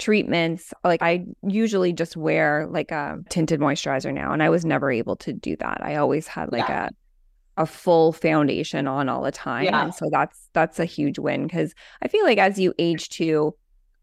treatments. 0.00 0.74
Like 0.82 1.02
I 1.02 1.26
usually 1.46 1.92
just 1.92 2.16
wear 2.16 2.66
like 2.68 2.90
a 2.90 3.18
tinted 3.28 3.60
moisturizer 3.60 4.12
now, 4.12 4.32
and 4.32 4.42
I 4.42 4.48
was 4.48 4.64
never 4.64 4.90
able 4.90 5.16
to 5.16 5.32
do 5.32 5.56
that. 5.56 5.78
I 5.82 5.96
always 5.96 6.26
had 6.26 6.50
like 6.50 6.68
yeah. 6.68 6.86
a 6.86 7.62
a 7.62 7.66
full 7.66 8.12
foundation 8.12 8.88
on 8.88 9.08
all 9.08 9.22
the 9.22 9.30
time, 9.30 9.64
yeah. 9.64 9.84
and 9.84 9.94
so 9.94 10.08
that's 10.10 10.48
that's 10.52 10.80
a 10.80 10.84
huge 10.84 11.18
win 11.18 11.46
because 11.46 11.74
I 12.02 12.08
feel 12.08 12.24
like 12.24 12.38
as 12.38 12.58
you 12.58 12.74
age 12.78 13.10
too, 13.10 13.54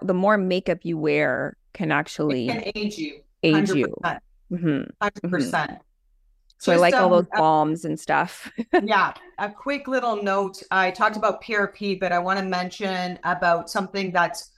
the 0.01 0.13
more 0.13 0.37
makeup 0.37 0.79
you 0.83 0.97
wear 0.97 1.57
can 1.73 1.91
actually 1.91 2.47
can 2.47 2.63
age 2.75 2.97
you, 2.97 3.21
age 3.43 3.69
100%. 3.69 3.75
you, 3.75 3.95
100 3.97 4.21
mm-hmm. 4.51 5.29
percent. 5.29 5.71
Mm-hmm. 5.71 5.81
So 6.59 6.71
Just, 6.71 6.79
I 6.79 6.81
like 6.81 6.93
um, 6.95 7.03
all 7.03 7.09
those 7.09 7.29
balms 7.35 7.85
and 7.85 7.99
stuff. 7.99 8.51
yeah. 8.83 9.13
A 9.37 9.49
quick 9.49 9.87
little 9.87 10.23
note. 10.23 10.63
I 10.71 10.89
talked 10.89 11.15
about 11.15 11.43
PRP, 11.43 11.99
but 11.99 12.11
I 12.11 12.17
want 12.17 12.39
to 12.39 12.45
mention 12.45 13.19
about 13.23 13.69
something 13.69 14.11
that's 14.11 14.49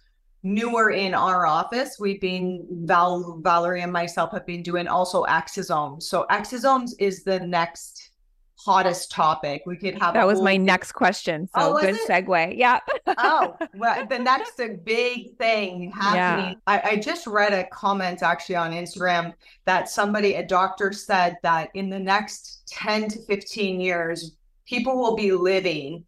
newer 0.43 0.91
in 0.91 1.13
our 1.13 1.45
office. 1.45 1.97
We've 1.99 2.21
been 2.21 2.65
Val 2.69 3.39
Valerie 3.41 3.81
and 3.81 3.91
myself 3.91 4.31
have 4.31 4.45
been 4.45 4.63
doing 4.63 4.87
also 4.87 5.23
exosomes. 5.25 6.03
So 6.03 6.25
exosomes 6.29 6.91
is 6.99 7.23
the 7.23 7.39
next 7.39 8.11
hottest 8.59 9.09
topic. 9.09 9.63
We 9.65 9.77
could 9.77 9.97
have 9.99 10.13
that 10.13 10.27
was 10.27 10.37
whole... 10.37 10.45
my 10.45 10.57
next 10.57 10.91
question. 10.91 11.47
So 11.55 11.77
oh, 11.77 11.81
good 11.81 11.97
segue. 12.07 12.57
Yeah. 12.57 12.79
oh, 13.17 13.55
well, 13.75 14.05
the 14.05 14.19
next 14.19 14.61
big 14.83 15.37
thing 15.37 15.91
happening. 15.91 16.51
Yeah. 16.51 16.55
I, 16.67 16.81
I 16.91 16.95
just 16.97 17.25
read 17.25 17.53
a 17.53 17.65
comment 17.67 18.21
actually 18.21 18.55
on 18.55 18.71
Instagram 18.71 19.33
that 19.65 19.89
somebody, 19.89 20.35
a 20.35 20.45
doctor 20.45 20.91
said 20.91 21.37
that 21.43 21.69
in 21.73 21.89
the 21.89 21.99
next 21.99 22.63
10 22.67 23.09
to 23.09 23.21
15 23.25 23.79
years, 23.79 24.35
people 24.65 24.97
will 24.97 25.15
be 25.15 25.31
living 25.31 26.03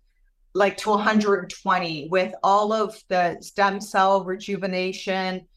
like 0.53 0.77
to 0.77 0.89
120 0.89 2.07
with 2.09 2.33
all 2.43 2.73
of 2.73 3.01
the 3.07 3.37
stem 3.41 3.79
cell 3.79 4.23
rejuvenation, 4.23 5.47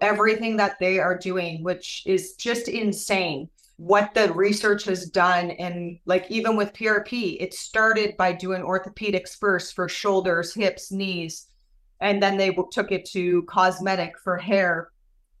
everything 0.00 0.56
that 0.56 0.78
they 0.78 0.98
are 0.98 1.16
doing, 1.16 1.62
which 1.62 2.02
is 2.06 2.34
just 2.34 2.68
insane 2.68 3.48
what 3.76 4.14
the 4.14 4.32
research 4.32 4.84
has 4.84 5.06
done. 5.06 5.50
And 5.52 5.98
like 6.06 6.26
even 6.30 6.56
with 6.56 6.72
PRP 6.72 7.38
it 7.40 7.54
started 7.54 8.16
by 8.16 8.32
doing 8.32 8.62
orthopedics 8.62 9.36
first 9.38 9.74
for 9.74 9.88
shoulders 9.88 10.54
hips 10.54 10.92
knees 10.92 11.48
and 12.00 12.22
then 12.22 12.36
they 12.36 12.56
took 12.70 12.92
it 12.92 13.04
to 13.06 13.42
cosmetic 13.44 14.18
for 14.22 14.36
hair 14.36 14.90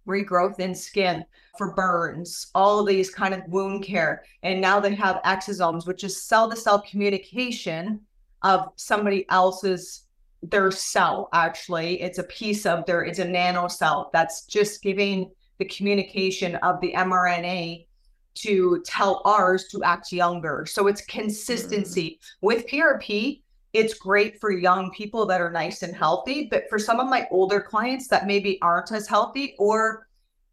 regrowth 0.06 0.58
in 0.58 0.74
skin 0.74 1.24
for 1.56 1.74
burns 1.74 2.48
all 2.54 2.80
of 2.80 2.86
these 2.86 3.10
kind 3.10 3.32
of 3.32 3.40
wound 3.48 3.84
care. 3.84 4.24
And 4.42 4.60
now 4.60 4.80
they 4.80 4.94
have 4.94 5.22
exosomes 5.22 5.86
which 5.86 6.04
is 6.04 6.22
cell 6.22 6.50
to 6.50 6.56
cell 6.56 6.82
communication 6.82 8.00
of 8.44 8.68
somebody 8.76 9.28
else's 9.28 10.02
their 10.42 10.70
cell 10.70 11.30
actually 11.32 12.00
it's 12.02 12.18
a 12.18 12.24
piece 12.24 12.66
of 12.66 12.84
their 12.84 13.02
it's 13.02 13.18
a 13.18 13.24
nano 13.24 13.66
cell 13.66 14.10
that's 14.12 14.44
just 14.44 14.82
giving 14.82 15.30
the 15.58 15.64
communication 15.64 16.54
of 16.56 16.80
the 16.80 16.92
mRNA 16.92 17.86
to 18.34 18.82
tell 18.84 19.22
ours 19.24 19.68
to 19.70 19.82
act 19.82 20.12
younger. 20.12 20.66
So 20.66 20.86
it's 20.86 21.00
consistency. 21.02 22.18
Mm-hmm. 22.20 22.46
With 22.46 22.66
PRP, 22.66 23.42
it's 23.72 23.94
great 23.94 24.40
for 24.40 24.50
young 24.50 24.90
people 24.90 25.26
that 25.26 25.40
are 25.40 25.50
nice 25.50 25.82
and 25.82 25.94
healthy, 25.94 26.48
but 26.50 26.68
for 26.68 26.78
some 26.78 27.00
of 27.00 27.08
my 27.08 27.26
older 27.30 27.60
clients 27.60 28.08
that 28.08 28.26
maybe 28.26 28.60
aren't 28.62 28.92
as 28.92 29.08
healthy, 29.08 29.54
or 29.58 30.06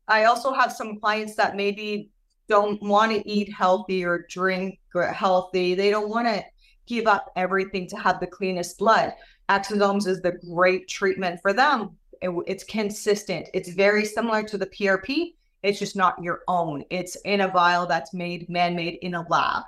I 0.08 0.26
also 0.26 0.54
have 0.54 0.72
some 0.72 1.00
clients 1.00 1.36
that 1.36 1.56
maybe 1.56 2.10
don't 2.48 2.82
want 2.82 3.12
to 3.12 3.28
eat 3.30 3.52
healthy 3.54 4.04
or 4.04 4.26
drink 4.30 4.80
healthy. 5.14 5.76
They 5.76 5.90
don't 5.90 6.10
want 6.10 6.28
to 6.28 6.44
give 6.92 7.08
up 7.08 7.32
everything 7.38 7.88
to 7.88 7.96
have 7.96 8.20
the 8.20 8.28
cleanest 8.28 8.78
blood. 8.78 9.14
Exosomes 9.50 10.08
is 10.08 10.22
the 10.22 10.34
great 10.54 10.90
treatment 10.90 11.42
for 11.42 11.54
them. 11.54 11.96
It, 12.22 12.32
it's 12.48 12.66
consistent. 12.66 13.48
It's 13.54 13.70
very 13.70 14.04
similar 14.04 14.44
to 14.44 14.58
the 14.58 14.68
PRP, 14.68 15.34
it's 15.64 15.80
just 15.80 15.96
not 15.96 16.22
your 16.22 16.42
own. 16.48 16.84
It's 16.90 17.16
in 17.24 17.42
a 17.42 17.48
vial 17.48 17.86
that's 17.86 18.14
made 18.14 18.50
man 18.50 18.76
made 18.76 18.96
in 19.04 19.14
a 19.14 19.26
lab. 19.30 19.64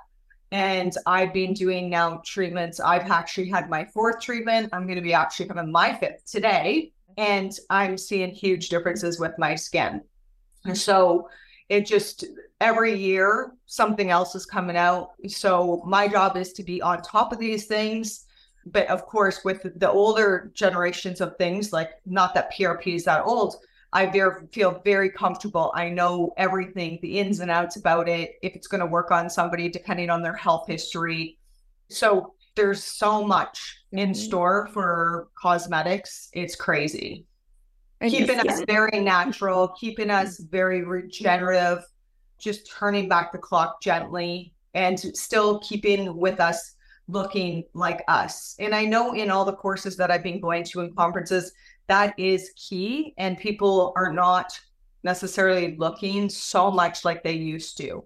And 0.51 0.91
I've 1.05 1.33
been 1.33 1.53
doing 1.53 1.89
now 1.89 2.21
treatments. 2.25 2.79
I've 2.79 3.09
actually 3.09 3.49
had 3.49 3.69
my 3.69 3.85
fourth 3.85 4.19
treatment. 4.19 4.69
I'm 4.73 4.85
going 4.85 4.97
to 4.97 5.03
be 5.03 5.13
actually 5.13 5.47
having 5.47 5.71
my 5.71 5.93
fifth 5.93 6.25
today. 6.25 6.91
And 7.17 7.51
I'm 7.69 7.97
seeing 7.97 8.31
huge 8.31 8.69
differences 8.69 9.19
with 9.19 9.33
my 9.37 9.55
skin. 9.55 10.01
And 10.65 10.77
so 10.77 11.29
it 11.69 11.85
just 11.85 12.25
every 12.61 12.95
year 12.95 13.53
something 13.65 14.09
else 14.09 14.35
is 14.35 14.45
coming 14.45 14.77
out. 14.77 15.11
So 15.27 15.83
my 15.85 16.07
job 16.07 16.37
is 16.37 16.53
to 16.53 16.63
be 16.63 16.81
on 16.81 17.01
top 17.01 17.31
of 17.31 17.39
these 17.39 17.65
things. 17.65 18.25
But 18.65 18.87
of 18.87 19.05
course, 19.05 19.43
with 19.43 19.67
the 19.79 19.91
older 19.91 20.51
generations 20.53 21.19
of 21.19 21.35
things, 21.37 21.73
like 21.73 21.91
not 22.05 22.33
that 22.33 22.53
PRP 22.53 22.95
is 22.95 23.03
that 23.03 23.23
old, 23.25 23.57
I 23.91 24.05
very, 24.05 24.47
feel 24.51 24.81
very 24.85 25.09
comfortable. 25.09 25.71
I 25.75 25.89
know 25.89 26.33
everything, 26.37 26.97
the 27.01 27.19
ins 27.19 27.41
and 27.41 27.51
outs 27.51 27.75
about 27.75 28.07
it, 28.07 28.35
if 28.41 28.55
it's 28.55 28.67
going 28.67 28.79
to 28.79 28.87
work 28.87 29.11
on 29.11 29.29
somebody, 29.29 29.69
depending 29.69 30.09
on 30.09 30.23
their 30.23 30.35
health 30.35 30.65
history. 30.67 31.37
So 31.89 32.33
there's 32.55 32.83
so 32.83 33.23
much 33.23 33.77
in 33.91 34.09
mm-hmm. 34.09 34.13
store 34.13 34.69
for 34.73 35.27
cosmetics. 35.39 36.29
It's 36.33 36.55
crazy. 36.55 37.25
Keeping 38.09 38.39
us 38.39 38.59
yeah. 38.59 38.65
very 38.67 38.99
natural, 38.99 39.67
keeping 39.79 40.09
us 40.09 40.39
very 40.39 40.83
regenerative, 40.83 41.83
just 42.39 42.69
turning 42.69 43.07
back 43.07 43.31
the 43.31 43.37
clock 43.37 43.81
gently 43.81 44.53
and 44.73 44.99
still 44.99 45.59
keeping 45.59 46.17
with 46.17 46.39
us 46.39 46.75
looking 47.07 47.63
like 47.73 48.03
us. 48.07 48.55
And 48.59 48.73
I 48.73 48.85
know 48.85 49.13
in 49.13 49.29
all 49.29 49.45
the 49.45 49.53
courses 49.53 49.97
that 49.97 50.09
I've 50.09 50.23
been 50.23 50.39
going 50.39 50.63
to 50.65 50.81
and 50.81 50.95
conferences, 50.95 51.53
that 51.87 52.17
is 52.17 52.51
key 52.55 53.13
and 53.17 53.37
people 53.37 53.93
are 53.95 54.11
not 54.11 54.59
necessarily 55.03 55.75
looking 55.77 56.29
so 56.29 56.71
much 56.71 57.03
like 57.03 57.23
they 57.23 57.33
used 57.33 57.77
to 57.77 58.03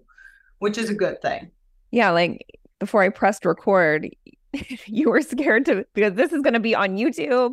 which 0.58 0.76
is 0.76 0.90
a 0.90 0.94
good 0.94 1.20
thing 1.22 1.50
yeah 1.90 2.10
like 2.10 2.44
before 2.80 3.02
i 3.02 3.08
pressed 3.08 3.44
record 3.44 4.08
you 4.86 5.08
were 5.10 5.22
scared 5.22 5.64
to 5.64 5.86
because 5.94 6.14
this 6.14 6.32
is 6.32 6.42
going 6.42 6.54
to 6.54 6.60
be 6.60 6.74
on 6.74 6.96
youtube 6.96 7.52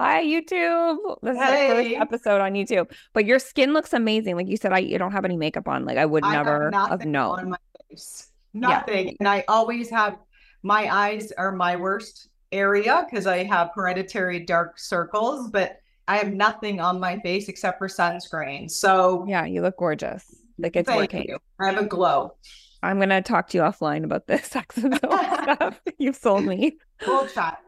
hi 0.00 0.24
youtube 0.24 0.96
this 1.22 1.36
hey. 1.36 1.66
is 1.66 1.68
the 1.68 1.90
first 1.90 2.00
episode 2.00 2.40
on 2.40 2.54
youtube 2.54 2.90
but 3.12 3.24
your 3.24 3.38
skin 3.38 3.72
looks 3.72 3.92
amazing 3.92 4.36
like 4.36 4.48
you 4.48 4.56
said 4.56 4.72
i 4.72 4.78
you 4.78 4.98
don't 4.98 5.12
have 5.12 5.24
any 5.24 5.36
makeup 5.36 5.68
on 5.68 5.84
like 5.84 5.98
i 5.98 6.06
would 6.06 6.24
I 6.24 6.32
never 6.32 6.70
have, 6.72 6.88
have 6.88 7.04
known 7.04 7.38
on 7.38 7.50
my 7.50 7.58
face 7.88 8.30
nothing 8.54 9.08
yeah. 9.08 9.14
and 9.20 9.28
i 9.28 9.44
always 9.48 9.90
have 9.90 10.16
my 10.62 10.94
eyes 10.94 11.32
are 11.32 11.52
my 11.52 11.76
worst 11.76 12.28
area 12.52 13.06
because 13.08 13.26
I 13.26 13.44
have 13.44 13.70
hereditary 13.74 14.40
dark 14.40 14.78
circles, 14.78 15.50
but 15.50 15.78
I 16.08 16.16
have 16.16 16.32
nothing 16.32 16.80
on 16.80 16.98
my 16.98 17.18
face 17.20 17.48
except 17.48 17.78
for 17.78 17.88
sunscreen. 17.88 18.70
So 18.70 19.24
yeah, 19.28 19.44
you 19.44 19.62
look 19.62 19.76
gorgeous. 19.76 20.24
Like 20.58 20.76
it's 20.76 20.88
working. 20.88 21.24
You. 21.28 21.38
I 21.60 21.70
have 21.70 21.78
a 21.78 21.86
glow. 21.86 22.34
I'm 22.82 22.98
gonna 22.98 23.22
talk 23.22 23.48
to 23.48 23.58
you 23.58 23.62
offline 23.62 24.04
about 24.04 24.26
this 24.26 24.44
stuff. 24.46 25.80
You've 25.98 26.16
sold 26.16 26.44
me. 26.44 26.78
We'll 27.06 27.26
chat. 27.28 27.58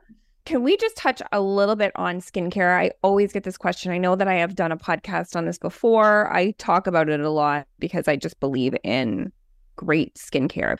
Can 0.44 0.62
we 0.62 0.76
just 0.76 0.96
touch 0.96 1.22
a 1.30 1.40
little 1.40 1.76
bit 1.76 1.92
on 1.94 2.20
skincare? 2.20 2.76
I 2.76 2.90
always 3.02 3.32
get 3.32 3.44
this 3.44 3.56
question. 3.56 3.92
I 3.92 3.98
know 3.98 4.16
that 4.16 4.26
I 4.26 4.34
have 4.34 4.56
done 4.56 4.72
a 4.72 4.76
podcast 4.76 5.36
on 5.36 5.44
this 5.44 5.58
before. 5.58 6.32
I 6.32 6.50
talk 6.52 6.86
about 6.86 7.08
it 7.08 7.20
a 7.20 7.30
lot 7.30 7.66
because 7.78 8.08
I 8.08 8.16
just 8.16 8.40
believe 8.40 8.74
in 8.82 9.32
great 9.76 10.14
skincare 10.16 10.78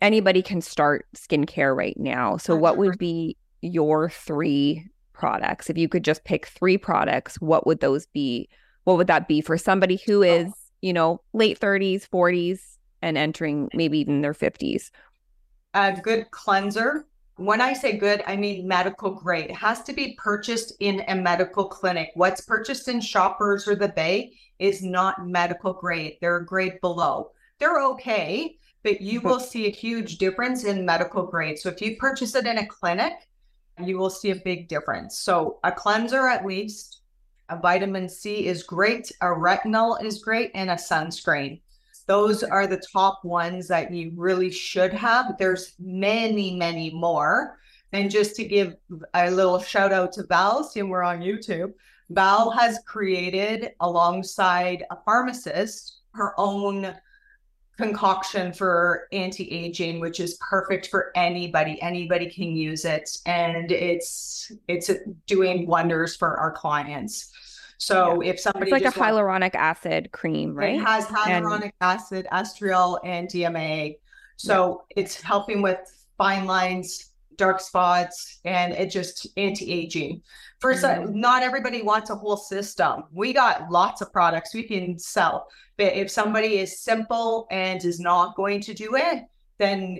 anybody 0.00 0.42
can 0.42 0.60
start 0.60 1.06
skincare 1.14 1.76
right 1.76 1.98
now. 1.98 2.36
So, 2.36 2.56
what 2.56 2.76
would 2.76 2.98
be 2.98 3.36
your 3.60 4.10
three 4.10 4.86
products? 5.12 5.70
If 5.70 5.78
you 5.78 5.88
could 5.88 6.04
just 6.04 6.24
pick 6.24 6.46
three 6.46 6.78
products, 6.78 7.40
what 7.40 7.66
would 7.66 7.80
those 7.80 8.06
be? 8.06 8.48
What 8.84 8.96
would 8.96 9.08
that 9.08 9.28
be 9.28 9.40
for 9.40 9.58
somebody 9.58 10.00
who 10.06 10.24
oh. 10.24 10.52
you 10.80 10.92
know, 10.92 11.20
late 11.32 11.58
30s, 11.58 12.08
40s, 12.08 12.60
and 13.02 13.18
entering 13.18 13.68
maybe 13.74 13.98
even 13.98 14.20
their 14.20 14.34
50s? 14.34 14.90
A 15.74 15.92
good 16.00 16.30
cleanser. 16.30 17.06
When 17.36 17.60
I 17.60 17.74
say 17.74 17.98
good, 17.98 18.24
I 18.26 18.34
mean 18.34 18.66
medical 18.66 19.10
grade. 19.10 19.50
It 19.50 19.56
has 19.56 19.82
to 19.82 19.92
be 19.92 20.14
purchased 20.18 20.72
in 20.80 21.04
a 21.06 21.14
medical 21.14 21.66
clinic. 21.66 22.10
What's 22.14 22.40
purchased 22.40 22.88
in 22.88 22.98
Shoppers 22.98 23.68
or 23.68 23.76
the 23.76 23.88
Bay 23.88 24.32
is 24.58 24.82
not 24.82 25.28
medical 25.28 25.74
grade. 25.74 26.16
They're 26.20 26.38
a 26.38 26.46
grade 26.46 26.80
below. 26.80 27.32
They're 27.58 27.82
okay, 27.82 28.56
but 28.82 29.02
you 29.02 29.20
will 29.20 29.38
see 29.38 29.66
a 29.66 29.70
huge 29.70 30.16
difference 30.16 30.64
in 30.64 30.86
medical 30.86 31.26
grade. 31.26 31.58
So 31.58 31.68
if 31.68 31.82
you 31.82 31.98
purchase 31.98 32.34
it 32.34 32.46
in 32.46 32.56
a 32.56 32.66
clinic, 32.66 33.12
you 33.84 33.98
will 33.98 34.08
see 34.08 34.30
a 34.30 34.36
big 34.36 34.66
difference. 34.66 35.18
So 35.18 35.58
a 35.62 35.70
cleanser 35.70 36.28
at 36.28 36.46
least, 36.46 37.02
a 37.50 37.58
vitamin 37.58 38.08
C 38.08 38.46
is 38.46 38.62
great, 38.62 39.12
a 39.20 39.26
retinol 39.26 40.02
is 40.02 40.22
great, 40.22 40.52
and 40.54 40.70
a 40.70 40.76
sunscreen. 40.76 41.60
Those 42.06 42.42
are 42.42 42.66
the 42.66 42.82
top 42.92 43.24
ones 43.24 43.68
that 43.68 43.92
you 43.92 44.12
really 44.14 44.50
should 44.50 44.92
have. 44.92 45.36
There's 45.38 45.74
many, 45.78 46.56
many 46.56 46.90
more. 46.90 47.58
And 47.92 48.10
just 48.10 48.36
to 48.36 48.44
give 48.44 48.76
a 49.14 49.30
little 49.30 49.60
shout 49.60 49.92
out 49.92 50.12
to 50.12 50.24
Val, 50.24 50.64
seeing 50.64 50.88
we're 50.88 51.02
on 51.02 51.20
YouTube, 51.20 51.72
Val 52.10 52.50
has 52.50 52.78
created 52.86 53.72
alongside 53.80 54.84
a 54.90 54.96
pharmacist 55.04 55.96
her 56.16 56.32
own 56.38 56.94
concoction 57.76 58.52
for 58.54 59.06
anti-aging 59.12 60.00
which 60.00 60.18
is 60.18 60.38
perfect 60.40 60.86
for 60.86 61.12
anybody 61.14 61.80
anybody 61.82 62.30
can 62.30 62.56
use 62.56 62.86
it 62.86 63.18
and 63.26 63.70
it's 63.70 64.50
it's 64.66 64.90
doing 65.26 65.66
wonders 65.66 66.16
for 66.16 66.38
our 66.38 66.50
clients 66.50 67.30
So 67.78 68.20
if 68.22 68.40
somebody 68.40 68.66
It's 68.66 68.72
like 68.72 68.82
a 68.82 68.84
just 68.86 68.96
wants- 68.96 69.18
hyaluronic 69.18 69.54
acid 69.54 70.12
cream, 70.12 70.54
right? 70.54 70.76
It 70.76 70.84
has 70.84 71.06
hyaluronic 71.06 71.72
acid, 71.80 72.26
estriol, 72.32 72.98
and 73.04 73.28
DMA. 73.28 73.98
So 74.36 74.84
it's 74.96 75.20
helping 75.20 75.62
with 75.62 75.78
fine 76.16 76.46
lines, 76.46 77.10
dark 77.36 77.60
spots, 77.60 78.40
and 78.44 78.72
it 78.72 78.90
just 78.90 79.26
anti-aging. 79.36 80.22
For 80.58 80.74
some, 80.74 80.90
mm-hmm. 80.90 81.20
not 81.20 81.42
everybody 81.42 81.82
wants 81.82 82.10
a 82.10 82.14
whole 82.14 82.36
system. 82.36 83.04
We 83.12 83.32
got 83.32 83.70
lots 83.70 84.00
of 84.00 84.12
products 84.12 84.54
we 84.54 84.62
can 84.62 84.98
sell. 84.98 85.48
But 85.76 85.92
if 85.92 86.10
somebody 86.10 86.58
is 86.58 86.80
simple 86.80 87.46
and 87.50 87.84
is 87.84 88.00
not 88.00 88.36
going 88.36 88.62
to 88.62 88.74
do 88.74 88.96
it, 88.96 89.24
then 89.58 89.98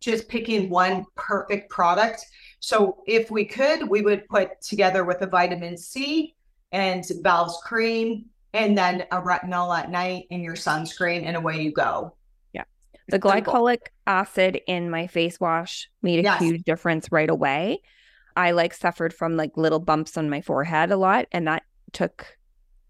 just 0.00 0.28
picking 0.28 0.68
one 0.68 1.04
perfect 1.14 1.70
product. 1.70 2.24
So 2.60 3.02
if 3.06 3.30
we 3.30 3.44
could, 3.44 3.88
we 3.88 4.02
would 4.02 4.26
put 4.28 4.60
together 4.60 5.04
with 5.04 5.20
a 5.20 5.26
vitamin 5.26 5.76
C 5.76 6.34
and 6.72 7.04
Val's 7.22 7.60
cream 7.64 8.26
and 8.54 8.76
then 8.76 9.04
a 9.12 9.20
retinol 9.20 9.76
at 9.76 9.90
night 9.90 10.24
and 10.30 10.42
your 10.42 10.54
sunscreen 10.54 11.24
and 11.24 11.36
away 11.36 11.62
you 11.62 11.72
go. 11.72 12.14
Yeah. 12.52 12.64
The 13.08 13.18
glycolic 13.18 13.88
acid 14.06 14.60
in 14.66 14.90
my 14.90 15.06
face 15.06 15.38
wash 15.40 15.88
made 16.02 16.20
a 16.20 16.22
Yes. 16.22 16.40
huge 16.40 16.62
difference 16.64 17.08
right 17.10 17.30
away. 17.30 17.82
I 18.36 18.52
like 18.52 18.74
suffered 18.74 19.12
from 19.12 19.36
like 19.36 19.56
little 19.56 19.78
bumps 19.78 20.16
on 20.16 20.30
my 20.30 20.40
forehead 20.40 20.90
a 20.90 20.96
lot 20.96 21.26
and 21.32 21.46
that 21.46 21.62
took 21.92 22.26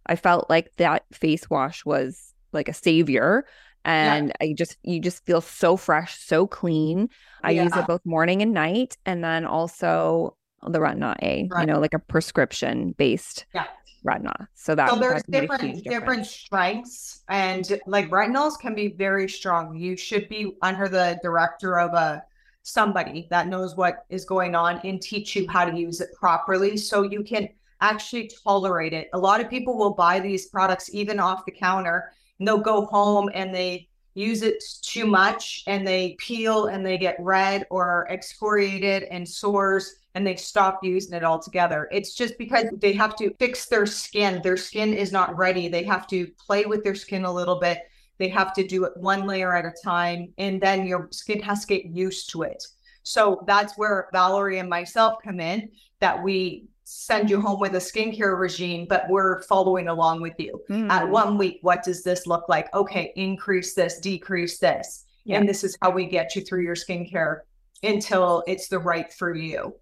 I 0.07 0.16
felt 0.16 0.51
like 0.51 0.70
that 0.78 1.05
face 1.12 1.49
wash 1.49 1.85
was 1.85 2.33
like 2.53 2.68
a 2.68 2.74
savior 2.74 3.45
and 3.85 4.33
I 4.41 4.55
just 4.57 4.76
you 4.83 5.01
just 5.01 5.24
feel 5.26 5.41
so 5.41 5.76
fresh, 5.76 6.18
so 6.18 6.47
clean. 6.47 7.09
I 7.43 7.53
use 7.53 7.76
it 7.76 7.87
both 7.87 8.05
morning 8.05 8.43
and 8.43 8.53
night 8.53 8.97
and 9.07 9.22
then 9.24 9.45
also 9.45 10.37
the 10.68 10.78
Retin-A, 10.78 11.48
you 11.60 11.66
know, 11.66 11.80
like 11.80 11.94
a 11.94 11.98
prescription 11.98 12.94
based 12.98 13.46
Yeah. 13.54 13.66
retina. 14.04 14.48
So 14.54 14.74
that 14.74 14.90
So 14.90 14.96
there's 14.96 15.22
that 15.22 15.30
different 15.30 15.84
different 15.84 16.26
strengths 16.26 17.22
and 17.28 17.80
like 17.86 18.08
retinols 18.10 18.58
can 18.58 18.74
be 18.74 18.88
very 18.88 19.28
strong. 19.28 19.76
You 19.76 19.96
should 19.96 20.28
be 20.28 20.56
under 20.62 20.88
the 20.88 21.18
director 21.22 21.78
of 21.78 21.94
a 21.94 22.22
somebody 22.62 23.26
that 23.30 23.48
knows 23.48 23.76
what 23.76 24.04
is 24.08 24.24
going 24.24 24.54
on 24.54 24.80
and 24.84 25.02
teach 25.02 25.34
you 25.34 25.48
how 25.48 25.64
to 25.64 25.76
use 25.76 26.00
it 26.00 26.10
properly 26.14 26.76
so 26.76 27.02
you 27.02 27.22
can 27.24 27.48
actually 27.80 28.30
tolerate 28.44 28.92
it. 28.92 29.08
A 29.14 29.18
lot 29.18 29.40
of 29.40 29.50
people 29.50 29.76
will 29.76 29.94
buy 29.94 30.20
these 30.20 30.46
products 30.46 30.88
even 30.94 31.18
off 31.18 31.44
the 31.44 31.50
counter 31.50 32.12
and 32.38 32.46
they'll 32.46 32.58
go 32.58 32.86
home 32.86 33.28
and 33.34 33.52
they 33.52 33.88
use 34.14 34.42
it 34.42 34.62
too 34.82 35.06
much 35.06 35.64
and 35.66 35.86
they 35.86 36.14
peel 36.18 36.66
and 36.66 36.84
they 36.86 36.98
get 36.98 37.16
red 37.18 37.66
or 37.70 38.06
excoriated 38.10 39.04
and 39.04 39.28
sores 39.28 39.96
and 40.14 40.26
they 40.26 40.36
stop 40.36 40.80
using 40.82 41.14
it 41.14 41.24
altogether. 41.24 41.88
It's 41.90 42.14
just 42.14 42.36
because 42.38 42.66
they 42.76 42.92
have 42.92 43.16
to 43.16 43.34
fix 43.38 43.66
their 43.66 43.86
skin. 43.86 44.40
Their 44.42 44.56
skin 44.56 44.92
is 44.92 45.12
not 45.12 45.36
ready. 45.36 45.68
They 45.68 45.84
have 45.84 46.06
to 46.08 46.26
play 46.38 46.66
with 46.66 46.84
their 46.84 46.94
skin 46.94 47.24
a 47.24 47.32
little 47.32 47.58
bit. 47.58 47.78
They 48.18 48.28
have 48.28 48.52
to 48.54 48.66
do 48.66 48.84
it 48.84 48.92
one 48.96 49.26
layer 49.26 49.56
at 49.56 49.64
a 49.64 49.72
time, 49.82 50.32
and 50.38 50.60
then 50.60 50.86
your 50.86 51.08
skin 51.10 51.40
has 51.40 51.64
to 51.64 51.66
get 51.66 51.86
used 51.86 52.30
to 52.30 52.42
it. 52.42 52.62
So 53.02 53.42
that's 53.46 53.76
where 53.78 54.08
Valerie 54.12 54.58
and 54.58 54.68
myself 54.68 55.14
come 55.24 55.40
in, 55.40 55.70
that 56.00 56.22
we 56.22 56.66
send 56.84 57.30
you 57.30 57.40
home 57.40 57.58
with 57.58 57.74
a 57.74 57.78
skincare 57.78 58.38
regime, 58.38 58.86
but 58.88 59.08
we're 59.08 59.42
following 59.44 59.88
along 59.88 60.20
with 60.20 60.34
you. 60.38 60.60
At 60.68 61.04
Mm. 61.04 61.10
one 61.10 61.38
week, 61.38 61.58
what 61.62 61.82
does 61.82 62.02
this 62.04 62.26
look 62.26 62.48
like? 62.48 62.72
Okay, 62.74 63.12
increase 63.16 63.74
this, 63.74 63.98
decrease 63.98 64.58
this. 64.58 65.04
Yeah. 65.24 65.38
And 65.38 65.48
this 65.48 65.64
is 65.64 65.76
how 65.80 65.90
we 65.90 66.06
get 66.06 66.36
you 66.36 66.42
through 66.42 66.62
your 66.62 66.74
skincare 66.74 67.40
until 67.82 68.44
it's 68.46 68.68
the 68.68 68.78
right 68.78 69.12
for 69.12 69.34
you. 69.34 69.74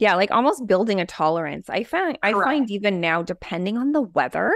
Yeah, 0.00 0.16
like 0.16 0.32
almost 0.32 0.66
building 0.66 1.00
a 1.00 1.06
tolerance. 1.06 1.70
I 1.70 1.84
find 1.84 2.18
I 2.24 2.32
Correct. 2.32 2.48
find 2.48 2.70
even 2.70 3.00
now, 3.00 3.22
depending 3.22 3.78
on 3.78 3.92
the 3.92 4.02
weather, 4.02 4.52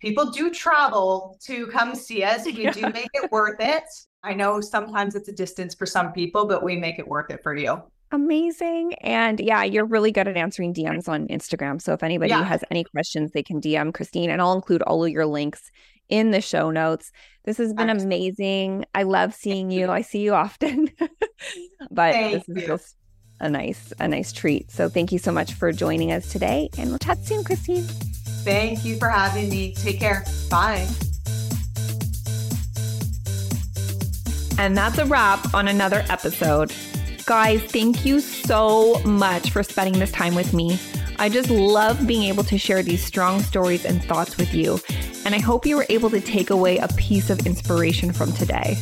people 0.00 0.30
do 0.30 0.50
travel 0.50 1.38
to 1.44 1.66
come 1.68 1.94
see 1.94 2.22
us. 2.22 2.44
We 2.46 2.70
do 2.70 2.82
make 2.90 3.10
it 3.14 3.30
worth 3.32 3.60
it. 3.60 3.84
I 4.22 4.34
know 4.34 4.60
sometimes 4.60 5.14
it's 5.14 5.28
a 5.28 5.32
distance 5.32 5.74
for 5.74 5.86
some 5.86 6.12
people, 6.12 6.46
but 6.46 6.62
we 6.62 6.76
make 6.76 6.98
it 6.98 7.06
worth 7.06 7.30
it 7.30 7.40
for 7.42 7.54
you. 7.56 7.82
Amazing. 8.12 8.94
And 9.00 9.40
yeah, 9.40 9.64
you're 9.64 9.84
really 9.86 10.12
good 10.12 10.28
at 10.28 10.36
answering 10.36 10.72
DMs 10.72 11.08
on 11.08 11.26
Instagram. 11.28 11.82
So 11.82 11.92
if 11.94 12.02
anybody 12.02 12.30
Yeah. 12.30 12.44
has 12.44 12.62
any 12.70 12.84
questions, 12.84 13.32
they 13.32 13.42
can 13.42 13.60
DM 13.60 13.92
Christine 13.92 14.30
and 14.30 14.40
I'll 14.40 14.52
include 14.52 14.82
all 14.82 15.04
of 15.04 15.10
your 15.10 15.26
links 15.26 15.70
in 16.08 16.30
the 16.30 16.40
show 16.40 16.70
notes. 16.70 17.10
This 17.44 17.56
has 17.58 17.72
been 17.72 17.90
Excellent. 17.90 18.12
amazing. 18.14 18.84
I 18.94 19.02
love 19.02 19.34
seeing 19.34 19.70
you. 19.70 19.90
I 19.90 20.02
see 20.02 20.20
you 20.20 20.32
often. 20.34 20.90
but 21.90 22.12
Thank 22.12 22.32
this 22.34 22.48
is 22.48 22.62
you. 22.62 22.66
just 22.66 22.96
a 23.40 23.48
nice 23.48 23.92
a 23.98 24.08
nice 24.08 24.32
treat. 24.32 24.70
So 24.70 24.88
thank 24.88 25.12
you 25.12 25.18
so 25.18 25.32
much 25.32 25.54
for 25.54 25.72
joining 25.72 26.12
us 26.12 26.30
today 26.30 26.70
and 26.78 26.90
we'll 26.90 26.98
chat 26.98 27.24
soon, 27.24 27.44
Christine. 27.44 27.82
Thank 27.82 28.84
you 28.84 28.96
for 28.96 29.08
having 29.08 29.48
me. 29.48 29.74
Take 29.74 30.00
care. 30.00 30.24
Bye. 30.50 30.86
And 34.58 34.76
that's 34.76 34.98
a 34.98 35.04
wrap 35.04 35.52
on 35.54 35.68
another 35.68 36.04
episode. 36.08 36.72
Guys, 37.26 37.62
thank 37.64 38.04
you 38.04 38.20
so 38.20 39.00
much 39.00 39.50
for 39.50 39.62
spending 39.62 39.98
this 39.98 40.12
time 40.12 40.34
with 40.34 40.52
me. 40.52 40.78
I 41.18 41.28
just 41.28 41.50
love 41.50 42.06
being 42.06 42.24
able 42.24 42.44
to 42.44 42.58
share 42.58 42.82
these 42.82 43.02
strong 43.02 43.40
stories 43.40 43.84
and 43.84 44.02
thoughts 44.02 44.36
with 44.36 44.52
you. 44.52 44.78
And 45.24 45.34
I 45.34 45.38
hope 45.38 45.64
you 45.64 45.76
were 45.76 45.86
able 45.88 46.10
to 46.10 46.20
take 46.20 46.50
away 46.50 46.78
a 46.78 46.88
piece 46.88 47.30
of 47.30 47.46
inspiration 47.46 48.12
from 48.12 48.32
today. 48.32 48.76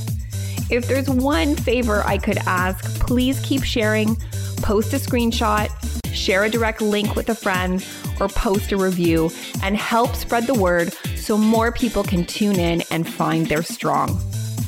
If 0.71 0.89
there's 0.89 1.09
one 1.09 1.55
favor 1.55 2.03
I 2.05 2.19
could 2.19 2.39
ask, 2.39 2.85
please 3.01 3.39
keep 3.41 3.63
sharing, 3.63 4.17
post 4.63 4.93
a 4.93 4.97
screenshot, 4.97 5.69
share 6.15 6.45
a 6.45 6.49
direct 6.49 6.81
link 6.81 7.15
with 7.17 7.29
a 7.29 7.35
friend, 7.35 7.85
or 8.21 8.29
post 8.29 8.73
a 8.73 8.77
review 8.77 9.31
and 9.63 9.77
help 9.77 10.15
spread 10.15 10.47
the 10.47 10.55
word 10.55 10.95
so 11.17 11.37
more 11.37 11.73
people 11.73 12.03
can 12.03 12.25
tune 12.25 12.59
in 12.59 12.83
and 12.91 13.09
find 13.09 13.47
their 13.47 13.63
strong. 13.63 14.21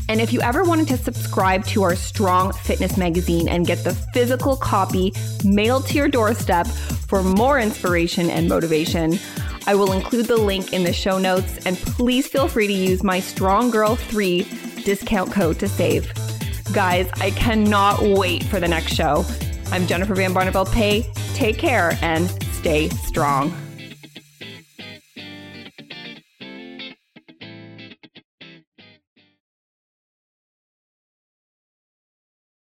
And 0.09 0.21
if 0.21 0.33
you 0.33 0.43
ever 0.43 0.65
wanted 0.65 0.89
to 0.89 0.99
subscribe 0.99 1.65
to 1.67 1.83
our 1.83 1.97
Strong 1.97 2.53
Fitness 2.53 2.99
magazine 2.99 3.49
and 3.49 3.67
get 3.67 3.85
the 3.85 3.95
physical 4.13 4.57
copy 4.57 5.15
mailed 5.45 5.87
to 5.87 5.95
your 5.95 6.09
doorstep 6.09 6.67
for 6.67 7.23
more 7.23 7.59
inspiration 7.59 8.29
and 8.29 8.49
motivation, 8.49 9.19
I 9.67 9.75
will 9.75 9.93
include 9.93 10.27
the 10.27 10.37
link 10.37 10.75
in 10.75 10.85
the 10.85 10.93
show 10.93 11.19
notes. 11.19 11.65
And 11.65 11.79
please 11.79 12.27
feel 12.27 12.49
free 12.49 12.67
to 12.67 12.73
use 12.73 13.03
my 13.03 13.19
Strong 13.19 13.71
Girl 13.71 13.97
3 13.97 14.47
discount 14.85 15.33
code 15.33 15.59
to 15.61 15.69
save. 15.69 16.13
Guys, 16.75 17.09
I 17.21 17.31
cannot 17.31 18.03
wait 18.03 18.45
for 18.45 18.61
the 18.61 18.69
next 18.69 18.93
show. 18.93 19.25
I'm 19.75 19.89
Jennifer 19.89 20.15
Van 20.15 20.33
Barneveld 20.33 20.71
Pay. 20.73 21.05
Take 21.35 21.59
care 21.59 21.99
and 22.01 22.31
stay 22.53 22.91
strong. 22.91 23.64